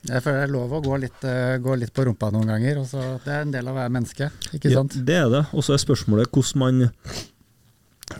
Jeg 0.05 0.21
føler 0.21 0.43
det 0.43 0.49
er 0.49 0.53
lov 0.53 0.73
å 0.77 0.81
gå 0.85 0.97
litt, 1.01 1.23
eh, 1.25 1.55
gå 1.64 1.77
litt 1.81 1.95
på 1.95 2.05
rumpa 2.05 2.29
noen 2.35 2.51
ganger. 2.51 2.83
Også, 2.83 3.05
det 3.25 3.31
er 3.33 3.47
en 3.47 3.55
del 3.55 3.69
av 3.71 3.77
å 3.77 3.79
være 3.79 3.95
menneske, 3.95 4.31
ikke 4.53 4.73
Ja, 4.73 4.83
sant? 4.83 4.99
det 5.07 5.17
er 5.17 5.31
det. 5.33 5.47
Og 5.55 5.64
så 5.64 5.73
er 5.77 5.81
spørsmålet 5.81 6.29
hvordan 6.35 6.61
man 6.61 6.90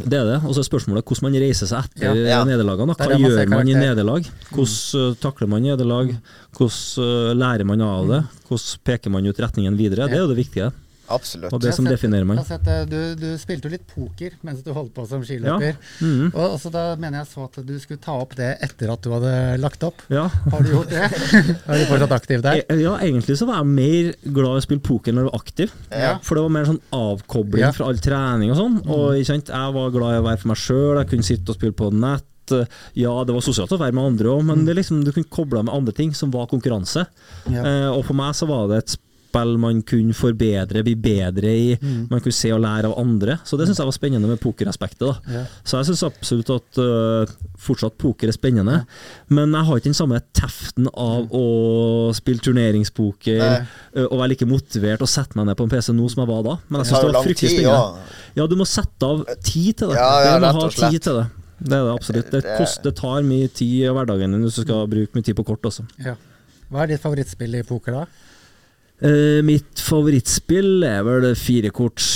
det 0.01 0.16
er 0.16 0.25
det. 0.25 0.38
Og 0.49 0.55
så 0.57 0.62
er 0.62 0.66
spørsmålet 0.66 1.05
hvordan 1.05 1.27
man 1.27 1.35
reiser 1.42 1.68
seg 1.68 1.85
etter 1.85 2.16
Ja. 2.16 2.38
Ja. 2.38 2.44
nederlagene. 2.49 2.94
Hva 2.97 3.09
man 3.11 3.20
gjør 3.20 3.51
man 3.53 3.68
i 3.68 3.75
nederlag? 3.77 4.31
Hvordan 4.49 5.11
uh, 5.11 5.16
takler 5.20 5.51
man 5.51 5.62
nederlag? 5.62 6.14
Hvordan 6.57 7.05
uh, 7.05 7.35
lærer 7.37 7.68
man 7.68 7.85
av 7.85 8.09
det? 8.09 8.23
Hvordan 8.49 8.81
peker 8.88 9.11
man 9.12 9.27
ut 9.27 9.37
retningen 9.44 9.77
videre? 9.77 10.09
Det 10.09 10.16
er 10.16 10.25
jo 10.25 10.33
det 10.33 10.40
viktige. 10.40 10.73
Absolutt. 11.12 11.53
Og 11.53 11.61
det 11.61 11.75
som 11.77 11.85
sett- 11.85 11.95
definerer 11.99 12.25
meg. 12.25 12.38
sett, 12.47 12.67
eh, 12.67 12.85
du, 12.88 13.14
du 13.14 13.27
spilte 13.38 13.69
jo 13.69 13.73
litt 13.75 13.87
poker 13.90 14.33
mens 14.43 14.62
du 14.64 14.73
holdt 14.73 14.95
på 14.95 15.07
som 15.09 15.23
skiløper. 15.23 15.77
Mhm. 16.01 16.31
Og 16.35 16.55
også 16.59 16.71
da 16.73 16.85
mener 16.97 17.19
jeg 17.23 17.29
så 17.33 17.45
at 17.45 17.59
du 17.67 17.75
skulle 17.79 18.01
ta 18.01 18.12
opp 18.21 18.35
det 18.37 18.59
etter 18.64 18.93
at 18.93 19.03
du 19.05 19.11
hadde 19.12 19.35
lagt 19.61 19.83
opp. 19.85 20.01
Ja. 20.09 20.29
Har 20.29 20.62
du 20.64 20.71
gjort 20.73 20.88
det? 20.90 21.05
er 21.69 21.79
du 21.79 21.87
fortsatt 21.90 22.17
aktiv 22.17 22.43
der? 22.43 22.62
E- 22.69 22.81
Ja, 22.85 22.97
egentlig 23.05 23.37
så 23.40 23.47
var 23.47 23.61
jeg 23.62 23.67
mer 23.75 24.12
glad 24.33 24.57
i 24.57 24.62
å 24.62 24.67
spille 24.67 24.81
poker 24.85 25.12
når 25.12 25.27
jeg 25.27 25.31
var 25.33 25.40
aktiv. 25.40 25.75
Ja. 25.93 26.12
For 26.25 26.35
det 26.40 26.45
var 26.47 26.55
mer 26.57 26.64
sånn 26.73 26.81
avkobling 26.93 27.61
Ja. 27.67 27.73
fra 27.77 27.87
all 27.93 28.01
trening 28.01 28.51
og 28.55 28.59
sånn. 28.61 28.79
Og 28.88 29.19
kjent, 29.25 29.53
jeg 29.53 29.75
var 29.77 29.90
glad 29.95 30.14
i 30.17 30.21
å 30.23 30.29
være 30.31 30.40
for 30.40 30.49
meg 30.55 30.57
sjøl, 30.64 30.99
jeg 31.03 31.11
kunne 31.12 31.29
sitte 31.29 31.51
og 31.53 31.59
spille 31.61 31.77
på 31.77 31.93
nett. 31.93 32.25
Ja, 32.95 33.12
det 33.25 33.33
var 33.33 33.40
sosialt 33.40 33.71
å 33.73 33.79
være 33.81 33.95
med 33.97 34.05
andre 34.05 34.29
òg, 34.35 34.43
men 34.45 34.67
det 34.67 34.75
er 34.75 34.83
liksom, 34.83 34.99
du 35.05 35.09
kunne 35.17 35.31
koble 35.33 35.62
med 35.64 35.73
andre 35.73 35.95
ting 35.97 36.11
som 36.12 36.29
var 36.35 36.45
konkurranse. 36.51 37.07
Ja. 37.49 37.62
Eh, 37.64 37.88
og 37.88 38.03
for 38.05 38.12
meg 38.19 38.35
så 38.37 38.45
var 38.51 38.69
det 38.69 38.83
et 38.83 38.97
spill 39.35 39.57
man 39.59 39.83
kunne 39.83 40.14
forbedre, 40.14 40.83
bli 40.87 40.94
bedre 40.94 41.51
i. 41.51 41.77
Man 42.11 42.20
kunne 42.23 42.33
se 42.37 42.53
og 42.55 42.61
lære 42.62 42.87
av 42.87 42.94
andre. 43.03 43.38
Så 43.44 43.59
det 43.59 43.66
syns 43.66 43.81
jeg 43.83 43.88
var 43.88 43.97
spennende 43.97 44.29
med 44.31 44.38
pokeraspektet. 44.42 45.03
da. 45.03 45.35
Ja. 45.40 45.42
Så 45.66 45.81
jeg 45.81 45.88
syns 45.90 46.05
absolutt 46.07 46.51
at 46.55 46.79
uh, 46.79 47.35
fortsatt 47.59 47.99
poker 47.99 48.31
er 48.31 48.37
spennende. 48.37 48.81
Men 49.35 49.53
jeg 49.57 49.66
har 49.66 49.77
ikke 49.81 49.90
den 49.90 49.99
samme 49.99 50.20
teften 50.37 50.87
av 50.94 51.27
å 51.35 51.44
spille 52.14 52.38
turneringspoker 52.44 53.42
øh, 53.44 54.07
og 54.11 54.18
være 54.20 54.31
like 54.35 54.47
motivert 54.49 55.03
og 55.05 55.11
sette 55.11 55.37
meg 55.38 55.49
ned 55.51 55.59
på 55.59 55.66
en 55.66 55.73
PC 55.73 55.92
nå 55.94 56.09
som 56.12 56.23
jeg 56.25 56.31
var 56.31 56.42
da. 56.47 56.57
Men 56.68 56.81
jeg 56.81 56.85
Det 56.85 56.90
syns 56.92 57.07
det 57.09 57.14
var 57.16 57.27
fryktelig 57.29 57.55
spennende. 57.55 57.79
òg. 57.79 58.20
Ja, 58.38 58.47
du 58.51 58.57
må 58.61 58.66
sette 58.68 59.09
av 59.11 59.25
tid 59.47 59.73
til 59.81 59.90
det. 59.92 59.97
Ja, 59.99 60.12
ja, 60.25 60.37
du 60.38 60.47
må 60.47 60.53
ha 60.61 60.68
tid 60.75 61.01
til 61.09 61.18
det. 61.20 61.27
Det 61.64 61.73
er 61.79 61.85
det 61.87 61.94
absolutt. 61.94 62.31
Det, 62.31 62.42
Det- 62.44 62.57
koster, 62.59 62.83
det 62.90 62.94
tar 62.99 63.23
mye 63.23 63.49
tid 63.49 63.75
i 63.87 63.90
hverdagen 63.94 64.33
din 64.35 64.42
hvis 64.44 64.57
du 64.61 64.62
skal 64.66 64.87
bruke 64.90 65.14
mye 65.16 65.25
tid 65.25 65.37
på 65.38 65.44
kort. 65.47 65.62
Også. 65.70 65.87
Ja. 66.05 66.14
Hva 66.70 66.83
er 66.83 66.87
ditt 66.94 67.03
favorittspill 67.03 67.55
i 67.55 67.62
poker, 67.62 67.92
da? 67.92 68.05
Eh, 69.05 69.40
mitt 69.45 69.81
favorittspill 69.85 70.87
er 70.88 71.03
vel 71.07 71.33
firekorts 71.37 72.12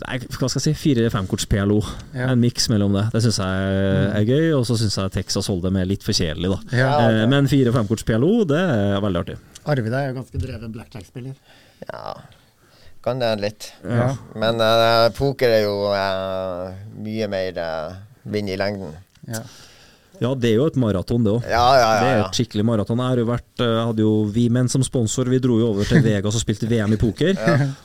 Nei, 0.00 0.16
hva 0.32 0.48
skal 0.48 0.62
jeg 0.62 0.64
si? 0.64 0.72
Fire-femkorts 0.80 1.44
PLO. 1.50 1.76
Ja. 2.16 2.30
En 2.32 2.40
miks 2.40 2.70
mellom 2.72 2.94
det. 2.96 3.02
Det 3.12 3.20
syns 3.20 3.36
jeg 3.42 3.74
er 4.16 4.24
gøy, 4.24 4.46
og 4.56 4.62
så 4.64 4.78
syns 4.80 4.96
jeg 4.96 5.12
Texas 5.12 5.50
Hold'em 5.52 5.76
er 5.76 5.90
litt 5.90 6.06
for 6.06 6.16
kjedelig, 6.16 6.54
da. 6.54 6.78
Ja. 6.78 6.88
Eh, 7.04 7.24
men 7.28 7.50
fire-femkorts 7.50 8.06
PLO, 8.08 8.30
det 8.48 8.62
er 8.64 9.02
veldig 9.04 9.20
artig. 9.20 9.36
Arvid 9.68 9.92
er 9.92 10.08
jo 10.08 10.16
ganske 10.16 10.40
dreven 10.40 10.72
blackjack-spiller. 10.72 11.36
Ja, 11.84 12.14
kan 13.04 13.20
det 13.20 13.34
litt. 13.40 13.70
Ja. 13.84 14.10
Men 14.40 14.60
uh, 14.60 15.08
poker 15.16 15.52
er 15.52 15.62
jo 15.64 15.76
uh, 15.92 16.72
mye 17.00 17.28
mer 17.32 17.60
uh, 17.60 18.00
vinn 18.32 18.48
i 18.48 18.58
lengden. 18.60 18.96
Ja. 19.28 19.44
Ja, 20.20 20.34
det 20.36 20.50
er 20.50 20.58
jo 20.58 20.66
et 20.68 20.76
maraton, 20.80 21.22
det 21.24 21.32
òg. 21.32 21.46
Ja, 21.48 21.64
ja, 21.80 21.88
Det 21.96 22.08
er 22.10 22.22
et 22.26 22.36
skikkelig 22.36 22.64
maraton. 22.68 23.00
Jeg 23.00 23.24
vært, 23.24 23.62
eh, 23.62 23.70
jeg 23.70 23.86
hadde 23.88 24.04
jo 24.04 24.12
Vimen 24.34 24.68
som 24.68 24.84
sponsor. 24.84 25.30
Vi 25.32 25.38
dro 25.40 25.56
jo 25.60 25.70
over 25.72 25.88
til 25.88 26.02
Vegas 26.04 26.36
og 26.36 26.42
spilte 26.42 26.68
VM 26.68 26.92
i 26.92 26.98
poker. 27.00 27.40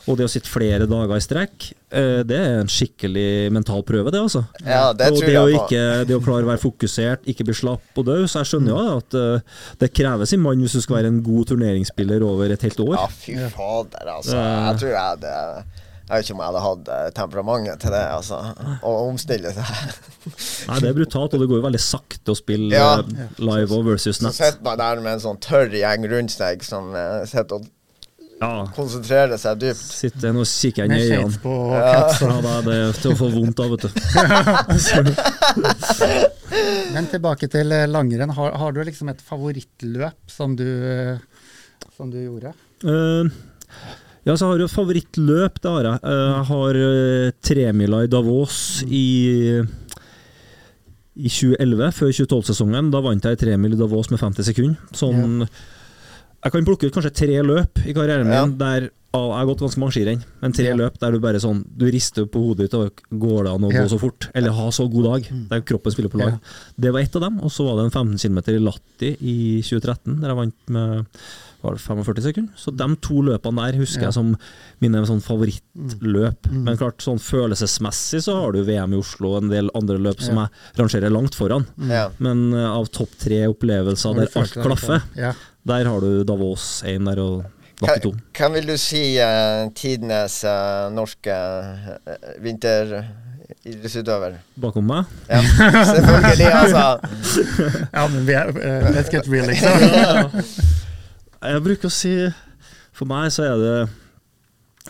Og 0.10 0.19
det 0.19 0.28
å 0.28 0.32
sitte 0.32 0.52
flere 0.52 0.88
dager 0.89 1.15
i 1.15 1.24
strekk, 1.24 1.69
eh, 1.95 2.24
det 2.28 2.36
er 2.36 2.60
en 2.60 2.71
skikkelig 2.71 3.54
mental 3.56 3.86
prøve, 3.88 4.12
det, 4.12 4.19
altså. 4.28 4.43
ja. 4.65 4.67
ja, 4.67 4.84
det 4.91 5.08
og 5.13 5.21
tror 5.21 5.30
det 5.30 5.38
jeg 5.38 5.56
på. 5.56 5.63
ikke, 5.63 5.86
det 6.10 6.17
å 6.17 6.24
klare 6.28 6.48
å 6.48 6.52
være 6.52 6.63
fokusert, 6.65 7.32
ikke 7.32 7.48
bli 7.48 7.56
slapp 7.56 8.04
og 8.04 8.10
død. 8.12 8.28
Så 8.28 8.43
jeg 8.43 8.52
skjønner 8.52 8.76
jo 8.76 9.00
at 9.00 9.19
eh, 9.21 9.63
det 9.86 9.93
krever 9.95 10.28
sin 10.28 10.43
mann 10.43 10.60
hvis 10.60 10.76
du 10.76 10.84
skal 10.84 11.00
være 11.00 11.13
en 11.13 11.24
god 11.24 11.54
turneringsspiller 11.54 12.28
over 12.28 12.52
et 12.52 12.67
helt 12.67 12.84
år. 12.84 12.98
Ja, 13.00 13.08
fy 13.08 13.39
fader, 13.56 14.12
altså. 14.17 14.36
Jeg 14.36 14.84
tror 14.84 14.91
jeg 14.91 15.00
hadde 15.00 15.36
Jeg 16.06 16.13
vet 16.20 16.26
ikke 16.28 16.36
om 16.36 16.41
jeg 16.44 16.50
hadde 16.52 16.62
hatt 16.65 16.89
eh, 16.94 17.08
temperamentet 17.18 17.80
til 17.82 17.89
det, 17.96 18.04
altså. 18.13 18.38
Å 18.86 18.91
omstille 19.10 19.50
seg. 19.56 19.65
Nei, 20.70 20.78
Det 20.84 20.89
er 20.91 20.98
brutalt, 21.00 21.34
og 21.34 21.39
det 21.41 21.48
går 21.50 21.58
jo 21.62 21.65
veldig 21.65 21.82
sakte 21.82 22.30
å 22.34 22.36
spille 22.38 22.70
Ja. 22.76 22.89
eh, 23.02 23.06
live 23.41 23.72
og 23.80 23.84
versus 23.88 24.18
Så 24.22 24.26
nett. 24.28 24.36
sitter 24.38 24.62
man 24.68 24.78
der 24.84 24.96
med 25.02 25.12
en 25.18 25.24
sånn 25.24 25.39
tørr 25.41 25.74
gjeng 25.74 26.06
rundt 26.12 26.32
seg 26.36 26.62
som 26.65 26.84
uh, 26.94 27.26
sitter 27.26 27.56
og 27.58 27.65
Ja, 28.36 28.65
konsentrerer 28.76 29.38
seg 29.39 29.60
dypt. 29.63 29.80
Sitter 29.80 30.34
nå 30.36 30.41
og 30.44 30.48
kikker 30.52 30.84
inn 30.86 30.91
i 30.98 31.08
øynene. 31.08 31.39
på 31.41 31.54
Ja. 31.72 32.04
Ja, 32.20 32.36
da 32.44 32.52
er 32.60 32.63
det 32.68 32.80
til 33.02 33.12
å 33.13 33.15
få 33.22 33.28
vondt 33.32 33.60
av, 33.63 33.70
vet 33.72 33.84
du. 33.88 33.91
Men 36.96 37.08
tilbake 37.12 37.48
til 37.52 37.72
eh, 37.76 37.86
langrenn. 37.89 38.32
Har, 38.36 38.52
har 38.60 38.72
du 38.76 38.82
liksom 38.86 39.10
et 39.12 39.22
favorittløp 39.26 40.32
som 40.32 40.56
du, 40.60 40.65
eh, 40.68 41.18
som 41.98 42.12
du 42.12 42.18
gjorde? 42.22 42.52
Eh, 42.84 43.24
ja, 44.25 44.33
så 44.33 44.49
har 44.49 44.61
jeg 44.61 44.73
favorittløp, 44.73 45.59
det 45.61 45.71
har 45.71 45.88
jeg. 45.89 46.01
Eh, 46.01 46.21
jeg 46.31 46.45
har 46.49 46.79
uh, 46.81 47.33
tremila 47.45 48.01
i 48.01 48.09
Davos 48.09 48.57
i, 48.89 49.05
i 51.13 51.29
2011, 51.29 51.91
før 51.99 52.13
2012-sesongen. 52.19 52.89
Da 52.93 53.03
vant 53.05 53.29
jeg 53.29 53.41
tremil 53.41 53.77
i 53.77 53.79
Davos 53.79 54.09
med 54.09 54.21
50 54.23 54.49
sekunder. 54.49 54.93
Sånn 54.97 55.43
Jeg 55.45 56.53
kan 56.53 56.65
plukke 56.65 56.89
ut 56.89 56.97
kanskje 56.97 57.13
tre 57.21 57.38
løp 57.41 57.81
i 57.85 57.93
karrieren 57.97 58.29
min 58.29 58.57
der 58.57 58.89
jeg 59.15 59.38
har 59.39 59.45
gått 59.49 59.62
ganske 59.63 59.80
mange 59.82 59.93
skirenn, 59.95 60.23
men 60.41 60.51
tre 60.54 60.65
Ja. 60.69 60.75
løp 60.75 60.97
der 60.99 61.12
du 61.12 61.19
bare 61.19 61.39
sånn 61.39 61.63
Du 61.78 61.86
rister 61.91 62.25
på 62.25 62.41
hodet 62.43 62.65
ditt 62.69 62.73
og 62.73 62.91
går 63.12 63.43
det 63.45 63.51
an 63.54 63.62
å 63.67 63.71
Ja. 63.73 63.82
gå 63.84 63.89
så 63.89 63.99
fort? 63.99 64.30
Eller 64.36 64.51
ha 64.51 64.69
så 64.71 64.89
god 64.91 65.04
dag? 65.04 65.49
Der 65.49 65.62
kroppen 65.62 65.91
spiller 65.91 66.10
på 66.10 66.19
lag. 66.19 66.30
Ja. 66.34 66.38
Det 66.80 66.91
var 66.93 66.99
ett 66.99 67.15
av 67.15 67.21
dem. 67.21 67.39
Og 67.41 67.51
så 67.51 67.65
var 67.65 67.75
det 67.82 67.86
en 67.86 68.17
15 68.17 68.17
km 68.17 68.38
i 68.56 68.60
Latti 68.60 69.17
i 69.21 69.62
2013, 69.62 70.19
der 70.21 70.28
jeg 70.30 70.38
vant 70.38 70.69
med 70.69 71.06
var 71.63 71.71
det 71.73 71.82
45 71.82 72.21
sekunder. 72.21 72.54
Så 72.56 72.75
de 72.78 72.95
to 73.01 73.21
løpene 73.25 73.71
der 73.71 73.80
husker 73.80 74.01
Ja. 74.01 74.08
jeg 74.10 74.13
som 74.13 74.38
mine 74.82 75.01
sånn 75.08 75.21
favorittløp. 75.23 76.51
Men 76.51 76.78
klart 76.78 77.01
sånn 77.01 77.19
følelsesmessig 77.19 78.21
så 78.25 78.36
har 78.39 78.51
du 78.54 78.63
VM 78.63 78.93
i 78.93 78.97
Oslo 78.99 79.34
og 79.36 79.43
en 79.43 79.49
del 79.49 79.69
andre 79.75 79.97
løp 79.97 80.21
som 80.21 80.36
jeg 80.36 80.49
rangerer 80.78 81.12
langt 81.12 81.36
foran. 81.38 81.65
Ja. 81.89 82.10
Men 82.19 82.54
eh, 82.54 82.65
av 82.69 82.88
topp 82.91 83.10
tre 83.19 83.45
opplevelser 83.47 84.15
der 84.15 84.30
alt 84.36 84.54
klaffer, 84.54 85.01
Ja. 85.17 85.34
der 85.65 85.86
har 85.86 85.99
du 86.01 86.23
Davos 86.23 86.84
1 86.86 87.04
der 87.06 87.19
og 87.19 87.45
Latti 87.88 88.02
2. 88.08 88.12
Hva, 88.38 88.48
vil 88.56 88.65
du 88.69 88.78
si 88.82 89.04
uh, 89.21 89.65
tidenes 89.78 90.36
uh, 90.48 90.89
norske 90.93 91.32
uh, 91.32 91.98
vinteridrettsutøver? 92.43 94.32
Bakom 94.62 94.86
meg. 94.89 95.04
Ja, 95.30 95.41
selvfølgelig, 95.91 96.50
altså. 96.62 96.86
ja, 97.93 98.08
men 98.08 98.21
vi 98.28 98.34
er, 98.39 98.48
uh, 98.56 98.89
let's 98.95 99.10
get 99.13 99.26
real, 99.32 99.48
liksom. 99.52 99.71
Jeg 101.45 101.62
bruker 101.62 101.91
å 101.91 101.93
si 101.93 102.12
For 102.95 103.06
meg 103.06 103.30
så 103.36 103.43
er 103.45 103.60
det 103.62 103.76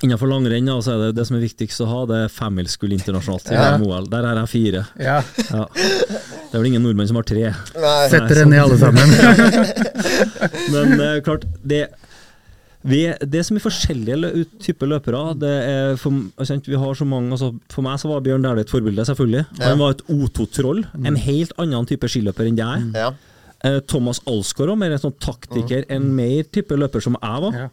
Innenfor 0.04 0.28
langrenn 0.28 0.68
så 0.84 0.92
er 0.92 1.00
det 1.06 1.16
det 1.16 1.24
som 1.28 1.38
er 1.38 1.44
viktigst 1.46 1.80
å 1.86 1.88
ha, 1.88 2.00
det 2.10 2.18
er 2.26 2.32
femmilsgull 2.36 2.92
internasjonalt. 2.92 3.48
i 3.48 3.56
Ja. 3.56 3.78
OL. 3.80 4.10
Der 4.12 4.26
er 4.28 4.42
jeg 4.42 4.50
fire. 4.52 4.82
Ja. 5.00 5.22
Ja. 5.48 5.68
Det 5.72 6.52
er 6.52 6.58
vel 6.60 6.68
ingen 6.68 6.84
nordmenn 6.84 7.08
som 7.08 7.16
har 7.16 7.24
tre. 7.24 7.46
Nei. 7.80 8.10
Setter 8.12 8.42
dere 8.42 8.50
ned 8.52 8.60
alle 8.66 8.76
sammen. 8.82 9.08
Men 10.74 11.00
uh, 11.00 11.14
klart, 11.24 11.48
det 11.64 11.86
vi, 12.86 13.02
det 13.34 13.44
som 13.48 13.58
er 13.58 13.64
forskjellige 13.64 14.18
lø 14.20 14.32
typer 14.62 14.90
løpere 14.92 15.22
det 15.42 15.54
er 15.66 15.96
for, 16.00 16.26
jeg 16.42 16.66
vi 16.68 16.80
har 16.82 16.98
så 16.98 17.08
mange, 17.10 17.32
altså, 17.34 17.52
for 17.74 17.86
meg 17.86 18.02
så 18.02 18.12
var 18.12 18.26
Bjørn 18.26 18.46
Dæhlie 18.46 18.66
et 18.68 18.74
forbilde, 18.74 19.06
selvfølgelig. 19.10 19.46
Ja. 19.60 19.70
Han 19.72 19.82
var 19.82 19.96
et 19.96 20.04
O2-troll. 20.12 20.84
En 21.06 21.18
helt 21.20 21.56
annen 21.62 21.90
type 21.90 22.10
skiløper 22.12 22.50
enn 22.50 22.60
jeg. 22.62 22.90
Ja. 22.96 23.14
Eh, 23.66 23.80
Thomas 23.90 24.22
Alsgaard 24.30 24.74
var 24.74 24.82
mer 24.84 24.94
en 24.94 25.02
sånn 25.08 25.18
taktiker, 25.24 25.88
en 25.90 26.12
mer 26.18 26.46
type 26.54 26.78
løper 26.78 27.04
som 27.04 27.18
jeg 27.18 27.48
var. 27.48 27.64
Ja. 27.66 27.72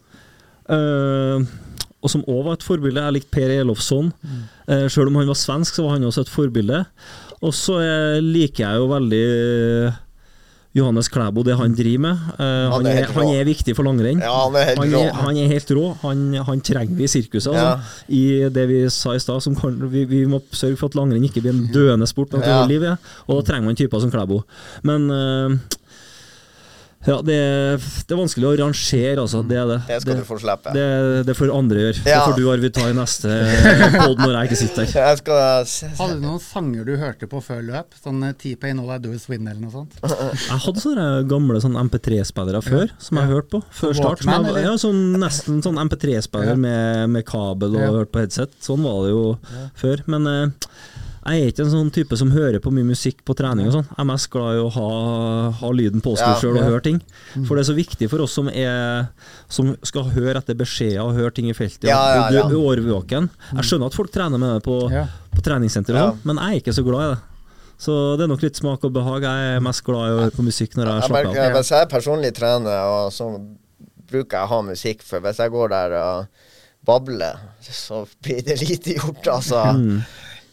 Eh, 0.73 1.53
og 2.03 2.11
som 2.11 2.23
òg 2.27 2.41
var 2.47 2.57
et 2.57 2.65
forbilde. 2.65 2.99
Jeg 2.99 3.15
likte 3.15 3.31
Per 3.31 3.51
Elofsson. 3.61 4.09
Uh, 4.67 4.87
Sjøl 4.91 5.07
om 5.07 5.21
han 5.21 5.29
var 5.31 5.39
svensk, 5.39 5.77
så 5.77 5.85
var 5.85 5.95
han 5.95 6.07
også 6.09 6.25
et 6.25 6.33
forbilde. 6.33 6.81
Og 7.43 7.53
så 7.55 7.77
eh, 7.83 8.17
liker 8.23 8.63
jeg 8.63 8.79
jo 8.79 8.89
veldig 8.91 9.21
eh, 9.27 9.95
Johannes 10.73 11.07
Klæbo, 11.13 11.43
det 11.45 11.53
han 11.59 11.75
driver 11.77 12.01
med. 12.01 12.21
Uh, 12.33 12.43
Han 12.43 12.71
han, 12.73 12.85
er 12.85 12.89
er, 12.89 12.95
helt 13.03 13.11
rå. 13.13 13.21
han 13.21 13.35
er 13.37 13.43
viktig 13.45 13.75
for 13.77 13.85
langrenn. 13.85 14.23
ja, 14.25 14.31
han 14.45 14.55
er 14.57 14.71
Han 14.79 14.93
er, 14.97 15.11
han 15.13 15.37
er 15.37 15.51
helt 15.51 15.71
rå. 15.77 15.85
Han, 16.01 16.23
han 16.47 16.61
trenger 16.65 16.95
vi 16.97 17.03
i 17.05 17.11
sirkuset. 17.11 17.53
Ja. 17.53 17.75
Altså. 17.75 18.07
I 18.09 18.49
det 18.49 18.65
vi 18.71 18.79
sa 18.89 19.13
i 19.13 19.21
stad, 19.21 19.45
vi, 19.93 20.05
vi 20.09 20.23
må 20.25 20.41
sørge 20.51 20.77
for 20.81 20.89
at 20.89 20.97
langrenn 20.97 21.23
ikke 21.29 21.41
blir 21.45 21.53
en 21.53 21.67
døende 21.73 22.07
sport. 22.09 22.33
Ja. 22.41 22.63
Ja. 22.63 22.65
Liv. 22.65 22.87
Og 23.27 23.37
da 23.37 23.45
trenger 23.51 23.69
man 23.69 23.77
typer 23.77 24.01
som 24.01 24.11
Klæbo. 24.13 24.41
Men 24.83 25.09
eh, 25.13 25.79
ja, 27.05 27.17
det 27.25 27.35
er, 27.35 27.77
det 28.07 28.15
er 28.15 28.19
vanskelig 28.19 28.47
å 28.47 28.53
rangere, 28.61 29.17
altså. 29.23 29.41
Det 29.47 29.57
er 29.59 29.67
det. 29.67 29.77
Det 29.89 29.97
skal 30.03 30.19
du 30.21 30.23
få 30.27 30.37
slippe. 30.39 30.73
Det, 30.75 30.85
det 31.27 31.35
får 31.35 31.51
andre 31.55 31.81
gjøre. 31.85 32.03
Det 32.05 32.17
får 32.23 32.35
du 32.37 32.43
Arvid 32.53 32.75
ta 32.77 32.85
i 32.89 32.95
neste 32.97 33.33
pod 33.97 34.21
når 34.23 34.35
jeg 34.37 34.49
ikke 34.51 34.59
sitter 34.61 34.87
her. 34.93 35.19
Skal 35.19 35.41
Hadde 35.99 36.17
du 36.19 36.23
noen 36.23 36.41
sanger 36.43 36.87
du 36.87 36.93
hørte 37.01 37.29
på 37.31 37.41
før 37.43 37.61
løp? 37.67 37.97
Sånn 38.03 38.23
T-Pay, 38.39 38.75
All 38.79 38.93
I 38.95 38.99
Do 39.03 39.11
Is 39.15 39.27
Win 39.31 39.47
eller 39.51 39.61
noe 39.65 39.73
sånt? 39.73 39.99
Jeg 40.47 40.61
hadde 40.65 40.83
sånne 40.83 41.07
gamle 41.29 41.59
sånn 41.63 41.75
MP3-spillere 41.83 42.61
før, 42.65 42.91
som 43.03 43.19
jeg 43.19 43.31
hørte 43.31 43.49
på 43.57 43.61
før 43.81 43.95
start. 43.97 44.23
Som 44.23 44.31
Walkman, 44.33 44.49
jeg, 44.57 44.65
ja, 44.67 44.73
sånn, 44.81 45.01
nesten 45.21 45.61
sånn 45.65 45.79
MP3-spiller 45.83 46.53
Ja. 46.53 46.59
med, 46.59 47.09
med 47.17 47.25
kabel 47.27 47.75
og 47.77 47.81
Ja. 47.83 47.91
hørt 47.99 48.11
på 48.13 48.23
headset. 48.23 48.53
Sånn 48.63 48.83
var 48.85 49.03
det 49.05 49.11
jo 49.13 49.23
før. 49.79 50.03
Men 50.11 50.27
eh, 50.27 50.69
jeg 51.25 51.41
er 51.41 51.51
ikke 51.51 51.63
en 51.63 51.71
sånn 51.71 51.91
type 51.95 52.17
som 52.19 52.31
hører 52.31 52.59
på 52.59 52.71
mye 52.75 52.83
musikk 52.83 53.21
på 53.23 53.35
trening 53.39 53.67
og 53.69 53.73
sånn. 53.77 53.85
Jeg 53.87 53.99
er 54.03 54.07
mest 54.09 54.29
glad 54.33 54.57
i 54.57 54.61
å 54.63 54.69
ha, 54.75 54.87
ha 55.61 55.69
lyden 55.71 56.01
påskrudd 56.03 56.33
Ja. 56.35 56.39
sjøl 56.41 56.51
og 56.57 56.57
Ja. 56.57 56.63
Mm. 56.63 56.71
høre 56.71 56.83
ting. 56.83 57.01
For 57.47 57.55
det 57.55 57.63
er 57.63 57.69
så 57.73 57.75
viktig 57.77 58.09
for 58.09 58.19
oss 58.25 58.33
som, 58.33 58.49
er, 58.49 59.07
som 59.47 59.75
skal 59.83 60.03
høre 60.11 60.37
etter 60.41 60.53
beskjeder 60.55 61.01
og 61.05 61.13
høre 61.15 61.31
ting 61.33 61.47
i 61.49 61.53
feltet. 61.53 61.85
Ja, 61.87 61.99
ja, 62.15 62.29
ja. 62.31 62.47
Du 62.49 62.57
er 62.59 62.75
årvåken. 62.77 63.29
Jeg 63.55 63.63
skjønner 63.69 63.85
at 63.87 63.93
folk 63.95 64.11
trener 64.11 64.37
med 64.37 64.55
det 64.57 64.63
på, 64.63 64.91
Ja. 64.91 65.05
på 65.33 65.41
treningssenter, 65.41 65.93
Ja. 65.95 66.13
men 66.23 66.35
jeg 66.37 66.45
er 66.45 66.59
ikke 66.61 66.73
så 66.75 66.83
glad 66.83 67.01
i 67.11 67.13
det. 67.15 67.21
Så 67.79 68.17
det 68.17 68.23
er 68.23 68.27
nok 68.27 68.41
litt 68.43 68.55
smak 68.55 68.83
og 68.83 68.93
behag. 68.93 69.21
Jeg 69.23 69.55
er 69.57 69.59
mest 69.59 69.83
glad 69.83 70.07
i 70.07 70.11
å 70.13 70.19
høre 70.23 70.31
på 70.31 70.43
musikk 70.43 70.75
når 70.75 70.85
jeg 70.85 71.01
Jeg 71.01 71.09
slapper 71.09 71.27
av. 71.49 71.55
Hvis 71.57 71.69
jeg 71.71 71.89
personlig 71.89 72.33
trener, 72.35 72.79
og 72.85 73.11
så 73.11 73.25
bruker 74.11 74.37
jeg 74.37 74.43
å 74.45 74.47
ha 74.47 74.61
musikk, 74.61 75.01
for 75.01 75.19
hvis 75.19 75.37
jeg 75.37 75.51
går 75.51 75.69
der 75.69 75.93
og 75.99 76.27
babler, 76.85 77.39
så 77.61 78.05
blir 78.21 78.43
det 78.43 78.59
lite 78.61 78.95
gjort, 78.99 79.23
altså. 79.27 79.63
Mm. 79.75 80.03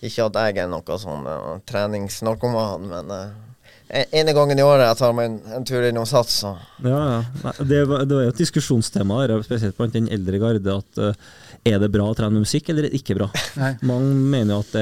Ikke 0.01 0.27
at 0.31 0.39
jeg 0.41 0.63
er 0.63 0.69
noe 0.71 0.99
sånn 1.03 1.27
uh, 1.29 1.59
treningsnarkoman, 1.69 2.87
men 2.89 3.11
uh, 3.13 4.01
ene 4.17 4.33
gangen 4.37 4.59
i 4.59 4.65
året 4.65 4.87
jeg 4.87 4.99
tar 5.03 5.13
meg 5.19 5.29
en, 5.29 5.37
en 5.59 5.67
tur 5.69 5.85
innom 5.85 6.07
Sats, 6.09 6.39
så 6.45 6.55
Ja, 6.85 7.01
ja. 7.11 7.21
Nei, 7.45 7.53
det, 7.69 7.83
var, 7.91 8.07
det 8.09 8.17
var 8.17 8.25
jo 8.25 8.33
et 8.33 8.41
diskusjonstema, 8.41 9.21
spesielt 9.45 9.77
blant 9.77 9.97
den 9.99 10.09
eldre 10.13 10.41
garde, 10.41 10.77
at 10.81 11.03
uh, 11.03 11.31
er 11.69 11.77
det 11.83 11.91
bra 11.93 12.07
å 12.09 12.17
trene 12.17 12.39
med 12.39 12.47
musikk, 12.47 12.71
eller 12.73 12.87
er 12.89 12.95
det 12.95 13.03
ikke 13.03 13.19
bra? 13.19 13.29
Nei. 13.61 13.75
Mange 13.85 14.15
mener 14.33 14.55
jo 14.55 14.61
at, 14.65 14.75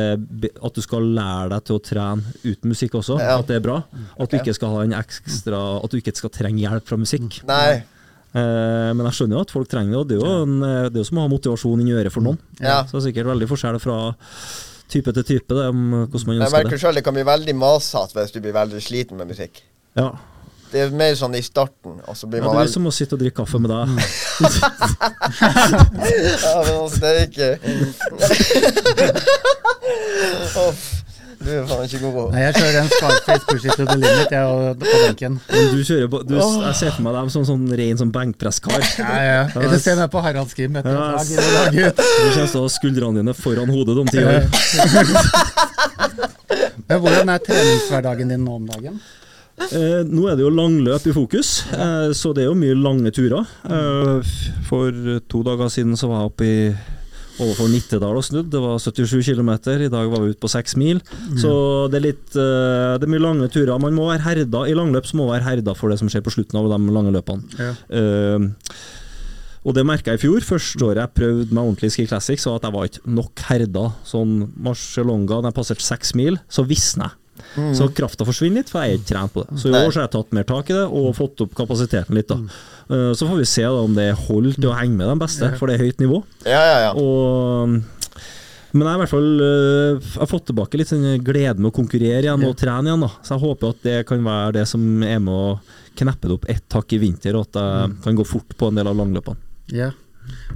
det, 0.44 0.52
at 0.62 0.78
du 0.78 0.84
skal 0.84 1.08
lære 1.16 1.50
deg 1.56 1.66
til 1.66 1.78
å 1.80 1.82
trene 1.82 2.34
uten 2.44 2.70
musikk 2.70 2.94
også, 3.00 3.18
Ja. 3.18 3.40
at 3.40 3.50
det 3.50 3.58
er 3.58 3.64
bra. 3.64 3.80
At 4.14 4.30
du 4.30 4.38
ikke 4.38 4.54
skal 4.54 4.76
ha 4.76 4.84
en 4.86 4.94
ekstra 5.00 5.58
At 5.82 5.90
du 5.90 5.98
ikke 5.98 6.14
skal 6.14 6.30
trenge 6.36 6.62
hjelp 6.62 6.86
fra 6.86 7.00
musikk. 7.00 7.40
Nei. 7.50 7.80
Eh, 8.36 8.90
men 8.94 9.06
jeg 9.08 9.16
skjønner 9.16 9.38
jo 9.38 9.42
at 9.46 9.52
folk 9.56 9.68
trenger 9.72 9.94
det, 9.94 9.98
og 9.98 10.08
det 10.10 10.16
er 10.18 10.22
jo, 10.22 10.32
en, 10.44 10.56
eh, 10.62 10.88
det 10.92 11.00
er 11.00 11.02
jo 11.02 11.08
som 11.08 11.18
å 11.18 11.24
ha 11.24 11.30
motivasjon 11.32 11.80
inni 11.82 11.94
øret 11.96 12.12
for 12.14 12.22
noen. 12.26 12.38
Ja. 12.60 12.82
Så 12.84 12.94
det 12.94 13.00
er 13.00 13.06
sikkert 13.08 13.30
veldig 13.32 13.48
forskjell 13.50 13.78
fra 13.82 13.96
type 14.88 15.12
til 15.18 15.24
type, 15.28 15.54
det, 15.54 15.66
om 15.68 15.80
hvordan 16.08 16.26
man 16.26 16.34
Jeg 16.38 16.42
ønsker 16.46 16.56
merker 16.58 16.76
det. 16.76 16.80
sjøl 16.82 16.94
det 16.98 17.04
kan 17.06 17.14
bli 17.16 17.24
veldig 17.28 17.54
masete 17.60 18.18
hvis 18.18 18.32
du 18.34 18.40
blir 18.44 18.54
veldig 18.56 18.82
sliten 18.82 19.16
med 19.20 19.26
musikk. 19.30 19.62
Ja. 19.98 20.10
Det 20.68 20.82
er 20.84 20.90
mer 20.92 21.14
sånn 21.16 21.32
i 21.38 21.40
starten, 21.40 21.96
og 22.04 22.16
så 22.16 22.26
blir 22.28 22.42
ja, 22.42 22.44
man 22.44 22.52
Det 22.52 22.58
er 22.58 22.62
veldig 22.66 22.74
som 22.74 22.88
å 22.90 22.92
sitte 22.92 23.16
og 23.16 23.20
drikke 23.22 23.40
kaffe 23.40 23.58
med 23.60 23.70
deg. 23.72 23.88
Ja, 26.38 26.62
men 26.64 26.74
altså, 26.74 26.98
det 27.00 27.08
er 27.08 27.20
ikke 27.28 27.48
Uff, 30.68 30.97
Du 31.38 31.50
er 31.54 31.62
faen 31.70 31.84
ikke 31.86 32.00
god. 32.02 32.32
Nei, 32.34 32.40
jeg 32.48 32.54
kjører 32.56 32.78
en 32.80 32.88
Scarface 32.90 33.44
push 33.46 33.66
it 33.68 33.72
to 33.78 33.84
the 33.86 33.96
limit, 33.96 34.30
jeg, 34.34 34.42
og, 34.42 34.76
på 34.80 34.86
benken. 35.04 35.34
Men 35.52 35.62
du 35.70 35.84
kjører 35.86 36.08
på, 36.10 36.18
du, 36.26 36.34
jeg 36.38 36.74
ser 36.80 36.90
for 36.96 37.02
meg 37.06 37.12
deg 37.14 37.30
som 37.34 37.42
sånn 37.46 37.64
ren 37.80 37.96
sånn 38.00 38.12
benkpresskar. 38.14 38.80
Ja, 38.98 39.04
ja. 39.22 39.42
Eller 39.54 39.78
se 39.82 39.92
meg 39.98 40.08
på 40.12 40.18
Haraldsgym 40.24 40.76
etter 40.80 40.92
Ja, 40.96 41.00
dag 41.14 41.26
ut. 41.78 41.96
Du 42.18 42.24
kommer 42.34 42.50
til 42.50 42.58
å 42.58 42.60
ha 42.64 42.68
skuldrene 42.74 43.16
dine 43.22 43.34
foran 43.38 43.70
hodet 43.70 43.96
om 44.02 44.08
ti 44.10 44.18
år. 44.24 44.42
Men 46.88 46.96
hvordan 47.04 47.28
er 47.30 47.38
treningshverdagen 47.44 48.28
din 48.34 48.42
nå 48.44 48.52
om 48.58 48.66
dagen? 48.68 48.94
Eh, 49.58 50.04
nå 50.06 50.28
er 50.30 50.36
det 50.38 50.44
jo 50.44 50.52
langløp 50.54 51.08
i 51.10 51.14
fokus, 51.14 51.64
eh, 51.74 52.10
så 52.14 52.30
det 52.34 52.44
er 52.44 52.50
jo 52.50 52.58
mye 52.58 52.76
lange 52.78 53.10
turer. 53.14 53.48
Eh, 53.66 54.34
for 54.68 54.94
to 55.28 55.42
dager 55.46 55.70
siden 55.72 55.98
så 55.98 56.10
var 56.10 56.22
jeg 56.22 56.32
oppe 56.32 56.46
i 56.46 56.58
overfor 57.38 57.70
Nittedal 57.72 58.18
og 58.18 58.26
snudd. 58.26 58.50
Det 58.52 58.60
var 58.62 58.78
77 58.82 59.32
km. 59.32 59.52
I 59.78 59.90
dag 59.92 60.10
var 60.12 60.22
vi 60.22 60.34
ute 60.34 60.42
på 60.42 60.50
seks 60.52 60.76
mil. 60.80 61.02
Så 61.40 61.50
det 61.92 62.00
er 62.00 62.06
litt 62.10 62.38
eh, 62.38 62.94
Det 62.98 63.06
er 63.06 63.12
mye 63.12 63.24
lange 63.24 63.50
turer. 63.52 63.74
Man 63.80 63.96
må 63.96 64.08
være 64.10 64.24
herda 64.26 64.64
I 64.68 64.76
langløp 64.76 65.08
så 65.08 65.18
må 65.18 65.28
man 65.28 65.38
være 65.38 65.48
herda 65.50 65.74
for 65.78 65.92
det 65.92 66.00
som 66.00 66.10
skjer 66.10 66.24
på 66.26 66.34
slutten 66.34 66.60
av 66.60 66.70
de 66.72 66.94
lange 66.94 67.14
løpene. 67.14 67.58
Ja. 67.58 67.74
Uh, 67.92 68.48
og 69.66 69.74
det 69.76 69.84
merka 69.86 70.14
jeg 70.14 70.22
i 70.22 70.24
fjor. 70.26 70.44
Første 70.46 70.86
året 70.86 71.02
jeg 71.02 71.16
prøvde 71.18 71.54
meg 71.54 71.64
ordentlig 71.64 71.90
i 71.90 71.94
Ski 71.96 72.06
Classic, 72.08 72.40
så 72.40 72.54
at 72.56 72.64
jeg 72.64 72.74
var 72.74 72.88
ikke 72.88 73.14
nok 73.18 73.46
herda. 73.50 73.86
Sånn 74.06 74.36
Marcialonga, 74.64 75.42
da 75.42 75.50
jeg 75.50 75.58
passerte 75.58 75.84
seks 75.84 76.14
mil, 76.18 76.38
så 76.48 76.64
visna 76.68 77.10
jeg. 77.10 77.24
Så 77.74 77.88
krafta 77.94 78.24
forsvinner 78.26 78.62
litt, 78.62 78.70
for 78.70 78.82
jeg 78.82 78.92
er 78.94 78.98
ikke 78.98 79.10
trent 79.14 79.32
på 79.34 79.44
det. 79.46 79.58
Så 79.60 79.68
i 79.70 79.72
år 79.76 79.90
så 79.92 80.00
har 80.00 80.08
jeg 80.08 80.14
tatt 80.16 80.32
mer 80.32 80.44
tak 80.44 80.70
i 80.70 80.74
det 80.74 80.86
og 80.88 81.14
fått 81.16 81.40
opp 81.40 81.54
kapasiteten 81.54 82.14
litt. 82.14 82.28
da 82.28 82.38
Eh, 82.90 83.12
Så 83.12 83.26
får 83.28 83.36
vi 83.36 83.44
se 83.44 83.62
da 83.62 83.82
om 83.84 83.92
det 83.94 84.14
holder 84.16 84.54
til 84.54 84.70
å 84.70 84.74
henge 84.78 84.96
med 84.96 85.06
de 85.08 85.16
beste, 85.20 85.50
for 85.58 85.66
det 85.68 85.74
er 85.78 85.84
høyt 85.84 85.98
nivå. 86.00 86.22
Ja, 86.46 86.62
ja, 86.64 86.78
ja. 86.86 86.92
Og 86.96 87.82
men 88.72 88.84
jeg 88.84 88.88
har 88.92 88.98
i 88.98 89.00
hvert 89.00 89.12
fall 89.12 89.28
jeg 89.40 90.18
har 90.20 90.26
fått 90.28 90.46
tilbake 90.50 90.76
litt 90.78 90.88
sånn 90.88 91.04
glede 91.24 91.58
med 91.58 91.70
å 91.72 91.76
konkurrere 91.76 92.20
igjen 92.24 92.44
og 92.48 92.56
trene 92.56 92.88
igjen. 92.90 93.00
da 93.00 93.08
Så 93.24 93.36
jeg 93.36 93.40
håper 93.44 93.68
at 93.72 93.82
det 93.82 94.06
kan 94.06 94.22
være 94.24 94.52
det 94.58 94.66
som 94.68 95.02
er 95.02 95.18
med 95.20 95.32
å 95.34 95.60
kneppe 95.96 96.28
det 96.28 96.32
opp 96.36 96.44
ett 96.48 96.68
hakk 96.76 96.92
i 96.92 96.98
vinter, 96.98 97.34
og 97.36 97.48
at 97.48 97.60
jeg 97.60 98.02
kan 98.04 98.16
gå 98.16 98.26
fort 98.26 98.56
på 98.56 98.68
en 98.68 98.74
del 98.76 98.86
av 98.86 98.96
langløpene. 98.96 99.36
Ja. 99.72 99.90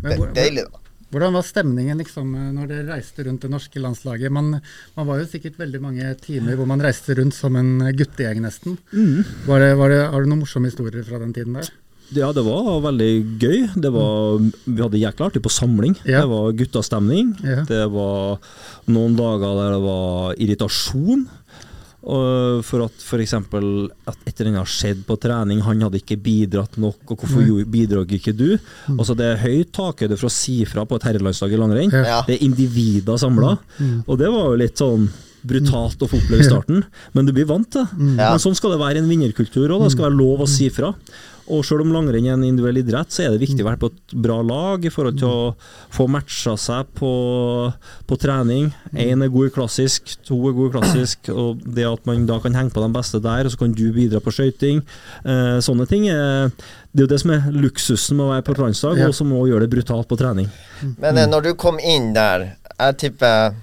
Men 0.02 0.10
Det 0.10 0.18
hvor- 0.18 0.28
er 0.28 0.34
deilig, 0.34 0.64
da. 0.70 0.78
Hvordan 1.12 1.36
var 1.36 1.44
stemningen 1.44 2.00
liksom 2.00 2.30
når 2.56 2.70
dere 2.70 2.88
reiste 2.94 3.26
rundt 3.26 3.44
det 3.44 3.52
norske 3.52 3.80
landslaget? 3.84 4.32
Man, 4.32 4.54
man 4.96 5.08
var 5.08 5.20
jo 5.20 5.28
sikkert 5.28 5.58
veldig 5.60 5.82
mange 5.84 6.14
timer 6.24 6.56
hvor 6.56 6.68
man 6.70 6.80
reiste 6.80 7.18
rundt 7.18 7.36
som 7.36 7.58
en 7.60 7.84
guttegjeng 7.92 8.40
nesten. 8.40 8.78
Mm. 8.96 9.20
Var 9.44 9.60
det, 9.60 9.72
var 9.76 9.92
det, 9.92 10.02
har 10.08 10.24
du 10.24 10.30
noen 10.30 10.44
morsomme 10.46 10.72
historier 10.72 11.04
fra 11.04 11.20
den 11.20 11.34
tiden 11.36 11.60
der? 11.60 11.68
Ja, 12.12 12.28
det 12.36 12.42
var 12.44 12.80
veldig 12.84 13.12
gøy. 13.40 13.60
Det 13.80 13.90
var, 13.92 14.40
vi 14.66 14.80
hadde 14.80 15.00
jækla 15.00 15.28
artig 15.30 15.42
på 15.44 15.52
samling. 15.52 15.94
Ja. 16.04 16.24
Det 16.24 16.32
var 16.32 16.56
guttastemning. 16.58 17.30
Ja. 17.44 17.62
Det 17.68 17.84
var 17.92 18.40
noen 18.92 19.16
dager 19.16 19.56
der 19.60 19.76
det 19.76 19.82
var 19.84 20.34
irritasjon. 20.36 21.24
Og 22.02 22.64
for 22.66 22.82
at 22.82 22.98
f.eks. 22.98 23.32
at 23.38 24.16
et 24.26 24.40
eller 24.40 24.48
annet 24.50 24.58
har 24.64 24.70
skjedd 24.70 25.04
på 25.06 25.16
trening, 25.22 25.60
han 25.62 25.84
hadde 25.86 26.00
ikke 26.00 26.16
bidratt 26.22 26.76
nok, 26.82 26.98
og 27.14 27.20
hvorfor 27.22 27.44
Nei. 27.46 27.64
bidro 27.70 28.02
ikke 28.04 28.34
du? 28.34 28.56
Altså 28.96 29.14
Det 29.16 29.26
er 29.28 29.42
høyt 29.44 29.70
takhøyde 29.72 30.18
for 30.18 30.26
å 30.26 30.34
si 30.34 30.64
fra 30.66 30.84
på 30.84 30.98
et 30.98 31.06
herrelandslag 31.06 31.52
i 31.54 31.60
langrenn. 31.62 31.92
Ja. 31.94 32.22
Det 32.26 32.40
er 32.40 32.44
individer 32.48 33.18
samla, 33.22 33.58
Mm. 33.78 34.02
og 34.08 34.18
det 34.18 34.28
var 34.32 34.50
jo 34.50 34.56
litt 34.58 34.76
sånn 34.76 35.08
brutalt 35.44 35.98
å 35.98 36.06
få 36.06 36.18
oppleve 36.20 36.40
i 36.44 36.46
starten, 36.46 36.84
men 37.14 37.26
du 37.26 37.32
blir 37.32 37.46
vant 37.46 37.68
til 37.70 37.82
det. 37.82 37.90
Mm. 37.98 38.16
Ja. 38.18 38.30
Men 38.30 38.38
sånn 38.38 38.54
skal 38.54 38.70
det 38.70 38.78
være 38.82 38.96
i 38.96 39.02
en 39.02 39.08
vinnerkultur 39.10 39.70
òg, 39.74 39.82
det 39.82 39.92
skal 39.92 40.06
være 40.10 40.18
lov 40.18 40.44
å 40.44 40.48
si 40.48 40.68
fra. 40.70 40.92
Og 41.52 41.64
selv 41.66 41.84
om 41.84 41.92
langrenn 41.92 42.26
er 42.26 42.36
en 42.36 42.44
individuell 42.46 42.80
idrett, 42.80 43.12
så 43.12 43.26
er 43.26 43.34
det 43.34 43.42
viktig 43.42 43.60
å 43.64 43.68
være 43.68 43.80
på 43.82 43.90
et 43.92 44.14
bra 44.24 44.38
lag 44.46 44.84
i 44.86 44.92
forhold 44.92 45.18
til 45.20 45.28
å 45.28 45.50
få 45.92 46.06
matcha 46.10 46.54
seg 46.60 46.88
på, 46.96 47.12
på 48.08 48.18
trening. 48.20 48.70
Én 48.92 49.24
er 49.24 49.32
god 49.32 49.50
i 49.50 49.54
klassisk, 49.54 50.14
to 50.26 50.38
er 50.48 50.56
god 50.56 50.70
i 50.70 50.74
klassisk, 50.78 51.32
og 51.32 51.60
det 51.76 51.84
at 51.88 52.08
man 52.08 52.24
da 52.28 52.38
kan 52.42 52.56
henge 52.56 52.72
på 52.72 52.84
de 52.84 52.90
beste 52.94 53.20
der, 53.24 53.44
og 53.44 53.54
så 53.54 53.60
kan 53.64 53.76
du 53.76 53.84
bidra 53.92 54.22
på 54.24 54.32
skøyting. 54.32 54.80
Eh, 55.26 55.58
sånne 55.64 55.88
ting 55.90 56.08
er 56.12 56.50
det 56.92 57.00
er 57.00 57.06
jo 57.06 57.12
det 57.14 57.20
som 57.22 57.30
er 57.32 57.46
luksusen 57.56 58.18
med 58.18 58.26
å 58.26 58.32
være 58.34 58.44
på 58.44 58.52
et 58.52 58.58
landslag, 58.60 58.98
og 59.06 59.14
som 59.16 59.30
må 59.32 59.46
gjøre 59.48 59.64
det 59.64 59.72
brutalt 59.72 60.08
på 60.10 60.18
trening. 60.20 60.50
Men 61.00 61.16
eh, 61.16 61.28
når 61.28 61.46
du 61.48 61.52
kom 61.56 61.80
inn 61.80 62.12
der, 62.16 62.52
jeg 62.72 62.98
tipper 63.00 63.54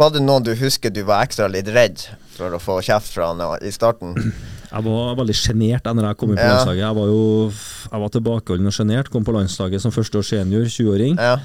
Var 0.00 0.12
det 0.14 0.20
noen 0.22 0.44
du 0.46 0.52
husker 0.54 0.92
du 0.94 1.02
var 1.04 1.26
ekstra 1.26 1.48
litt 1.50 1.68
redd 1.74 2.04
for 2.36 2.54
å 2.54 2.60
få 2.62 2.78
kjeft 2.86 3.10
fra 3.16 3.32
i 3.60 3.72
starten? 3.74 4.14
Jeg 4.70 4.84
var 4.86 5.16
veldig 5.18 5.34
sjenert 5.34 5.82
da 5.82 5.94
jeg 6.06 6.16
kom 6.20 6.30
inn 6.30 6.36
på 6.38 6.44
Ja. 6.44 6.54
landslaget. 6.54 6.82
Jeg 6.84 6.94
var 6.94 7.06
jo 7.10 7.52
jeg 7.90 8.00
var 8.00 8.08
tilbakeholden 8.14 8.66
og 8.66 8.72
sjenert. 8.76 9.10
Kom 9.10 9.24
på 9.24 9.32
landslaget 9.34 9.80
som 9.82 9.90
førsteårs 9.90 10.30
senior, 10.30 10.64
20-åring. 10.70 11.16
Ja. 11.18 11.38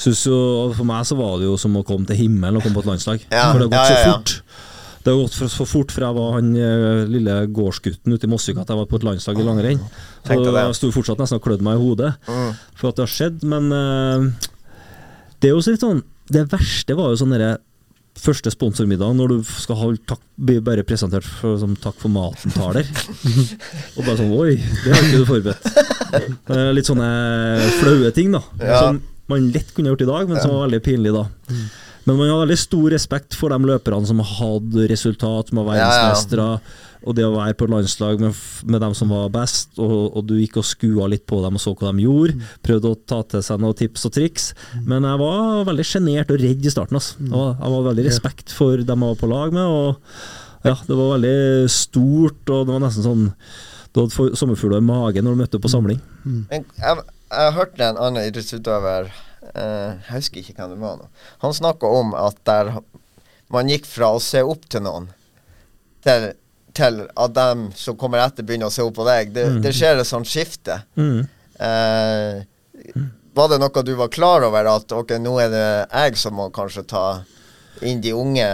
Synes 0.00 0.24
jo, 0.24 0.72
For 0.74 0.84
meg 0.88 1.04
så 1.04 1.16
var 1.18 1.38
det 1.38 1.44
jo 1.50 1.56
som 1.60 1.74
å 1.76 1.84
komme 1.84 2.06
til 2.06 2.16
himmelen 2.16 2.56
og 2.56 2.62
komme 2.62 2.74
på 2.78 2.84
et 2.86 2.90
landslag. 2.92 3.20
Ja, 3.30 3.52
For 3.52 3.58
det 3.60 3.68
har 3.68 3.76
gått 3.76 3.92
så 3.92 4.12
fort. 4.12 4.42
Det 5.02 5.12
har 5.14 5.20
gått 5.22 5.34
for, 5.34 5.48
for 5.48 5.64
fort 5.66 5.92
fra 5.92 6.08
jeg 6.10 6.14
var 6.16 6.32
han 6.36 6.48
eh, 6.56 7.06
lille 7.08 7.34
gårdsgutten 7.56 8.12
ute 8.12 8.24
i 8.24 8.28
Mossvika 8.28 8.60
at 8.60 8.68
jeg 8.68 8.76
var 8.76 8.86
på 8.88 8.96
et 9.00 9.04
landslag 9.08 9.38
i 9.40 9.44
langrenn. 9.46 9.80
Så 10.28 10.36
jeg 10.44 10.74
sto 10.76 10.90
fortsatt 10.92 11.18
nesten 11.22 11.38
og 11.38 11.44
klødde 11.44 11.64
meg 11.64 11.78
i 11.78 11.82
hodet 11.84 12.14
Mm. 12.28 12.50
for 12.76 12.88
at 12.88 12.96
det 12.96 13.06
har 13.06 13.12
skjedd. 13.14 13.42
Men 13.48 13.72
uh, 13.72 14.30
det 15.40 15.48
er 15.48 15.54
jo 15.54 15.62
litt 15.64 15.80
sånn 15.80 16.02
Det 16.30 16.44
verste 16.52 16.94
var 16.94 17.10
jo 17.10 17.16
sånn 17.16 17.32
derre 17.32 17.58
første 18.20 18.52
sponsormiddag 18.52 19.14
når 19.18 19.32
du 19.32 19.36
skal 19.48 19.78
ha 19.80 19.90
takk, 20.12 20.22
bare 20.66 20.84
presentert 20.86 21.26
for, 21.26 21.58
som 21.60 21.76
takk 21.80 21.98
for 22.00 22.12
maten-taler. 22.12 22.88
og 23.96 24.02
bare 24.04 24.16
sånn 24.20 24.34
Oi, 24.36 24.56
det 24.56 24.94
har 24.94 25.06
ikke 25.06 25.22
du 25.22 25.28
forberedt. 25.28 25.70
Litt 26.76 26.90
sånne 26.90 27.10
flaue 27.80 28.12
ting, 28.16 28.34
da. 28.36 28.42
Ja. 28.60 28.82
Som 28.84 29.02
man 29.30 29.50
lett 29.54 29.74
kunne 29.74 29.92
gjort 29.92 30.04
i 30.04 30.10
dag, 30.10 30.28
men 30.28 30.40
som 30.40 30.54
var 30.56 30.66
veldig 30.66 30.82
pinlig 30.84 31.14
da. 31.14 31.26
Men 32.08 32.16
man 32.16 32.30
har 32.32 32.40
veldig 32.42 32.58
stor 32.58 32.88
respekt 32.94 33.36
for 33.38 33.52
de 33.52 33.70
løperne 33.70 34.08
som 34.08 34.22
har 34.22 34.30
hatt 34.40 34.78
resultat, 34.90 35.50
som 35.50 35.60
har 35.60 35.68
verdensmestere. 35.68 36.46
Ja, 36.46 36.58
ja. 36.58 36.88
Og 37.06 37.16
det 37.16 37.24
å 37.24 37.32
være 37.32 37.56
på 37.56 37.68
landslag 37.70 38.20
med, 38.20 38.36
med 38.68 38.82
dem 38.84 38.94
som 38.96 39.12
var 39.12 39.30
best, 39.32 39.72
og, 39.80 40.10
og 40.18 40.26
du 40.28 40.34
gikk 40.36 40.58
og 40.60 40.66
skua 40.68 41.08
litt 41.10 41.24
på 41.30 41.40
dem 41.44 41.56
og 41.56 41.62
så 41.62 41.72
hva 41.72 41.94
de 41.96 42.04
gjorde. 42.04 42.50
Prøvde 42.66 42.92
å 42.92 42.98
ta 43.12 43.22
til 43.32 43.44
seg 43.46 43.62
noen 43.62 43.78
tips 43.78 44.04
og 44.08 44.14
triks. 44.16 44.50
Men 44.84 45.06
jeg 45.08 45.22
var 45.22 45.64
veldig 45.70 45.86
sjenert 45.86 46.34
og 46.34 46.42
redd 46.42 46.66
i 46.66 46.74
starten. 46.74 47.00
Altså. 47.00 47.16
Jeg, 47.22 47.32
var, 47.32 47.54
jeg 47.56 47.74
var 47.76 47.88
veldig 47.88 48.06
respekt 48.10 48.54
for 48.56 48.84
dem 48.84 49.06
jeg 49.06 49.14
var 49.14 49.22
på 49.22 49.32
lag 49.32 49.56
med. 49.56 49.78
Og 49.80 50.68
ja, 50.68 50.76
Det 50.76 50.98
var 50.98 51.14
veldig 51.16 51.72
stort, 51.72 52.44
og 52.52 52.68
det 52.68 52.76
var 52.76 52.84
nesten 52.84 53.06
sånn 53.06 53.24
Du 53.94 54.02
hadde 54.02 54.36
sommerfugler 54.36 54.82
i 54.82 54.84
magen 54.84 55.24
når 55.24 55.34
du 55.34 55.40
møtte 55.40 55.58
opp 55.58 55.64
på 55.64 55.72
samling. 55.72 56.02
Men 56.26 56.68
jeg, 56.76 57.08
jeg 57.32 57.56
hørte 57.56 57.88
en 57.88 58.00
annen 58.04 58.28
idrettsutøver 58.28 59.10
Uh, 59.40 59.96
Jeg 60.04 60.18
husker 60.18 60.42
ikke 60.42 60.52
hvem 60.58 60.74
det 60.74 60.82
var 60.82 60.98
nå. 61.00 61.06
Han 61.42 61.54
snakka 61.56 61.88
om 61.88 62.12
at 62.18 62.36
der 62.46 62.74
man 63.50 63.70
gikk 63.72 63.88
fra 63.88 64.12
å 64.14 64.20
se 64.22 64.42
opp 64.46 64.66
til 64.70 64.84
noen, 64.84 65.08
til, 66.06 66.28
til 66.74 67.00
at 67.16 67.32
dem 67.34 67.70
som 67.74 67.96
kommer 67.96 68.18
etter, 68.24 68.42
begynner 68.46 68.66
å 68.70 68.74
se 68.74 68.82
opp 68.82 68.94
på 68.94 69.04
deg. 69.08 69.32
Det, 69.34 69.46
Mm. 69.48 69.60
det 69.62 69.72
skjer 69.74 69.98
et 70.00 70.06
sånt 70.06 70.26
skifte. 70.30 70.82
Mm. 70.96 71.26
Eh, 71.60 72.42
var 73.34 73.48
det 73.52 73.58
noe 73.62 73.82
du 73.86 73.92
var 73.98 74.08
klar 74.12 74.42
over, 74.46 74.66
at 74.76 74.92
ok, 74.92 75.14
nå 75.22 75.36
er 75.42 75.50
det 75.52 75.66
jeg 75.92 76.16
som 76.20 76.34
må 76.34 76.48
kanskje 76.54 76.86
ta 76.90 77.04
inn 77.86 78.00
de 78.04 78.10
unge, 78.12 78.46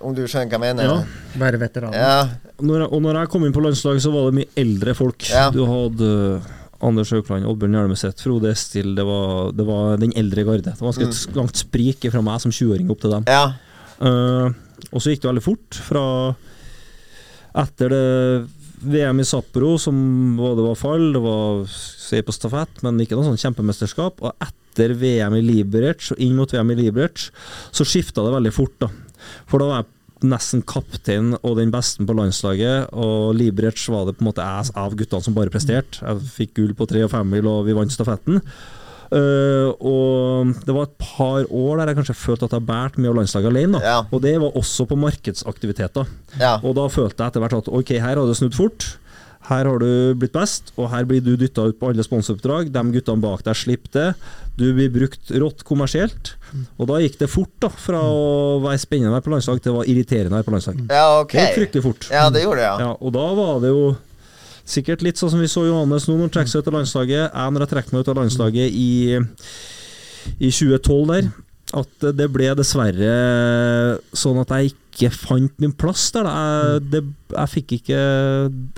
om 0.00 0.14
du 0.16 0.22
skjønner 0.26 0.48
hva 0.48 0.56
jeg 0.56 0.76
mener? 0.76 0.84
Ja. 0.84 1.40
Være 1.42 1.58
veteran? 1.60 1.92
Ja. 1.92 2.28
Når 2.60 2.84
jeg, 2.86 2.92
og 2.92 3.02
når 3.02 3.18
jeg 3.20 3.28
kom 3.32 3.44
inn 3.44 3.52
på 3.56 3.64
landslaget, 3.64 4.02
så 4.06 4.12
var 4.14 4.30
det 4.30 4.38
mye 4.38 4.52
eldre 4.62 4.94
folk. 4.96 5.26
Ja. 5.28 5.50
Du 5.52 5.64
hadde 5.68 6.10
uh, 6.40 6.48
Anders 6.86 7.10
Haukland, 7.12 7.44
Oddbjørn 7.44 7.76
Hjelmeset, 7.76 8.22
Frode 8.24 8.52
Estil. 8.54 8.94
Det 8.96 9.04
var, 9.04 9.50
det 9.52 9.66
var 9.68 9.98
den 10.00 10.14
eldre 10.16 10.44
garde. 10.48 10.62
Det 10.70 10.78
var 10.80 10.92
ganske 10.96 11.28
Mm. 11.30 11.36
langt 11.36 11.56
sprik 11.60 12.06
fra 12.12 12.22
meg 12.24 12.40
som 12.40 12.50
20-åring 12.54 12.88
opp 12.90 13.00
til 13.04 13.10
dem. 13.18 13.24
ja. 13.28 13.52
Uh, 14.00 14.48
og 14.94 15.02
så 15.04 15.10
gikk 15.12 15.20
det 15.20 15.28
veldig 15.28 15.42
fort. 15.44 15.76
Fra 15.84 16.02
etter 17.58 17.94
det 17.94 18.04
VM 18.80 19.20
i 19.20 19.26
Sapporo, 19.28 19.74
som 19.78 19.96
det 20.40 20.64
var 20.64 20.78
fall, 20.78 21.10
det 21.12 21.20
var 21.20 21.66
se 21.68 22.22
på 22.24 22.32
stafett, 22.34 22.80
men 22.86 23.00
ikke 23.02 23.18
noe 23.18 23.28
sånn 23.28 23.40
kjempemesterskap. 23.40 24.22
Og 24.24 24.46
etter 24.46 24.94
VM 24.96 25.36
i 25.36 25.44
Liberec 25.44 26.12
og 26.14 26.22
inn 26.22 26.36
mot 26.38 26.50
VM 26.52 26.72
i 26.72 26.78
Liberec, 26.80 27.28
så 27.70 27.86
skifta 27.86 28.24
det 28.24 28.34
veldig 28.36 28.54
fort. 28.56 28.76
da. 28.80 28.88
For 29.50 29.60
da 29.60 29.68
var 29.68 29.82
jeg 29.82 30.30
nesten 30.30 30.64
kaptein 30.68 31.32
og 31.38 31.56
den 31.56 31.72
beste 31.72 32.04
på 32.04 32.16
landslaget, 32.16 32.92
og 32.92 33.36
Liberec 33.36 33.84
var 33.92 34.08
det 34.08 34.18
på 34.18 34.24
en 34.24 34.30
måte 34.30 34.44
jeg 34.44 34.74
av 34.80 34.96
guttene 34.96 35.28
som 35.28 35.36
bare 35.36 35.52
presterte. 35.52 36.00
Jeg 36.00 36.34
fikk 36.36 36.56
gull 36.58 36.76
på 36.76 36.88
tre 36.88 37.04
og 37.04 37.12
femmil, 37.12 37.48
og 37.48 37.66
vi 37.68 37.76
vant 37.76 37.92
stafetten. 37.92 38.40
Uh, 39.10 39.74
og 39.82 40.52
det 40.62 40.74
var 40.74 40.86
et 40.86 40.96
par 41.02 41.42
år 41.50 41.80
der 41.80 41.90
jeg 41.90 41.98
kanskje 41.98 42.14
følte 42.14 42.46
at 42.46 42.54
jeg 42.54 42.66
bærte 42.68 43.02
mye 43.02 43.10
av 43.10 43.18
landslaget 43.18 43.50
alene. 43.50 43.82
Ja. 43.82 43.98
Og 44.10 44.22
det 44.22 44.36
var 44.38 44.56
også 44.58 44.86
på 44.86 44.98
markedsaktiviteter. 45.00 46.10
Ja. 46.38 46.58
Og 46.62 46.76
da 46.78 46.86
følte 46.92 47.18
jeg 47.18 47.32
etter 47.32 47.42
hvert 47.42 47.58
at 47.58 47.70
ok, 47.80 47.94
her 47.98 48.14
har 48.14 48.26
det 48.28 48.38
snudd 48.38 48.54
fort. 48.54 48.92
Her 49.50 49.66
har 49.66 49.80
du 49.82 50.14
blitt 50.20 50.34
best, 50.36 50.68
og 50.76 50.92
her 50.92 51.06
blir 51.08 51.22
du 51.24 51.32
dytta 51.40 51.64
ut 51.66 51.78
på 51.80 51.88
alle 51.90 52.04
sponsoroppdrag. 52.06 52.68
De 52.70 52.82
guttene 52.94 53.24
bak 53.24 53.42
deg 53.46 53.58
slipper 53.58 53.94
det. 53.96 54.08
Du 54.60 54.68
blir 54.76 54.92
brukt 54.94 55.32
rått 55.42 55.64
kommersielt. 55.66 56.34
Og 56.78 56.86
da 56.90 57.00
gikk 57.02 57.16
det 57.22 57.30
fort, 57.32 57.50
da. 57.62 57.70
Fra 57.72 58.02
å 58.04 58.60
være 58.62 58.82
spennende 58.82 59.10
å 59.10 59.16
være 59.16 59.26
på 59.26 59.32
landslag 59.32 59.62
til 59.64 59.72
å 59.74 59.80
være 59.80 59.90
irriterende 59.90 60.36
å 60.36 60.38
være 60.38 60.46
på 60.46 60.54
landslag. 60.54 60.84
ja, 60.86 61.08
ok. 61.24 61.34
Det 61.34 61.46
gikk 61.48 61.58
fryktelig 61.58 61.84
fort. 61.88 62.06
Ja, 62.14 62.28
det 62.30 62.44
gjorde 62.44 62.62
det, 62.62 62.68
ja. 62.68 62.76
Ja, 62.84 62.92
og 62.94 63.16
da 63.16 63.26
var 63.40 63.58
det 63.64 63.72
jo 63.72 63.82
sikkert 64.70 65.04
litt 65.04 65.20
sånn 65.20 65.32
som 65.34 65.42
vi 65.42 65.50
så 65.50 65.66
Johannes 65.66 66.06
nå, 66.08 66.16
når 66.16 66.28
han 66.28 66.34
trekker 66.36 66.52
seg 66.52 66.64
ut 66.64 66.70
av 66.70 66.76
landslaget. 66.78 67.22
Jeg 67.28 67.54
når 67.54 67.66
jeg 67.66 67.72
trekker 67.74 67.94
meg 67.94 68.04
ut 68.04 68.10
av 68.12 68.20
landslaget 68.20 68.80
i, 68.80 68.90
i 70.38 70.50
2012 70.50 71.12
der, 71.12 71.30
at 71.80 72.06
det 72.18 72.26
ble 72.34 72.50
dessverre 72.58 73.12
sånn 74.16 74.40
at 74.42 74.54
jeg 74.56 74.72
ikke 74.72 74.89
fant 75.14 75.52
min 75.62 75.72
plass 75.72 76.10
der. 76.12 76.26
Jeg, 76.26 76.82
det, 76.90 77.00
jeg, 77.32 77.48
fikk 77.54 77.72
ikke, 77.78 77.98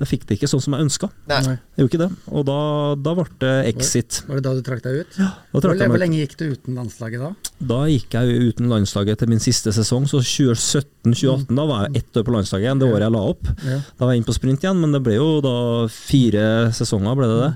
jeg 0.03 0.09
fikk 0.09 0.27
det 0.29 0.37
ikke 0.39 0.49
sånn 0.53 0.61
som 0.63 0.77
jeg 0.77 0.85
ønska. 0.87 1.09
Nei. 1.31 1.41
Nei. 1.47 1.55
Jeg 1.73 1.83
gjorde 1.83 1.91
ikke 1.93 2.03
det. 2.03 2.11
Og 2.37 2.45
da, 2.47 2.59
da 3.01 3.15
ble 3.17 3.25
det 3.41 3.53
exit. 3.73 4.23
Var 4.29 4.39
det 4.39 4.45
da 4.45 4.53
du 4.55 4.63
trakk 4.67 4.83
deg 4.85 5.01
ut? 5.03 5.17
Da, 5.17 5.31
Hvor, 5.53 5.69
jeg 5.73 5.79
meg 5.81 5.95
Hvor 5.95 6.03
lenge 6.05 6.21
gikk 6.21 6.37
du 6.39 6.45
uten 6.53 6.77
landslaget 6.77 7.21
da? 7.25 7.31
da 7.73 7.81
gikk 7.89 8.13
jeg 8.19 8.49
uten 8.53 8.69
landslaget 8.69 9.19
til 9.23 9.31
min 9.33 9.41
siste 9.43 9.73
sesong, 9.73 10.05
så 10.11 10.21
2017-2018 10.21 11.57
da 11.57 11.65
var 11.69 11.87
jeg 11.87 12.03
ett 12.03 12.19
år 12.21 12.27
på 12.27 12.35
landslaget 12.35 12.67
igjen, 12.69 12.83
det 12.83 12.89
året 12.91 13.07
jeg 13.07 13.15
la 13.15 13.23
opp. 13.33 13.49
Ja. 13.67 13.79
Da 13.97 14.05
var 14.07 14.13
jeg 14.15 14.23
inne 14.23 14.29
på 14.29 14.37
sprint 14.37 14.67
igjen, 14.67 14.81
men 14.83 14.93
det 14.97 15.03
ble 15.07 15.17
jo 15.17 15.29
da 15.45 15.55
fire 15.93 16.45
sesonger, 16.77 17.17
ble 17.19 17.31
det 17.31 17.41
det. 17.43 17.51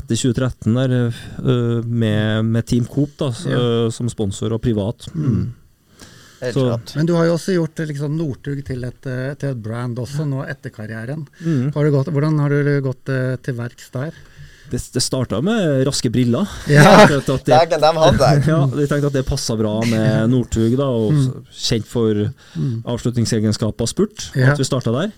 Etter 0.00 0.20
2013 0.24 0.80
der, 0.80 0.96
øh, 1.44 1.80
med, 1.86 2.44
med 2.50 2.66
Team 2.68 2.86
Coop 2.90 3.16
da, 3.20 3.30
Ja. 3.46 3.56
øh, 3.86 3.90
som 3.94 4.08
sponsor 4.12 4.52
og 4.56 4.62
privat. 4.64 5.06
Mm. 5.14 5.52
Helt 6.40 6.54
Så- 6.54 6.96
Men 6.96 7.06
du 7.06 7.14
har 7.14 7.26
jo 7.26 7.34
også 7.36 7.52
gjort 7.54 7.82
liksom, 7.86 8.16
Northug 8.16 8.64
til 8.64 8.84
eh, 8.84 9.34
til 9.34 9.48
et 9.50 9.62
brand 9.62 9.98
også, 9.98 10.24
nå 10.26 10.44
etter 10.48 10.70
karrieren. 10.70 11.26
Mm. 11.44 11.72
Har 11.74 11.84
du 11.84 11.90
gått, 11.90 12.08
hvordan 12.12 12.38
har 12.40 12.48
du 12.48 12.80
gått 12.82 13.08
uh, 13.12 13.36
til 13.42 13.54
verks 13.54 13.90
der? 13.92 14.12
Det, 14.70 14.78
det 14.94 15.02
starta 15.02 15.40
med 15.42 15.84
raske 15.88 16.08
briller. 16.14 16.46
Ja. 16.70 17.04
Det, 17.10 17.24
Dægen, 17.44 17.80
de 17.82 17.90
hadde 17.96 18.22
jeg. 18.22 18.44
ja, 18.46 18.60
jeg 18.78 18.88
tenkte 18.88 19.06
at 19.10 19.16
det 19.18 19.24
passa 19.32 19.56
bra 19.58 19.80
med 19.84 20.30
Northug, 20.30 20.76
da, 20.78 20.86
og 20.86 21.12
Mm. 21.12 21.44
kjent 21.50 21.86
for 21.90 22.14
avslutningsegenskaper 22.86 23.86
spurt, 23.90 24.30
Ja. 24.36 24.52
at 24.52 24.58
vi 24.58 24.64
starta 24.64 24.92
der. 24.94 25.10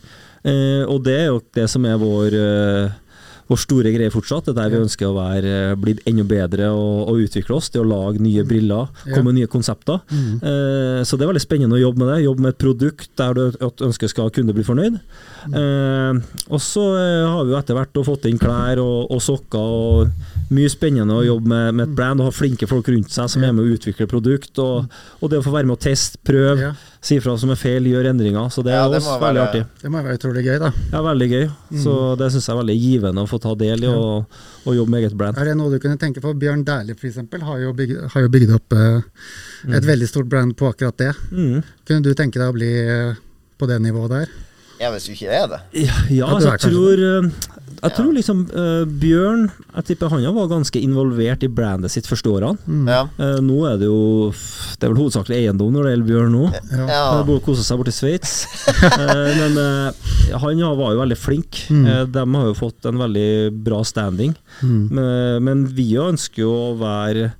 Eh, 0.44 0.82
og 0.88 1.04
det 1.04 1.14
er 1.20 1.26
jo 1.30 1.40
det 1.54 1.68
som 1.70 1.84
er 1.86 1.96
vår, 2.00 2.34
eh, 2.34 2.90
vår 3.52 3.60
store 3.62 3.92
greie 3.94 4.12
fortsatt. 4.12 4.48
Det 4.48 4.54
er 4.54 4.58
der 4.60 4.72
vi 4.74 4.80
ønsker 4.82 5.08
å 5.08 5.16
være, 5.16 5.52
eh, 5.72 5.74
bli 5.78 5.96
enda 6.08 6.24
bedre 6.28 6.70
og, 6.72 7.08
og 7.12 7.22
utvikle 7.26 7.56
oss. 7.58 7.70
Det 7.72 7.82
å 7.82 7.86
lage 7.86 8.22
nye 8.22 8.44
briller, 8.48 8.90
komme 9.06 9.30
med 9.30 9.40
nye 9.40 9.50
konsepter. 9.52 10.00
Mm. 10.10 10.34
Eh, 10.40 11.00
så 11.06 11.18
det 11.18 11.26
er 11.26 11.32
veldig 11.32 11.44
spennende 11.44 11.78
å 11.78 11.82
jobbe 11.82 12.02
med 12.02 12.12
det. 12.12 12.20
Jobbe 12.26 12.46
med 12.46 12.54
et 12.54 12.62
produkt 12.62 13.10
der 13.20 13.38
du 13.38 13.42
ønsker 13.88 14.10
skal 14.10 14.32
kunde 14.34 14.56
bli 14.56 14.66
fornøyd. 14.66 14.98
Eh, 15.52 16.20
og 16.48 16.60
så 16.62 16.84
eh, 16.98 17.26
har 17.26 17.44
vi 17.46 17.54
jo 17.54 17.58
etter 17.58 17.78
hvert 17.78 18.02
fått 18.06 18.28
inn 18.30 18.40
klær 18.40 18.80
og, 18.82 19.10
og 19.12 19.22
sokker 19.22 19.58
og 19.58 20.52
mye 20.52 20.70
spennende 20.70 21.16
å 21.16 21.24
jobbe 21.26 21.48
med, 21.48 21.76
med 21.78 21.88
et 21.88 21.96
brand 21.98 22.22
og 22.22 22.30
ha 22.30 22.34
flinke 22.34 22.68
folk 22.70 22.88
rundt 22.92 23.12
seg 23.12 23.30
som 23.32 23.44
er 23.44 23.54
med 23.54 23.64
å 23.64 23.76
utvikle 23.76 24.08
produkt. 24.10 24.58
Og, 24.62 24.88
og 25.20 25.32
det 25.32 25.40
å 25.40 25.44
få 25.46 25.54
være 25.54 25.68
med 25.70 25.78
å 25.78 25.84
teste, 25.90 26.20
prøve, 26.26 26.58
Ja. 26.62 26.72
Si 27.02 27.16
fra 27.18 27.32
som 27.40 27.50
er 27.50 27.58
feil, 27.58 27.82
gjør 27.90 28.06
endringer. 28.12 28.46
Så 28.54 28.62
det 28.62 28.70
er 28.72 28.78
Ja, 28.78 28.88
det 28.88 29.00
også 29.00 29.16
veldig 29.18 29.40
være- 29.40 29.48
artig. 29.48 29.62
Det 29.82 29.90
må 29.90 30.02
være 30.04 30.18
utrolig 30.18 30.44
gøy, 30.46 30.58
da. 30.62 30.70
Ja, 30.92 31.00
veldig 31.02 31.28
gøy. 31.32 31.46
Mm. 31.72 31.80
Så 31.82 31.94
det 32.18 32.28
syns 32.32 32.46
jeg 32.46 32.54
er 32.54 32.60
veldig 32.62 32.76
givende 32.80 33.24
å 33.24 33.28
få 33.30 33.40
ta 33.42 33.54
del 33.58 33.82
i 33.82 33.88
og, 33.90 34.26
og 34.66 34.76
jobbe 34.76 34.90
med 34.94 35.02
eget 35.02 35.16
brand. 35.18 35.36
Er 35.38 35.44
det 35.50 35.56
noe 35.58 35.70
du 35.72 35.78
kunne 35.82 35.98
tenke 35.98 36.22
på? 36.22 36.32
Bjørn 36.38 36.62
Dæhlie 36.64 36.94
f.eks. 36.94 37.18
har 37.42 37.58
jo 37.58 37.72
bygd, 37.72 37.98
har 38.14 38.22
jo 38.22 38.28
bygd 38.28 38.54
opp 38.54 38.72
eh, 38.78 39.02
et 39.74 39.84
veldig 39.84 40.08
stort 40.08 40.28
brand 40.30 40.54
på 40.56 40.70
akkurat 40.70 40.96
det. 40.96 41.12
Mm. 41.32 41.62
Kunne 41.84 42.02
du 42.06 42.14
tenke 42.14 42.38
deg 42.38 42.48
å 42.48 42.54
bli 42.54 42.70
eh, 42.86 43.14
på 43.58 43.66
det 43.66 43.80
nivået 43.82 44.10
der? 44.10 44.28
Ja, 44.80 44.90
hvis 44.90 45.04
du 45.06 45.12
ikke 45.12 45.30
er 45.30 45.46
det. 45.50 45.60
Ja, 45.82 45.94
ja 46.10 46.26
altså, 46.26 46.54
jeg 46.54 46.60
tror, 46.70 47.30
jeg 47.82 47.90
Ja. 47.90 47.96
tror 47.96 48.12
liksom 48.14 48.42
uh, 48.54 48.84
Bjørn 48.86 49.48
Jeg 49.74 49.84
tipper 49.88 50.12
han 50.12 50.22
var 50.36 50.46
ganske 50.52 50.78
involvert 50.78 51.42
i 51.42 51.48
brandet 51.50 51.90
sitt 51.90 52.06
første 52.06 52.30
årene. 52.30 52.58
Mm. 52.66 52.86
Ja. 52.86 53.00
Uh, 53.18 53.40
nå 53.42 53.56
er 53.66 53.80
det 53.80 53.88
jo 53.88 54.30
Det 54.78 54.86
er 54.86 54.92
vel 54.92 55.00
hovedsakelig 55.00 55.40
eiendom 55.40 55.72
når 55.74 55.88
det 55.88 55.94
gjelder 55.94 56.10
Bjørn 56.12 56.32
nå. 56.36 56.44
Ja. 56.52 56.86
Ja. 56.86 57.02
Han 57.18 57.42
koser 57.42 57.66
seg 57.66 57.80
borti 57.80 57.90
i 57.90 57.96
Sveits. 57.98 58.34
uh, 58.86 59.32
men 59.40 59.58
han 60.32 60.62
ja, 60.62 60.70
var 60.78 60.94
jo 60.94 61.02
veldig 61.02 61.18
flink. 61.18 61.64
Mm. 61.74 61.84
De 62.14 62.24
har 62.36 62.46
jo 62.48 62.54
fått 62.56 62.86
en 62.88 63.02
veldig 63.02 63.28
bra 63.66 63.82
standing. 63.84 64.36
Mm. 64.62 64.82
Men, 64.94 65.44
men 65.44 65.64
vi 65.74 65.90
ønsker 65.98 66.44
jo 66.46 66.52
å 66.70 66.72
være 66.80 67.32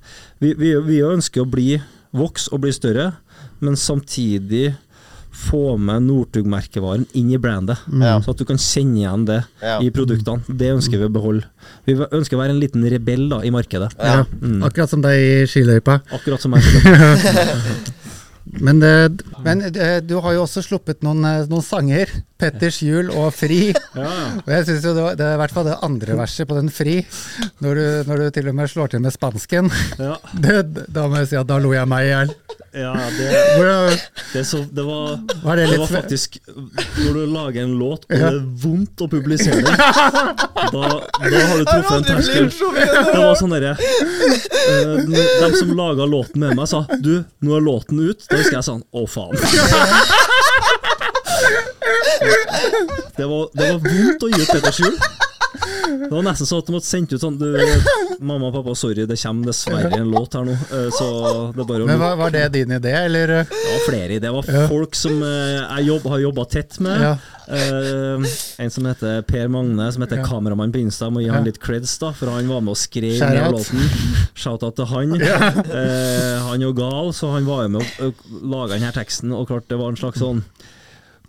Vi, 0.43 0.51
vi, 0.59 0.73
vi 0.83 0.99
ønsker 1.07 1.45
å 1.45 1.49
bli 1.49 1.77
vokse 2.13 2.51
og 2.53 2.61
bli 2.65 2.73
større, 2.75 3.13
men 3.63 3.77
samtidig 3.79 4.73
få 5.33 5.77
med 5.81 6.03
Northug-merkevaren 6.05 7.07
inn 7.17 7.31
i 7.33 7.39
brandet. 7.41 7.81
Ja. 7.89 8.19
Så 8.21 8.35
at 8.35 8.41
du 8.41 8.45
kan 8.45 8.59
kjenne 8.61 8.99
igjen 9.01 9.25
det 9.25 9.39
Ja. 9.63 9.79
i 9.81 9.89
produktene. 9.89 10.43
Det 10.47 10.69
ønsker 10.75 11.01
vi 11.01 11.07
å 11.09 11.13
beholde. 11.13 11.47
Vi 11.89 11.95
ønsker 11.97 12.37
å 12.37 12.41
være 12.43 12.53
en 12.53 12.61
liten 12.61 12.85
rebell 12.85 13.27
da, 13.29 13.41
i 13.41 13.49
markedet. 13.49 13.91
Ja. 13.97 14.23
Mm. 14.41 14.61
Akkurat 14.63 14.89
som 14.93 15.01
deg 15.01 15.17
i 15.17 15.45
skiløypa. 15.49 16.01
Akkurat 16.13 16.41
som 16.41 16.53
meg. 16.53 16.61
Men, 18.59 18.79
det, 18.83 19.23
men 19.43 19.61
det, 19.73 20.03
du 20.05 20.17
har 20.21 20.33
jo 20.35 20.43
også 20.43 20.61
sluppet 20.65 20.99
noen, 21.05 21.23
eh, 21.25 21.45
noen 21.49 21.63
sanger. 21.63 22.11
'Petters 22.43 22.81
jul' 22.83 23.09
og 23.15 23.31
'Fri'. 23.33 23.71
Ja, 23.95 24.03
ja. 24.03 24.25
Og 24.43 24.51
jeg 24.57 24.65
synes 24.67 24.83
jo 24.85 24.93
det, 24.97 25.03
var, 25.07 25.15
det 25.19 25.25
er 25.29 25.33
i 25.37 25.41
hvert 25.43 25.55
fall 25.55 25.65
det 25.71 25.77
andre 25.81 26.17
verset 26.19 26.47
på 26.49 26.57
den 26.59 26.69
'Fri', 26.69 26.97
når 27.63 27.79
du, 27.79 27.85
når 28.11 28.17
du 28.17 28.29
til 28.35 28.47
og 28.51 28.55
med 28.59 28.67
slår 28.67 28.87
til 28.93 29.01
med 29.01 29.11
spansken. 29.15 29.71
Ja, 29.99 30.15
Det, 30.43 30.59
da 30.93 31.07
må 31.07 31.21
jeg 31.23 31.31
si 31.31 31.39
at 31.39 31.47
da 31.47 31.57
lo 31.63 31.71
jeg 31.73 31.87
meg 31.87 32.09
i 32.09 32.11
hjel. 32.11 32.35
ja 32.73 32.91
det, 33.13 33.97
det, 34.33 34.41
så, 34.49 34.63
det 34.73 34.81
var 34.81 35.19
Var 35.43 35.55
det 35.59 35.67
Det 35.69 35.75
var 35.77 35.87
faktisk 35.91 36.39
Når 36.97 37.13
du 37.13 37.25
lager 37.29 37.61
en 37.67 37.75
låt 37.77 38.07
og 38.09 38.15
Ja. 38.17 38.31
det 38.33 38.39
er 38.39 38.47
vondt 38.63 39.03
å 39.05 39.07
publisere 39.11 39.59
den, 39.61 39.77
da, 40.73 40.81
da 41.21 41.43
har 41.43 41.61
du 41.61 41.65
truffet 41.69 41.99
en 41.99 42.07
terskel. 42.07 42.49
Det 42.49 43.19
var 43.21 43.35
sånn 43.37 43.53
derre 43.53 43.75
eh, 43.77 45.05
De 45.05 45.51
som 45.59 45.75
laga 45.77 46.07
låten 46.09 46.41
med 46.41 46.57
meg, 46.57 46.65
sa 46.71 46.81
Du, 46.97 47.21
nå 47.45 47.53
er 47.59 47.61
låten 47.61 48.01
ut. 48.01 48.25
Da 48.29 48.41
husker 48.41 48.57
jeg 48.57 48.65
sånn 48.65 48.81
Å, 48.89 49.05
faen. 49.05 49.37
Det 53.17 53.25
var, 53.29 53.49
det 53.53 53.67
var 53.73 53.79
vondt 53.83 54.23
å 54.25 54.31
gi 54.33 54.41
ut 54.41 54.49
Petters 54.53 54.79
Skjul. 54.79 54.97
Det 55.93 56.09
var 56.09 56.23
nesten 56.25 56.47
sånn 56.49 56.61
at 56.63 56.67
du 56.69 56.73
måtte 56.73 56.87
sende 56.89 57.13
ut 57.15 57.21
sånn 57.21 57.35
du, 57.37 57.45
Mamma 58.23 58.47
og 58.49 58.55
pappa, 58.55 58.73
sorry, 58.77 59.03
det 59.07 59.17
kommer 59.21 59.49
dessverre 59.51 59.97
en 59.99 60.09
låt 60.11 60.33
her 60.37 60.45
nå. 60.47 60.53
eh, 60.55 60.87
Så 60.95 61.05
det 61.53 61.61
er 61.61 61.67
bare 61.69 61.83
å 61.85 61.87
Men 61.89 61.99
var, 62.01 62.15
var 62.17 62.33
det 62.33 62.43
din 62.55 62.71
idé, 62.73 62.93
eller? 63.05 63.33
det 63.43 63.59
var 63.67 63.83
flere. 63.85 64.17
Det 64.23 64.31
var 64.33 64.47
Ja. 64.49 64.63
folk 64.71 64.95
som 64.97 65.21
eh, 65.21 65.59
jeg 65.77 65.87
jobb, 65.91 66.07
har 66.13 66.23
jobba 66.23 66.45
tett 66.49 66.79
med. 66.83 67.03
Ja. 67.03 67.13
Uh, 67.43 68.23
en 68.63 68.71
som 68.71 68.85
heter 68.87 69.21
Per 69.27 69.49
Magne, 69.51 69.89
som 69.93 70.01
heter 70.05 70.21
Ja. 70.21 70.25
kameramann 70.25 70.71
på 70.73 70.79
Insta. 70.81 71.09
Må 71.11 71.21
gi 71.21 71.27
han 71.29 71.43
Ja. 71.43 71.51
litt 71.51 71.59
creds, 71.61 71.97
da, 71.99 72.11
for 72.15 72.31
han 72.31 72.47
var 72.49 72.61
med 72.63 72.71
og 72.73 72.79
skrev 72.79 73.17
Shout 73.19 73.35
ned 73.35 73.51
låten. 73.51 73.79
Shout-out 74.35 74.75
til 74.79 74.85
han. 74.93 75.17
Eh, 75.21 76.37
han 76.47 76.61
er 76.61 76.65
jo 76.65 76.73
gal, 76.73 77.11
så 77.13 77.33
han 77.35 77.45
var 77.45 77.67
med 77.67 77.83
og 78.01 78.13
laga 78.41 78.77
denne 78.79 78.93
teksten, 78.95 79.33
og 79.35 79.47
klart 79.51 79.67
det 79.69 79.77
var 79.77 79.91
en 79.93 79.99
slags 79.99 80.19
sånn 80.23 80.41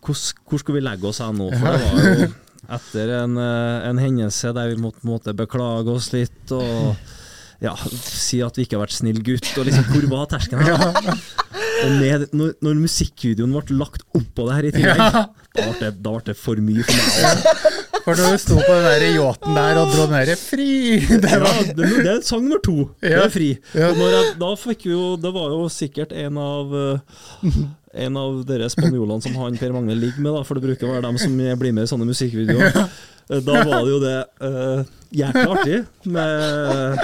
Hvor, 0.04 0.16
skulle 0.60 0.78
vi 0.80 0.84
legge 0.84 1.08
oss 1.10 1.22
her 1.24 1.32
nå? 1.36 1.50
For 1.56 1.66
det 1.74 1.84
var 1.84 2.08
jo 2.24 2.32
etter 2.74 3.10
en, 3.18 3.36
eh, 3.40 3.88
en 3.90 3.98
hendelse 4.00 4.54
der 4.56 4.70
vi 4.72 4.80
måtte, 4.80 5.04
måtte 5.04 5.34
beklage 5.36 5.92
oss 5.92 6.12
litt 6.14 6.52
og 6.56 6.94
ja, 7.64 7.72
si 8.04 8.40
at 8.44 8.56
vi 8.58 8.64
ikke 8.66 8.76
har 8.76 8.84
vært 8.86 8.96
snill 8.96 9.20
gutt, 9.24 9.46
og 9.56 9.66
liksom 9.68 9.86
hvor 9.92 10.06
var 10.10 10.30
terskelen 10.32 10.66
her? 10.68 11.18
Og 11.84 11.90
med, 12.00 12.22
når, 12.32 12.52
når 12.64 12.76
musikkvideoen 12.80 13.52
ble 13.52 13.76
lagt 13.76 14.04
oppå 14.16 14.46
det 14.48 14.54
her 14.56 14.66
i 14.68 14.72
tillegg, 14.72 15.00
Ja. 15.00 15.24
da, 15.26 15.64
ble 15.66 15.72
det, 15.80 15.90
da 16.04 16.12
ble 16.14 16.22
det 16.30 16.34
for 16.38 16.60
mye 16.64 16.84
for 16.86 16.96
meg. 16.96 17.04
Også. 17.28 17.72
For 18.04 18.20
når 18.20 18.34
du 18.36 18.40
sto 18.40 18.56
på 18.60 18.76
den 18.76 18.86
der 18.86 19.04
yachten 19.18 19.58
der 19.58 19.80
og 19.80 19.92
dro 19.92 20.06
den 20.06 20.14
der 20.16 20.32
'Fri', 20.38 21.18
det 21.24 21.30
Ja, 21.34 21.52
det, 21.76 21.90
det 22.04 22.10
er 22.14 22.20
sang 22.24 22.44
nummer 22.46 22.62
to. 22.64 22.76
Det 23.00 23.12
er 23.16 23.28
fri. 23.32 23.50
Ja. 23.74 23.90
Jeg, 23.96 24.34
da 24.40 24.50
fikk 24.60 24.84
vi 24.86 24.92
jo 24.92 25.16
Det 25.20 25.32
var 25.34 25.52
jo 25.54 25.68
sikkert 25.72 26.12
en 26.12 26.38
av 26.40 26.74
eh, 26.80 26.98
En 27.94 28.16
av 28.18 28.40
de 28.48 28.68
spanjolene 28.72 29.22
som 29.22 29.36
han 29.38 29.56
Per 29.60 29.74
Magne 29.74 29.94
ligger 29.94 30.22
med, 30.22 30.32
da, 30.34 30.44
for 30.46 30.58
det 30.58 30.66
bruker 30.66 30.88
å 30.88 30.94
være 30.96 31.06
dem 31.06 31.18
som 31.22 31.36
blir 31.38 31.74
med 31.74 31.86
i 31.86 31.90
sånne 31.90 32.08
musikkvideoer. 32.10 32.80
Eh, 33.24 33.38
Da 33.40 33.54
var 33.64 33.86
det 33.86 33.88
jo 33.88 34.00
det 34.02 34.18
uh, 34.44 34.82
jækla 35.16 35.44
artig 35.54 35.78
med 36.12 36.98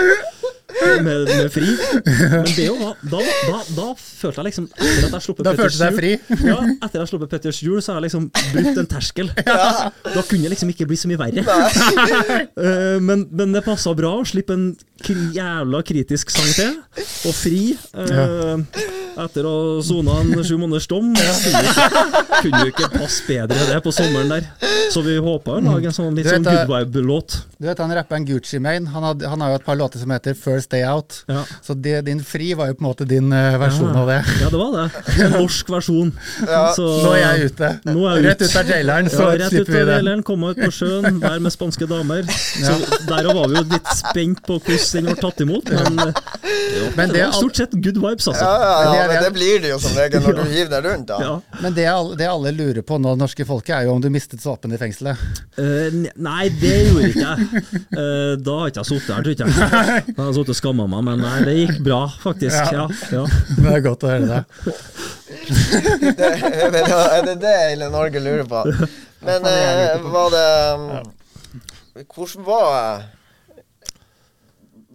med, 1.06 1.28
med 1.28 1.50
fri. 1.52 1.68
Men 2.04 2.48
det 2.56 2.66
jo 2.66 2.76
var 2.80 2.96
da, 3.00 3.20
da, 3.20 3.60
da 3.76 3.86
følte 3.98 4.40
jeg 4.40 4.48
liksom 4.50 4.66
Etter 4.70 5.06
at 5.06 5.14
jeg 5.16 5.24
sluppet 5.24 5.46
Da 5.46 5.54
følte 5.58 5.76
du 5.76 5.82
deg 5.82 5.96
fri? 5.98 6.12
Ja, 6.46 6.56
etter 6.58 6.86
at 6.88 6.98
jeg 7.02 7.10
sluppet 7.12 7.32
Petters 7.34 7.60
jul, 7.64 7.78
så 7.82 7.92
har 7.94 8.00
jeg 8.00 8.08
liksom 8.08 8.28
brutt 8.54 8.82
en 8.82 8.90
terskel. 8.90 9.32
Da 9.40 10.22
kunne 10.26 10.46
det 10.46 10.54
liksom 10.54 10.72
ikke 10.72 10.86
bli 10.90 10.98
så 10.98 11.10
mye 11.10 11.20
verre. 11.20 11.44
Eh, 12.60 12.98
men, 13.02 13.22
men 13.36 13.54
det 13.54 13.62
passa 13.64 13.92
bra 13.96 14.10
å 14.20 14.24
slippe 14.26 14.54
en 14.54 14.64
jævla 15.34 15.80
kritisk 15.86 16.32
sang 16.32 16.48
til, 16.54 16.74
og 17.28 17.34
fri. 17.36 17.72
Ja. 17.94 18.58
etter 19.24 19.46
å 19.48 19.52
ha 19.52 19.84
sona 19.84 20.18
en 20.22 20.44
sju 20.44 20.56
måneders 20.60 20.88
dom. 20.90 21.12
Kunne 21.14 22.62
jo 22.64 22.72
ikke, 22.72 22.90
passe 22.94 23.24
bedre 23.28 23.66
det 23.70 23.80
på 23.84 23.92
sommeren 23.94 24.32
der. 24.32 24.48
Så 24.92 25.02
vi 25.06 25.16
håpa 25.22 25.56
å 25.58 25.62
lage 25.64 25.90
en 25.90 25.94
sånn 25.94 26.16
litt 26.18 26.28
sånn 26.28 26.46
good 26.46 26.70
vibe-låt. 26.70 27.38
Du 27.60 27.68
vet 27.68 27.80
han 27.82 27.92
rapperen 27.94 28.26
Gucci 28.28 28.60
Mane, 28.62 28.90
han, 28.90 29.08
han 29.20 29.44
har 29.44 29.54
jo 29.54 29.60
et 29.60 29.66
par 29.66 29.78
låter 29.78 30.02
som 30.02 30.12
heter 30.14 30.36
First 30.38 30.69
Day 30.70 30.84
Out. 30.86 31.22
Ja. 31.30 31.42
Så 31.66 31.74
det, 31.74 31.96
din 32.06 32.20
Fri 32.24 32.52
var 32.58 32.70
jo 32.70 32.76
på 32.78 32.84
en 32.84 32.88
måte 32.90 33.06
din 33.08 33.32
eh, 33.34 33.56
versjon 33.60 33.94
av 33.96 34.08
det. 34.10 34.18
Ja, 34.42 34.48
det 34.52 34.60
var 34.60 34.76
det. 34.76 34.84
En 35.26 35.34
norsk 35.36 35.70
versjon. 35.74 36.12
Ja, 36.46 36.60
Så, 36.76 36.86
Nå 37.04 37.12
er 37.16 37.20
jeg 37.24 37.50
ute. 37.50 37.70
Nå 37.90 38.04
er 38.08 38.20
jeg 38.20 38.26
Rett 38.30 38.44
ut 38.46 38.56
av 38.60 38.70
jaileren, 38.74 39.10
så 39.10 39.22
ja, 39.26 39.32
rett 39.44 39.54
ut 39.56 39.60
av 39.60 39.72
vi 39.74 39.78
det. 39.80 39.86
traileren, 39.90 40.22
komme 40.26 40.52
ut 40.54 40.60
på 40.62 40.70
sjøen, 40.74 41.20
være 41.22 41.40
med 41.46 41.54
spanske 41.54 41.88
damer. 41.90 42.22
Så 42.66 42.76
Der 43.08 43.28
var 43.34 43.48
vi 43.50 43.58
jo 43.60 43.64
litt 43.74 43.90
spent 43.98 44.42
på 44.46 44.58
hvordan 44.60 44.90
den 45.00 45.08
ble 45.10 45.16
tatt 45.20 45.40
imot, 45.44 45.70
men, 45.70 46.00
jo, 46.00 46.88
Men 46.96 47.10
det, 47.10 47.16
det 47.18 47.24
var 47.26 47.36
stort 47.38 47.56
sett 47.62 47.74
good 47.82 47.98
vibes, 48.00 48.28
altså. 48.30 48.44
ja, 48.44 48.54
ja, 48.60 48.76
Men 48.80 48.90
det 48.92 48.98
ja, 49.00 49.06
men 49.06 49.14
det- 49.16 49.24
det 49.24 49.32
blir 49.36 49.60
det 49.64 49.70
jo 49.72 49.78
som 49.82 49.96
regel 49.98 50.22
når 50.24 50.38
du 50.38 50.42
hiver 50.54 50.70
deg 50.76 50.86
rundt, 50.90 51.06
da. 51.10 51.18
Ja. 51.24 51.34
Men 51.64 51.74
det, 51.76 51.86
det 52.20 52.28
alle 52.30 52.52
lurer 52.56 52.82
på 52.86 52.98
nå, 53.02 53.14
norske 53.20 53.46
folket, 53.48 53.74
er 53.76 53.88
jo 53.88 53.94
om 53.96 54.02
du 54.04 54.08
mistet 54.12 54.42
såpen 54.42 54.72
i 54.74 54.78
fengselet. 54.80 55.18
Uh, 55.58 56.00
nei, 56.16 56.48
det 56.60 56.74
gjorde 56.88 57.10
ikke 57.10 57.26
jeg. 57.26 57.64
Uh, 57.94 58.34
da 58.40 58.56
har 58.62 58.72
ikke 58.72 58.82
jeg 58.84 58.90
sittet 58.92 59.14
her, 59.14 59.22
tror 59.24 59.34
jeg. 59.34 60.06
Da 60.16 60.22
har 60.24 60.32
jeg 60.32 60.34
skamma 60.60 60.86
meg, 60.92 61.04
men 61.08 61.22
nei, 61.24 61.36
det 61.48 61.56
gikk 61.58 61.78
bra, 61.86 62.00
faktisk. 62.22 62.72
Ja, 62.76 62.86
ja. 63.12 63.24
Det 63.60 63.74
er 63.74 63.84
godt 63.84 64.06
å 64.06 64.12
høre 64.12 64.28
det. 64.30 64.42
Det, 66.16 66.30
er 66.30 67.24
det 67.26 67.36
det 67.42 67.54
hele 67.64 67.90
Norge 67.92 68.22
lurer 68.22 68.46
på? 68.48 68.64
Men 69.24 69.46
eh, 69.46 70.00
var 70.10 70.32
det 70.32 70.48
um, 70.74 71.12
Hvordan 72.14 72.44
var 72.46 73.06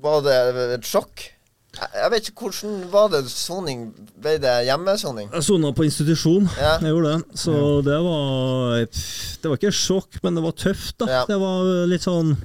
Var 0.06 0.22
det 0.26 0.36
et 0.80 0.88
sjokk? 0.90 1.28
Jeg 1.76 2.12
vet 2.14 2.30
ikke 2.30 2.46
hvordan 2.48 2.76
var 2.94 3.10
det 3.12 3.24
soning 3.32 3.90
Ble 4.24 4.38
det 4.42 4.54
hjemmesoning? 4.70 5.28
Jeg 5.34 5.44
sona 5.44 5.74
på 5.76 5.86
institusjon, 5.88 6.48
Ja. 6.56 6.78
jeg 6.80 6.94
gjorde 6.94 7.18
det. 7.18 7.40
Så 7.42 7.56
det 7.86 8.00
var 8.06 8.80
Det 8.86 9.52
var 9.52 9.60
ikke 9.60 9.76
sjokk, 9.76 10.22
men 10.24 10.40
det 10.40 10.46
var 10.46 10.56
tøft, 10.56 10.96
da. 11.04 11.10
Ja. 11.12 11.24
Det 11.30 11.40
var 11.42 11.72
litt 11.92 12.08
sånn 12.08 12.36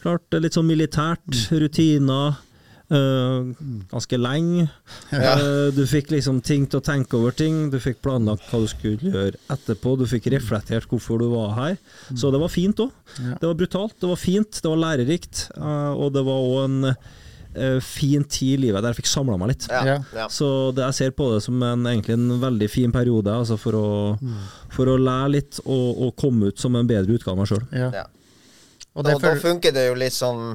Klart, 0.00 0.24
litt 0.40 0.54
sånn 0.56 0.64
militært, 0.64 1.28
rutiner. 1.52 2.38
Eh, 2.90 3.50
ganske 3.90 4.18
lenge. 4.20 4.66
Ja. 5.12 5.34
Eh, 5.38 5.70
du 5.76 5.82
fikk 5.90 6.10
liksom 6.14 6.40
ting 6.44 6.66
til 6.70 6.80
å 6.80 6.84
tenke 6.84 7.16
over 7.18 7.32
ting. 7.36 7.68
Du 7.72 7.78
fikk 7.82 8.00
planlagt 8.04 8.48
hva 8.50 8.60
du 8.64 8.68
skulle 8.70 8.98
gjøre 9.12 9.38
etterpå. 9.54 9.96
Du 10.00 10.06
fikk 10.10 10.28
reflektert 10.34 10.88
hvorfor 10.90 11.22
du 11.22 11.28
var 11.32 11.54
her. 11.58 11.78
Så 12.14 12.30
det 12.34 12.40
var 12.42 12.52
fint 12.52 12.82
òg. 12.82 12.92
Ja. 13.18 13.38
Det 13.40 13.48
var 13.50 13.56
brutalt, 13.62 13.96
det 14.00 14.10
var 14.12 14.20
fint, 14.20 14.60
det 14.62 14.68
var 14.70 14.84
lærerikt. 14.84 15.46
eh, 15.56 15.92
og 15.96 16.12
det 16.14 16.24
var 16.26 16.44
òg 16.46 16.60
en 16.64 16.94
eh, 17.54 17.80
fin 17.82 18.22
tid 18.24 18.58
i 18.58 18.62
livet 18.66 18.82
der 18.82 18.92
jeg 18.94 19.00
fikk 19.02 19.10
samla 19.10 19.38
meg 19.40 19.54
litt. 19.54 19.66
Ja. 19.70 19.98
Ja. 20.14 20.28
Så 20.30 20.70
det, 20.76 20.84
jeg 20.90 20.94
ser 21.00 21.10
på 21.18 21.32
det 21.34 21.42
som 21.46 21.60
en, 21.66 21.86
egentlig 21.90 22.14
en 22.18 22.38
veldig 22.42 22.68
fin 22.70 22.92
periode 22.94 23.32
altså 23.34 23.58
for, 23.58 23.74
å, 23.74 24.34
for 24.70 24.90
å 24.92 24.98
lære 25.00 25.32
litt 25.38 25.60
og, 25.64 25.88
og 26.06 26.16
komme 26.20 26.50
ut 26.52 26.58
som 26.62 26.76
en 26.78 26.86
bedre 26.90 27.16
utgave 27.18 27.34
av 27.34 27.42
meg 27.42 27.50
sjøl. 27.50 27.66
Ja. 27.74 27.90
Ja. 28.02 28.06
Og 28.94 29.04
Da, 29.06 29.14
da 29.22 29.34
funker 29.38 29.70
det 29.74 29.84
jo 29.86 29.94
litt 29.98 30.16
eh, 30.26 30.54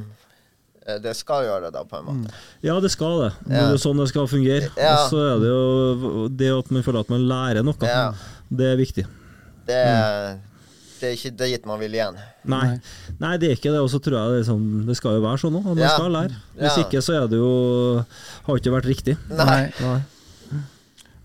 det 0.85 1.15
skal 1.17 1.43
gjøre, 1.47 1.61
det, 1.65 1.73
da, 1.73 1.83
på 1.89 1.97
en 1.97 2.05
måte. 2.05 2.33
Ja, 2.61 2.79
det 2.79 2.91
skal 2.93 3.19
det. 3.23 3.31
Det 3.49 3.57
er 3.57 3.71
jo 3.73 3.77
sånn 3.81 3.97
det 3.97 4.07
skal 4.11 4.27
fungere. 4.29 4.67
Ja. 4.77 4.91
Og 5.01 5.09
så 5.09 5.21
er 5.33 5.39
det 5.41 5.49
jo 5.49 6.27
det 6.29 6.51
at 6.59 6.69
man 6.75 6.83
føler 6.85 6.99
at 7.05 7.09
man 7.09 7.23
lærer 7.29 7.63
noe. 7.65 7.75
Ja. 7.89 8.11
Det 8.53 8.67
er 8.73 8.77
viktig. 8.77 9.05
Det, 9.65 9.73
er- 9.81 10.35
det 10.99 11.07
er 11.09 11.15
ikke 11.17 11.31
dit 11.41 11.65
man 11.65 11.79
vil 11.81 11.91
igjen. 11.97 12.15
Nei. 12.45 12.79
Nei, 13.19 13.33
det 13.41 13.49
er 13.49 13.55
ikke 13.57 13.71
det. 13.73 13.81
Og 13.81 13.89
så 13.89 13.99
tror 13.99 14.15
jeg 14.19 14.37
det, 14.39 14.45
sånn, 14.47 14.85
det 14.87 14.95
skal 14.97 15.17
jo 15.17 15.23
være 15.25 15.41
sånn 15.41 15.57
òg. 15.57 15.65
Man 15.71 15.77
Ja. 15.81 15.89
skal 15.97 16.11
lære. 16.13 16.37
Hvis 16.55 16.77
Ja. 16.77 16.83
ikke 16.85 17.01
så 17.01 17.17
er 17.23 17.27
det 17.27 17.37
jo 17.41 18.05
Har 18.45 18.55
ikke 18.61 18.71
vært 18.77 18.85
riktig. 18.93 19.17
Nei. 19.29 19.73
Nei. 19.81 20.01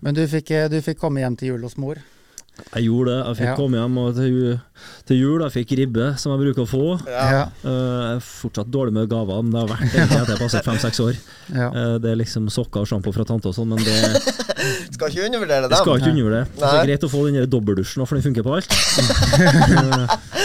Men 0.01 0.15
du 0.17 0.25
fikk, 0.27 0.49
eh, 0.51 0.67
du 0.67 0.81
fikk 0.81 0.97
komme 0.97 1.21
hjem 1.21 1.37
til 1.37 1.49
jul 1.53 1.61
hos 1.61 1.77
mor. 1.77 1.95
Jeg 2.75 2.83
gjorde 2.85 3.09
det. 3.09 3.19
Jeg 3.25 3.35
fikk 3.39 3.47
Ja. 3.47 3.55
komme 3.57 3.79
hjem 3.79 3.95
og 3.97 4.15
til, 4.15 4.59
til 5.07 5.17
jul. 5.17 5.41
Jeg 5.41 5.51
fikk 5.55 5.71
ribbe, 5.79 6.07
som 6.21 6.31
jeg 6.33 6.41
bruker 6.43 6.61
å 6.61 6.69
få. 6.69 6.81
Ja. 7.09 7.47
Uh, 7.63 7.71
jeg 7.71 8.17
er 8.17 8.19
fortsatt 8.21 8.69
dårlig 8.69 8.93
med 8.93 9.09
gaver, 9.09 9.41
men 9.41 9.51
det 9.55 9.59
har 9.63 9.71
vært 9.71 9.95
egentlig 9.95 10.19
etter 10.21 10.33
jeg 10.35 10.41
passet 10.43 10.67
fem-seks 10.67 10.99
år. 11.01 11.15
Ja. 11.55 11.69
Uh, 11.73 11.95
det 12.03 12.11
er 12.11 12.19
liksom 12.21 12.49
sokker 12.53 12.83
og 12.83 12.87
sjampo 12.91 13.11
fra 13.15 13.25
tante 13.25 13.49
og 13.49 13.55
sånn, 13.57 13.71
men 13.73 13.81
det, 13.81 13.95
Skal 14.93 15.09
ikke 15.09 15.25
undervurdere 15.25 15.69
det 15.71 15.77
skal 15.81 15.97
ikke 15.97 16.11
undervurdere. 16.13 16.45
det. 16.51 16.59
Det 16.61 16.69
er 16.69 16.85
greit 16.91 17.03
å 17.07 17.09
få 17.09 17.23
den 17.25 17.39
der 17.39 17.47
dobbeldusjen, 17.49 18.05
for 18.05 18.19
den 18.19 18.25
funker 18.27 18.45
på 18.45 18.53
alt. 18.59 18.69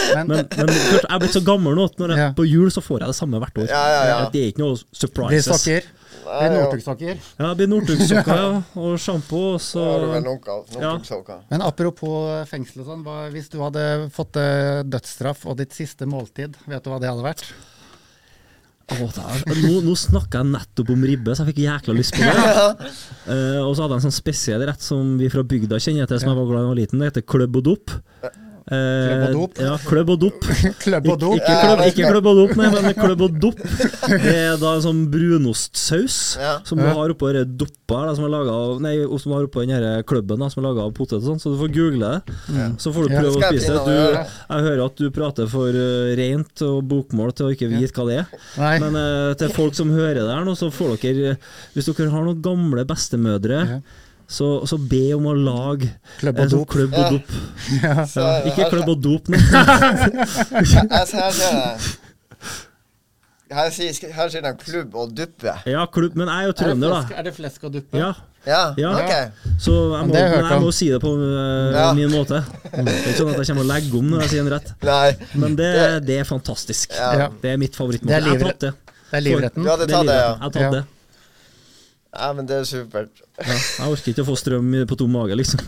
Men, 0.07 0.23
men, 0.27 0.37
men 0.39 0.47
klart, 0.47 1.03
jeg 1.03 1.11
er 1.11 1.19
blitt 1.19 1.33
så 1.35 1.41
gammel 1.43 1.75
nå 1.75 1.83
at 1.89 1.97
når 1.99 2.11
jeg, 2.13 2.17
Ja. 2.21 2.27
på 2.37 2.45
jul 2.47 2.69
så 2.71 2.79
får 2.81 3.01
jeg 3.03 3.09
det 3.11 3.15
samme 3.17 3.39
hvert 3.43 3.57
år. 3.59 3.67
Ja, 3.67 3.81
ja, 3.91 4.01
ja. 4.07 4.17
Det 4.31 4.39
er 4.39 4.51
ikke 4.53 4.63
noe 4.63 4.77
surprises. 4.95 5.49
sokker. 5.51 5.83
Nei, 6.27 6.41
Blir 6.47 6.57
jo. 6.57 6.63
Northug-sokker. 6.65 7.21
Ja, 7.37 7.47
det 7.47 7.55
blir 7.61 7.69
Northug-sokker 7.71 8.39
ja, 8.41 8.49
og 8.83 8.99
sjampo, 9.01 9.41
Så 9.63 9.85
Ja. 10.75 10.91
Men 11.51 11.63
apropos 11.65 12.43
fengsel 12.51 12.83
og 12.83 12.91
sånn, 12.91 13.05
hva, 13.07 13.17
hvis 13.33 13.49
du 13.53 13.57
hadde 13.63 13.87
fått 14.13 14.39
eh, 14.41 14.83
dødsstraff 14.87 15.47
og 15.47 15.57
ditt 15.61 15.73
siste 15.77 16.07
måltid, 16.09 16.59
vet 16.67 16.83
du 16.83 16.91
hva 16.91 16.99
det 17.01 17.11
hadde 17.11 17.25
vært? 17.25 17.47
Oh, 18.87 19.03
er- 19.03 19.59
nå, 19.65 19.81
nå 19.83 19.93
snakka 19.99 20.39
jeg 20.39 20.47
nettopp 20.53 20.91
om 20.93 21.01
ribbe, 21.03 21.33
så 21.35 21.43
jeg 21.43 21.49
fikk 21.51 21.63
jækla 21.65 21.95
lyst 21.97 22.15
på 22.15 22.23
det. 22.23 22.35
uh, 23.27 23.59
og 23.67 23.73
så 23.75 23.83
hadde 23.83 23.97
jeg 23.97 23.99
en 23.99 24.05
sånn 24.05 24.15
spesiell 24.15 24.63
rett 24.69 24.83
som 24.85 25.17
vi 25.19 25.27
fra 25.31 25.43
bygda 25.43 25.79
kjenner 25.83 26.07
til, 26.07 26.21
som 26.23 26.31
jeg 26.31 26.39
var 26.39 26.47
glad 26.47 26.61
i 26.61 26.61
da 26.61 26.63
jeg 26.63 26.71
var 26.71 26.79
liten. 26.79 27.01
Det 27.03 27.09
heter 27.11 27.25
kløbb 27.27 27.59
og 27.59 27.65
dop. 27.67 27.97
Eh, 28.67 28.75
Kløbb 29.07 29.27
og 29.27 29.35
dop? 29.37 29.59
Ja, 29.63 29.75
kløbb 29.79 30.09
og 30.11 30.17
dop. 30.19 30.47
Klubb 30.83 31.05
og 31.13 31.19
dop? 31.21 31.35
Ikke, 31.37 31.53
kløbb, 31.63 31.81
ikke 31.87 32.07
kløbb 32.11 32.25
og 32.27 32.39
dop, 32.41 32.53
nei, 32.59 32.67
men 32.73 32.97
kløbb 32.97 33.21
og 33.23 33.37
dop. 33.39 33.61
Det 34.27 34.33
er 34.33 34.57
da 34.59 34.73
en 34.75 34.83
sånn 34.83 34.99
brunostsaus 35.13 36.17
Ja. 36.41 36.57
som 36.67 36.81
du 36.81 36.85
har 36.87 37.13
oppå 37.13 37.29
denne 37.31 37.47
doppa 37.59 38.01
som 38.17 38.25
er 38.27 38.31
laga 38.33 38.51
av 38.51 38.81
Nei, 38.83 38.93
som 39.07 39.31
du 39.31 39.35
har 39.37 39.45
oppå 39.47 39.63
den 39.63 40.03
klubben 40.07 40.41
da, 40.43 40.49
som 40.51 40.59
er 40.63 40.67
laga 40.67 40.83
av 40.87 40.91
potet 40.97 41.19
og 41.21 41.25
sånn, 41.29 41.39
så 41.39 41.53
du 41.53 41.59
får 41.61 41.71
google 41.77 42.09
det. 42.11 42.35
Så 42.83 42.91
får 42.95 43.07
du 43.07 43.13
Ja. 43.15 43.21
prøve 43.21 43.39
å 43.39 43.45
spise 43.47 43.71
det. 43.71 43.85
Du, 43.87 44.33
jeg 44.57 44.65
hører 44.67 44.83
at 44.85 44.99
du 44.99 45.07
prater 45.15 45.47
for 45.51 45.71
uh, 45.71 46.09
rent 46.19 46.65
og 46.67 46.81
bokmål 46.91 47.31
til 47.37 47.47
å 47.47 47.53
ikke 47.55 47.69
vite 47.71 47.95
hva 47.95 48.07
det 48.09 48.17
er. 48.25 48.35
Nei. 48.59 48.73
Men 48.83 48.99
uh, 48.99 49.31
til 49.39 49.53
folk 49.55 49.77
som 49.79 49.93
hører 49.95 50.19
det 50.25 50.27
her 50.33 50.43
nå, 50.47 50.57
så 50.59 50.67
får 50.73 50.97
dere 51.05 51.37
Hvis 51.75 51.87
dere 51.93 52.11
har 52.11 52.27
noen 52.27 52.43
gamle 52.43 52.83
bestemødre, 52.89 53.63
Ja. 53.77 53.79
Så, 54.27 54.47
så 54.67 54.77
be 54.77 55.13
om 55.15 55.25
å 55.31 55.33
lage 55.33 55.87
Klubb 56.19 56.39
og 56.43 56.49
sånn 56.51 56.59
dop. 56.59 56.69
klubb 56.73 56.93
og 56.93 56.99
Ja. 56.99 57.09
dop. 57.15 57.27
Ja. 57.83 58.05
Så, 58.13 58.19
Ja, 58.25 58.41
ikke 58.51 58.69
klubb 58.73 58.89
og 58.91 59.01
dop, 59.05 59.29
men 59.31 59.39
Her, 59.51 60.87
her 60.91 61.31
her 63.47 63.69
sier, 63.71 63.93
her 64.11 64.27
sier 64.31 64.43
de 64.43 64.51
klubb 64.59 64.95
og 64.99 65.13
duppe. 65.15 65.53
Ja, 65.71 65.85
klubb, 65.87 66.17
men 66.19 66.27
jeg 66.27 66.35
er 66.43 66.49
jo 66.49 66.51
Er 66.51 66.57
trønder, 66.59 66.95
da. 66.97 67.19
Er 67.21 67.23
det 67.29 67.33
flesk 67.37 67.63
og 67.69 67.71
duppe? 67.77 67.95
Ja, 68.01 68.09
Ja, 68.47 68.73
Ja. 68.79 68.91
ok. 68.95 69.13
så 69.59 69.71
jeg 69.97 70.07
må, 70.07 70.13
jeg 70.15 70.31
men 70.31 70.51
jeg 70.51 70.61
må 70.63 70.71
si 70.75 70.89
det 70.91 70.99
på 71.03 71.09
uh, 71.15 71.71
Ja. 71.75 71.93
min 71.93 72.11
måte. 72.11 72.41
Det 72.71 72.83
er 72.83 72.99
ikke 73.07 73.15
sånn 73.17 73.31
at 73.31 73.39
jeg 73.39 73.47
kommer 73.47 73.63
og 73.63 73.71
legger 73.71 73.97
om 73.99 74.09
når 74.11 74.21
jeg 74.21 74.29
sier 74.33 74.43
den 74.43 74.53
rett. 74.53 74.69
Nei. 74.83 75.15
Men 75.35 75.55
det, 75.59 75.71
det 76.07 76.19
er 76.19 76.23
fantastisk. 76.27 76.89
Det 76.91 77.51
er 77.51 77.57
mitt 77.57 77.71
Det 77.71 77.79
favorittmåte. 77.79 78.13
Jeg 78.13 78.23
har 78.23 78.39
tatt 78.51 78.59
det. 78.67 78.73
Det 79.11 79.17
er 79.17 79.21
livretten. 79.23 79.63
Du 79.63 79.69
hadde 79.69 79.83
er 79.87 79.95
tatt 79.95 80.07
det, 80.11 80.15
ja. 80.19 80.31
Jeg 80.43 80.51
tatt 80.59 80.71
det. 80.77 80.83
Ja. 82.13 82.33
Men 82.37 82.45
det 82.49 82.55
er 82.61 82.65
supert. 82.69 83.11
Ja. 83.37 83.53
Jeg 83.53 83.87
orker 83.91 84.09
ikke 84.13 84.23
å 84.25 84.29
få 84.31 84.35
strøm 84.39 84.71
på 84.89 84.95
tom 84.99 85.11
mage, 85.13 85.35
liksom. 85.39 85.59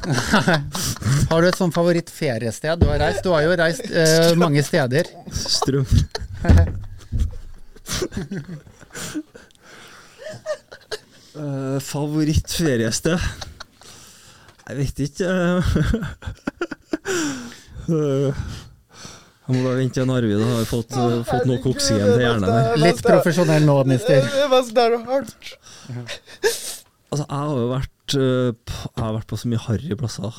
Har 1.31 1.41
du 1.41 1.47
et 1.49 1.59
sånn 1.59 1.73
favorittferiested 1.75 2.79
du 2.81 2.87
har 2.89 2.99
reist? 3.03 3.23
Du 3.25 3.29
har 3.33 3.41
jo 3.45 3.51
reist 3.59 3.85
eh, 3.89 4.33
mange 4.39 4.63
steder. 4.65 5.03
Strøm. 5.33 5.85
uh, 11.35 11.77
Favorittferiested? 11.83 13.19
Jeg 14.69 14.75
vet 14.83 14.99
ikke. 15.09 15.29
Eh, 17.89 18.33
jeg 19.49 19.57
må 19.57 19.63
bare 19.65 19.79
vente 19.79 19.97
til 19.97 20.11
Arvid 20.13 20.41
har 20.45 20.65
fått, 20.69 20.91
uh, 20.93 21.21
fått 21.25 21.47
nok 21.49 21.63
oksygen 21.71 22.03
til 22.05 22.21
hjernen 22.21 22.51
her. 22.53 22.75
Litt 22.77 22.99
profesjonell 23.01 23.63
nå, 23.65 23.79
mister. 23.89 24.21
Det 24.21 24.45
var 24.51 24.61
så 24.67 24.75
der 24.77 24.93
hardt. 25.07 25.47
Altså, 27.09 27.23
jeg 27.23 27.33
har 27.33 27.55
jo 27.57 27.69
vært 27.71 28.13
uh, 28.13 28.75
Jeg 28.77 29.01
har 29.01 29.15
vært 29.15 29.29
på 29.31 29.39
så 29.41 29.49
mye 29.49 29.63
harry 29.63 29.97
plasser. 29.97 30.37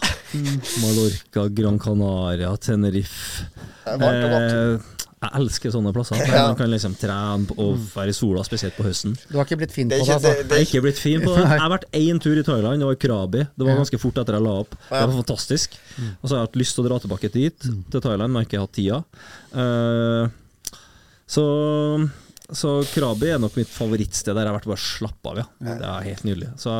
Mallorca, 0.84 1.48
Gran 1.58 1.82
Canaria, 1.82 2.52
Tenerife. 2.62 3.48
Det 3.82 3.96
er 3.96 4.04
varmt 4.04 4.28
og 4.28 4.34
godt. 4.36 4.54
Eh, 4.54 4.99
jeg 5.20 5.30
elsker 5.36 5.72
sånne 5.74 5.90
plasser. 5.92 6.16
Der 6.16 6.32
Ja. 6.32 6.46
man 6.48 6.56
kan 6.56 6.70
liksom 6.72 6.94
trene 6.96 7.52
og 7.60 7.76
være 7.92 8.08
i 8.08 8.16
sola, 8.16 8.40
spesielt 8.42 8.72
på 8.76 8.86
høsten. 8.86 9.12
Du 9.28 9.36
har 9.36 9.44
ikke 9.44 9.58
blitt 9.60 9.72
fin 9.72 9.88
på 9.88 9.92
det, 9.92 10.00
ikke, 10.00 10.16
det, 10.16 10.30
altså. 10.30 10.48
Jeg 10.48 10.56
er 10.56 10.64
ikke 10.64 10.80
blitt 10.86 10.98
fin 10.98 11.20
på 11.20 11.34
det. 11.36 11.42
Jeg 11.50 11.60
har 11.60 11.70
vært 11.74 11.84
én 11.92 12.20
tur 12.24 12.38
i 12.40 12.44
Thailand, 12.46 12.80
det 12.80 12.88
var 12.88 12.96
Krabi. 12.96 13.42
Det 13.52 13.66
var 13.66 13.76
ganske 13.82 14.00
fort 14.00 14.16
etter 14.22 14.38
jeg 14.38 14.42
la 14.46 14.54
opp. 14.62 14.70
Det 14.88 15.02
var 15.02 15.12
fantastisk. 15.18 15.76
Og 16.22 16.24
så 16.24 16.32
har 16.34 16.40
jeg 16.40 16.48
hatt 16.48 16.56
lyst 16.56 16.74
til 16.74 16.84
å 16.84 16.88
dra 16.88 16.98
tilbake 17.04 17.32
dit, 17.32 17.58
til 17.92 18.00
Thailand, 18.00 18.32
men 18.32 18.40
jeg 18.40 18.48
har 18.48 18.48
ikke 18.48 18.64
hatt 18.64 18.76
tida. 18.80 19.04
Uh, 19.52 20.28
så 21.28 21.44
Så 22.52 22.70
Krabi 22.90 23.28
er 23.34 23.38
nok 23.42 23.54
mitt 23.58 23.68
favorittsted 23.70 24.34
der 24.34 24.46
jeg 24.46 24.50
har 24.52 24.56
vært 24.58 24.68
bare 24.70 24.82
slapp 24.82 25.28
av, 25.30 25.40
ja. 25.42 25.44
Det 25.60 25.86
er 25.86 26.06
helt 26.08 26.24
nydelig. 26.26 26.48
Så 26.58 26.72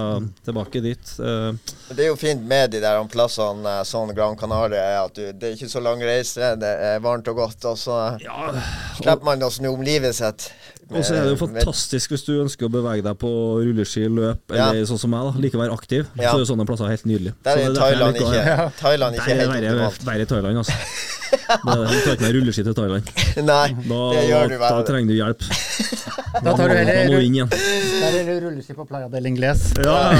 tilbake 0.47 0.83
dit. 0.85 1.12
eh, 1.23 1.75
Det 1.95 2.05
er 2.05 2.11
jo 2.11 2.16
fint 2.21 2.43
med 2.43 2.73
de 2.75 2.81
der 2.83 2.99
plassene 3.12 3.77
eh, 3.81 3.85
sånn 3.87 4.14
Gran 4.16 4.37
Canaria 4.41 4.83
er 4.83 4.99
at 5.05 5.14
du, 5.14 5.25
det 5.33 5.51
er 5.53 5.57
ikke 5.59 5.71
så 5.73 5.83
lang 5.85 6.03
reise, 6.03 6.55
det 6.61 6.73
er 6.91 7.01
varmt 7.05 7.29
og 7.31 7.37
godt, 7.45 7.64
og 7.71 7.79
så 7.79 8.01
ja, 8.23 8.51
slipper 8.99 9.25
man 9.31 9.47
å 9.47 9.51
snu 9.55 9.71
om 9.75 9.83
livet 9.87 10.16
sitt. 10.18 10.51
Og 10.91 11.05
så 11.07 11.14
er 11.14 11.22
det 11.28 11.30
jo 11.36 11.47
fantastisk 11.47 12.11
hvis 12.11 12.24
du 12.26 12.32
ønsker 12.43 12.66
å 12.66 12.70
bevege 12.72 13.03
deg 13.07 13.18
på 13.20 13.30
rulleski, 13.62 14.09
løp, 14.11 14.41
Ja. 14.51 14.70
eller 14.72 14.84
sånn 14.91 14.99
som 14.99 15.11
meg, 15.14 15.22
da. 15.28 15.38
Like 15.45 15.55
være 15.61 15.72
aktiv. 15.76 16.07
Ja. 16.18 16.32
Så 16.32 16.41
er 16.41 16.43
jo 16.43 16.49
sånne 16.51 16.66
plasser 16.66 16.91
helt 16.91 17.05
nydelig. 17.07 17.32
Der 17.47 17.57
Så 17.57 17.70
er 17.70 17.74
Thailand 17.78 18.16
å- 18.16 18.26
ikke, 18.26 18.72
Thailand 18.82 19.14
ikke 19.16 19.26
det 19.30 19.36
helt 19.38 19.53
verre, 19.55 19.86
optimalt. 19.86 20.05
verre 20.11 20.22
i 20.26 20.30
Thailand, 20.32 20.57
altså. 20.64 20.74
Det 21.30 21.38
er- 21.38 21.86
Du 21.86 22.01
tar 22.03 22.12
ikke 22.16 22.26
med 22.26 22.34
rulleski 22.34 22.64
til 22.66 22.74
Thailand. 22.74 23.05
Nei, 23.51 23.68
Da, 23.86 24.01
det 24.16 24.24
gjør 24.30 24.49
du 24.51 24.57
vel. 24.59 24.68
da 24.74 24.82
trenger 24.82 25.09
du 25.09 25.14
hjelp. 25.14 25.41
Da 25.41 26.41
tar 26.41 26.41
du 26.41 26.43
Da 26.43 26.57
må 26.57 26.68
du 26.68 26.74
heller 26.74 27.20
inn 27.22 27.34
igjen. 27.38 27.49
Der 27.55 28.18
er 28.18 28.24
det 28.26 28.36
rulleski 28.43 28.74
på 28.74 28.88
Playa 28.91 29.09
del 29.09 29.26
Ingles. 29.30 29.62
Ja, 29.84 30.12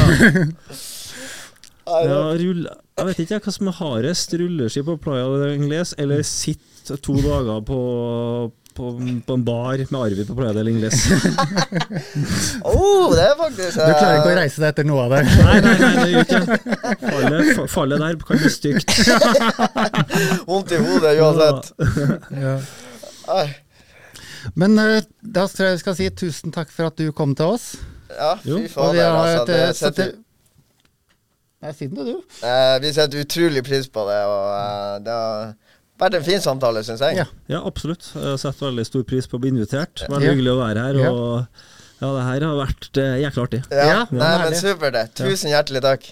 ja, 2.07 2.19
rull, 2.39 2.67
jeg 2.71 3.07
vet 3.09 3.21
ikke 3.25 3.41
hva 3.43 3.53
som 3.55 3.69
er 3.71 3.75
hardest, 3.81 4.35
rulleski 4.39 4.83
på 4.87 4.95
Playa 5.03 5.27
del 5.43 5.57
Ingles, 5.59 5.95
eller 5.99 6.23
sitt 6.23 6.61
to 7.03 7.17
dager 7.25 7.59
på, 7.67 7.79
på, 8.81 8.91
på 9.27 9.37
en 9.37 9.45
bar 9.47 9.83
med 9.83 9.99
Arvid 10.01 10.27
på 10.29 10.37
Playa 10.39 10.53
del 10.59 10.71
Oh, 12.65 13.13
det 13.13 13.25
er 13.27 13.35
faktisk 13.39 13.77
Du 13.77 13.81
klarer 13.85 14.19
ikke 14.19 14.29
å 14.29 14.35
eh, 14.35 14.39
reise 14.41 14.63
deg 14.63 14.69
etter 14.73 14.89
noe 14.89 15.07
av 15.07 15.15
det. 15.15 15.23
Nei, 15.45 15.57
nei, 15.65 15.75
nei, 15.81 15.93
det 16.01 16.11
gjør 16.11 16.25
ikke 16.27 16.41
Falle, 17.05 17.67
falle 17.75 18.01
der 18.01 18.21
kan 18.27 18.41
bli 18.41 18.53
stygt. 18.53 18.95
vondt 20.49 20.75
i 20.77 20.81
hodet 20.85 21.17
uansett. 21.21 21.73
Ja. 22.41 22.55
Men 24.55 24.79
eh, 24.79 25.03
da 25.21 25.47
tror 25.51 25.71
jeg 25.71 25.79
vi 25.79 25.85
skal 25.85 25.97
si 25.99 26.11
tusen 26.25 26.55
takk 26.55 26.73
for 26.75 26.91
at 26.91 26.99
du 27.01 27.11
kom 27.17 27.35
til 27.39 27.57
oss. 27.57 27.73
Ja, 28.11 28.35
fy 28.43 28.67
faen 28.67 28.75
fader, 28.75 29.07
altså. 29.15 29.47
Det 29.49 29.61
eh, 29.63 29.73
setter, 29.79 30.13
Nei, 31.61 31.73
si 31.77 31.91
det, 31.93 32.05
du. 32.09 32.15
eh, 32.47 32.77
vi 32.81 32.93
setter 32.97 33.21
utrolig 33.27 33.63
pris 33.67 33.91
på 33.93 34.07
det, 34.09 34.21
og 34.25 34.47
eh, 34.57 34.95
det 35.05 35.17
har 35.17 35.51
vært 36.01 36.17
en 36.21 36.25
fin 36.27 36.41
samtale, 36.45 36.83
syns 36.87 37.03
jeg. 37.05 37.21
Ja. 37.23 37.27
Ja, 37.53 37.61
absolutt. 37.69 38.09
Jeg 38.17 38.39
setter 38.43 38.71
veldig 38.71 38.87
stor 38.89 39.05
pris 39.09 39.29
på 39.31 39.39
å 39.39 39.43
bli 39.43 39.53
invitert. 39.55 40.07
Veldig 40.09 40.33
hyggelig 40.35 40.55
å 40.55 40.61
være 40.63 40.87
her. 40.89 41.01
Og 41.11 41.67
ja, 42.01 42.09
det 42.17 42.23
her 42.25 42.45
har 42.49 42.55
vært 42.57 42.99
eh, 43.03 43.17
jækla 43.21 43.43
artig. 43.45 43.59
Ja, 43.69 43.87
Ja, 43.91 43.97
Nei, 44.09 44.31
men 44.41 44.55
supert. 44.57 45.11
Tusen 45.21 45.53
hjertelig 45.53 45.83
takk. 45.85 46.07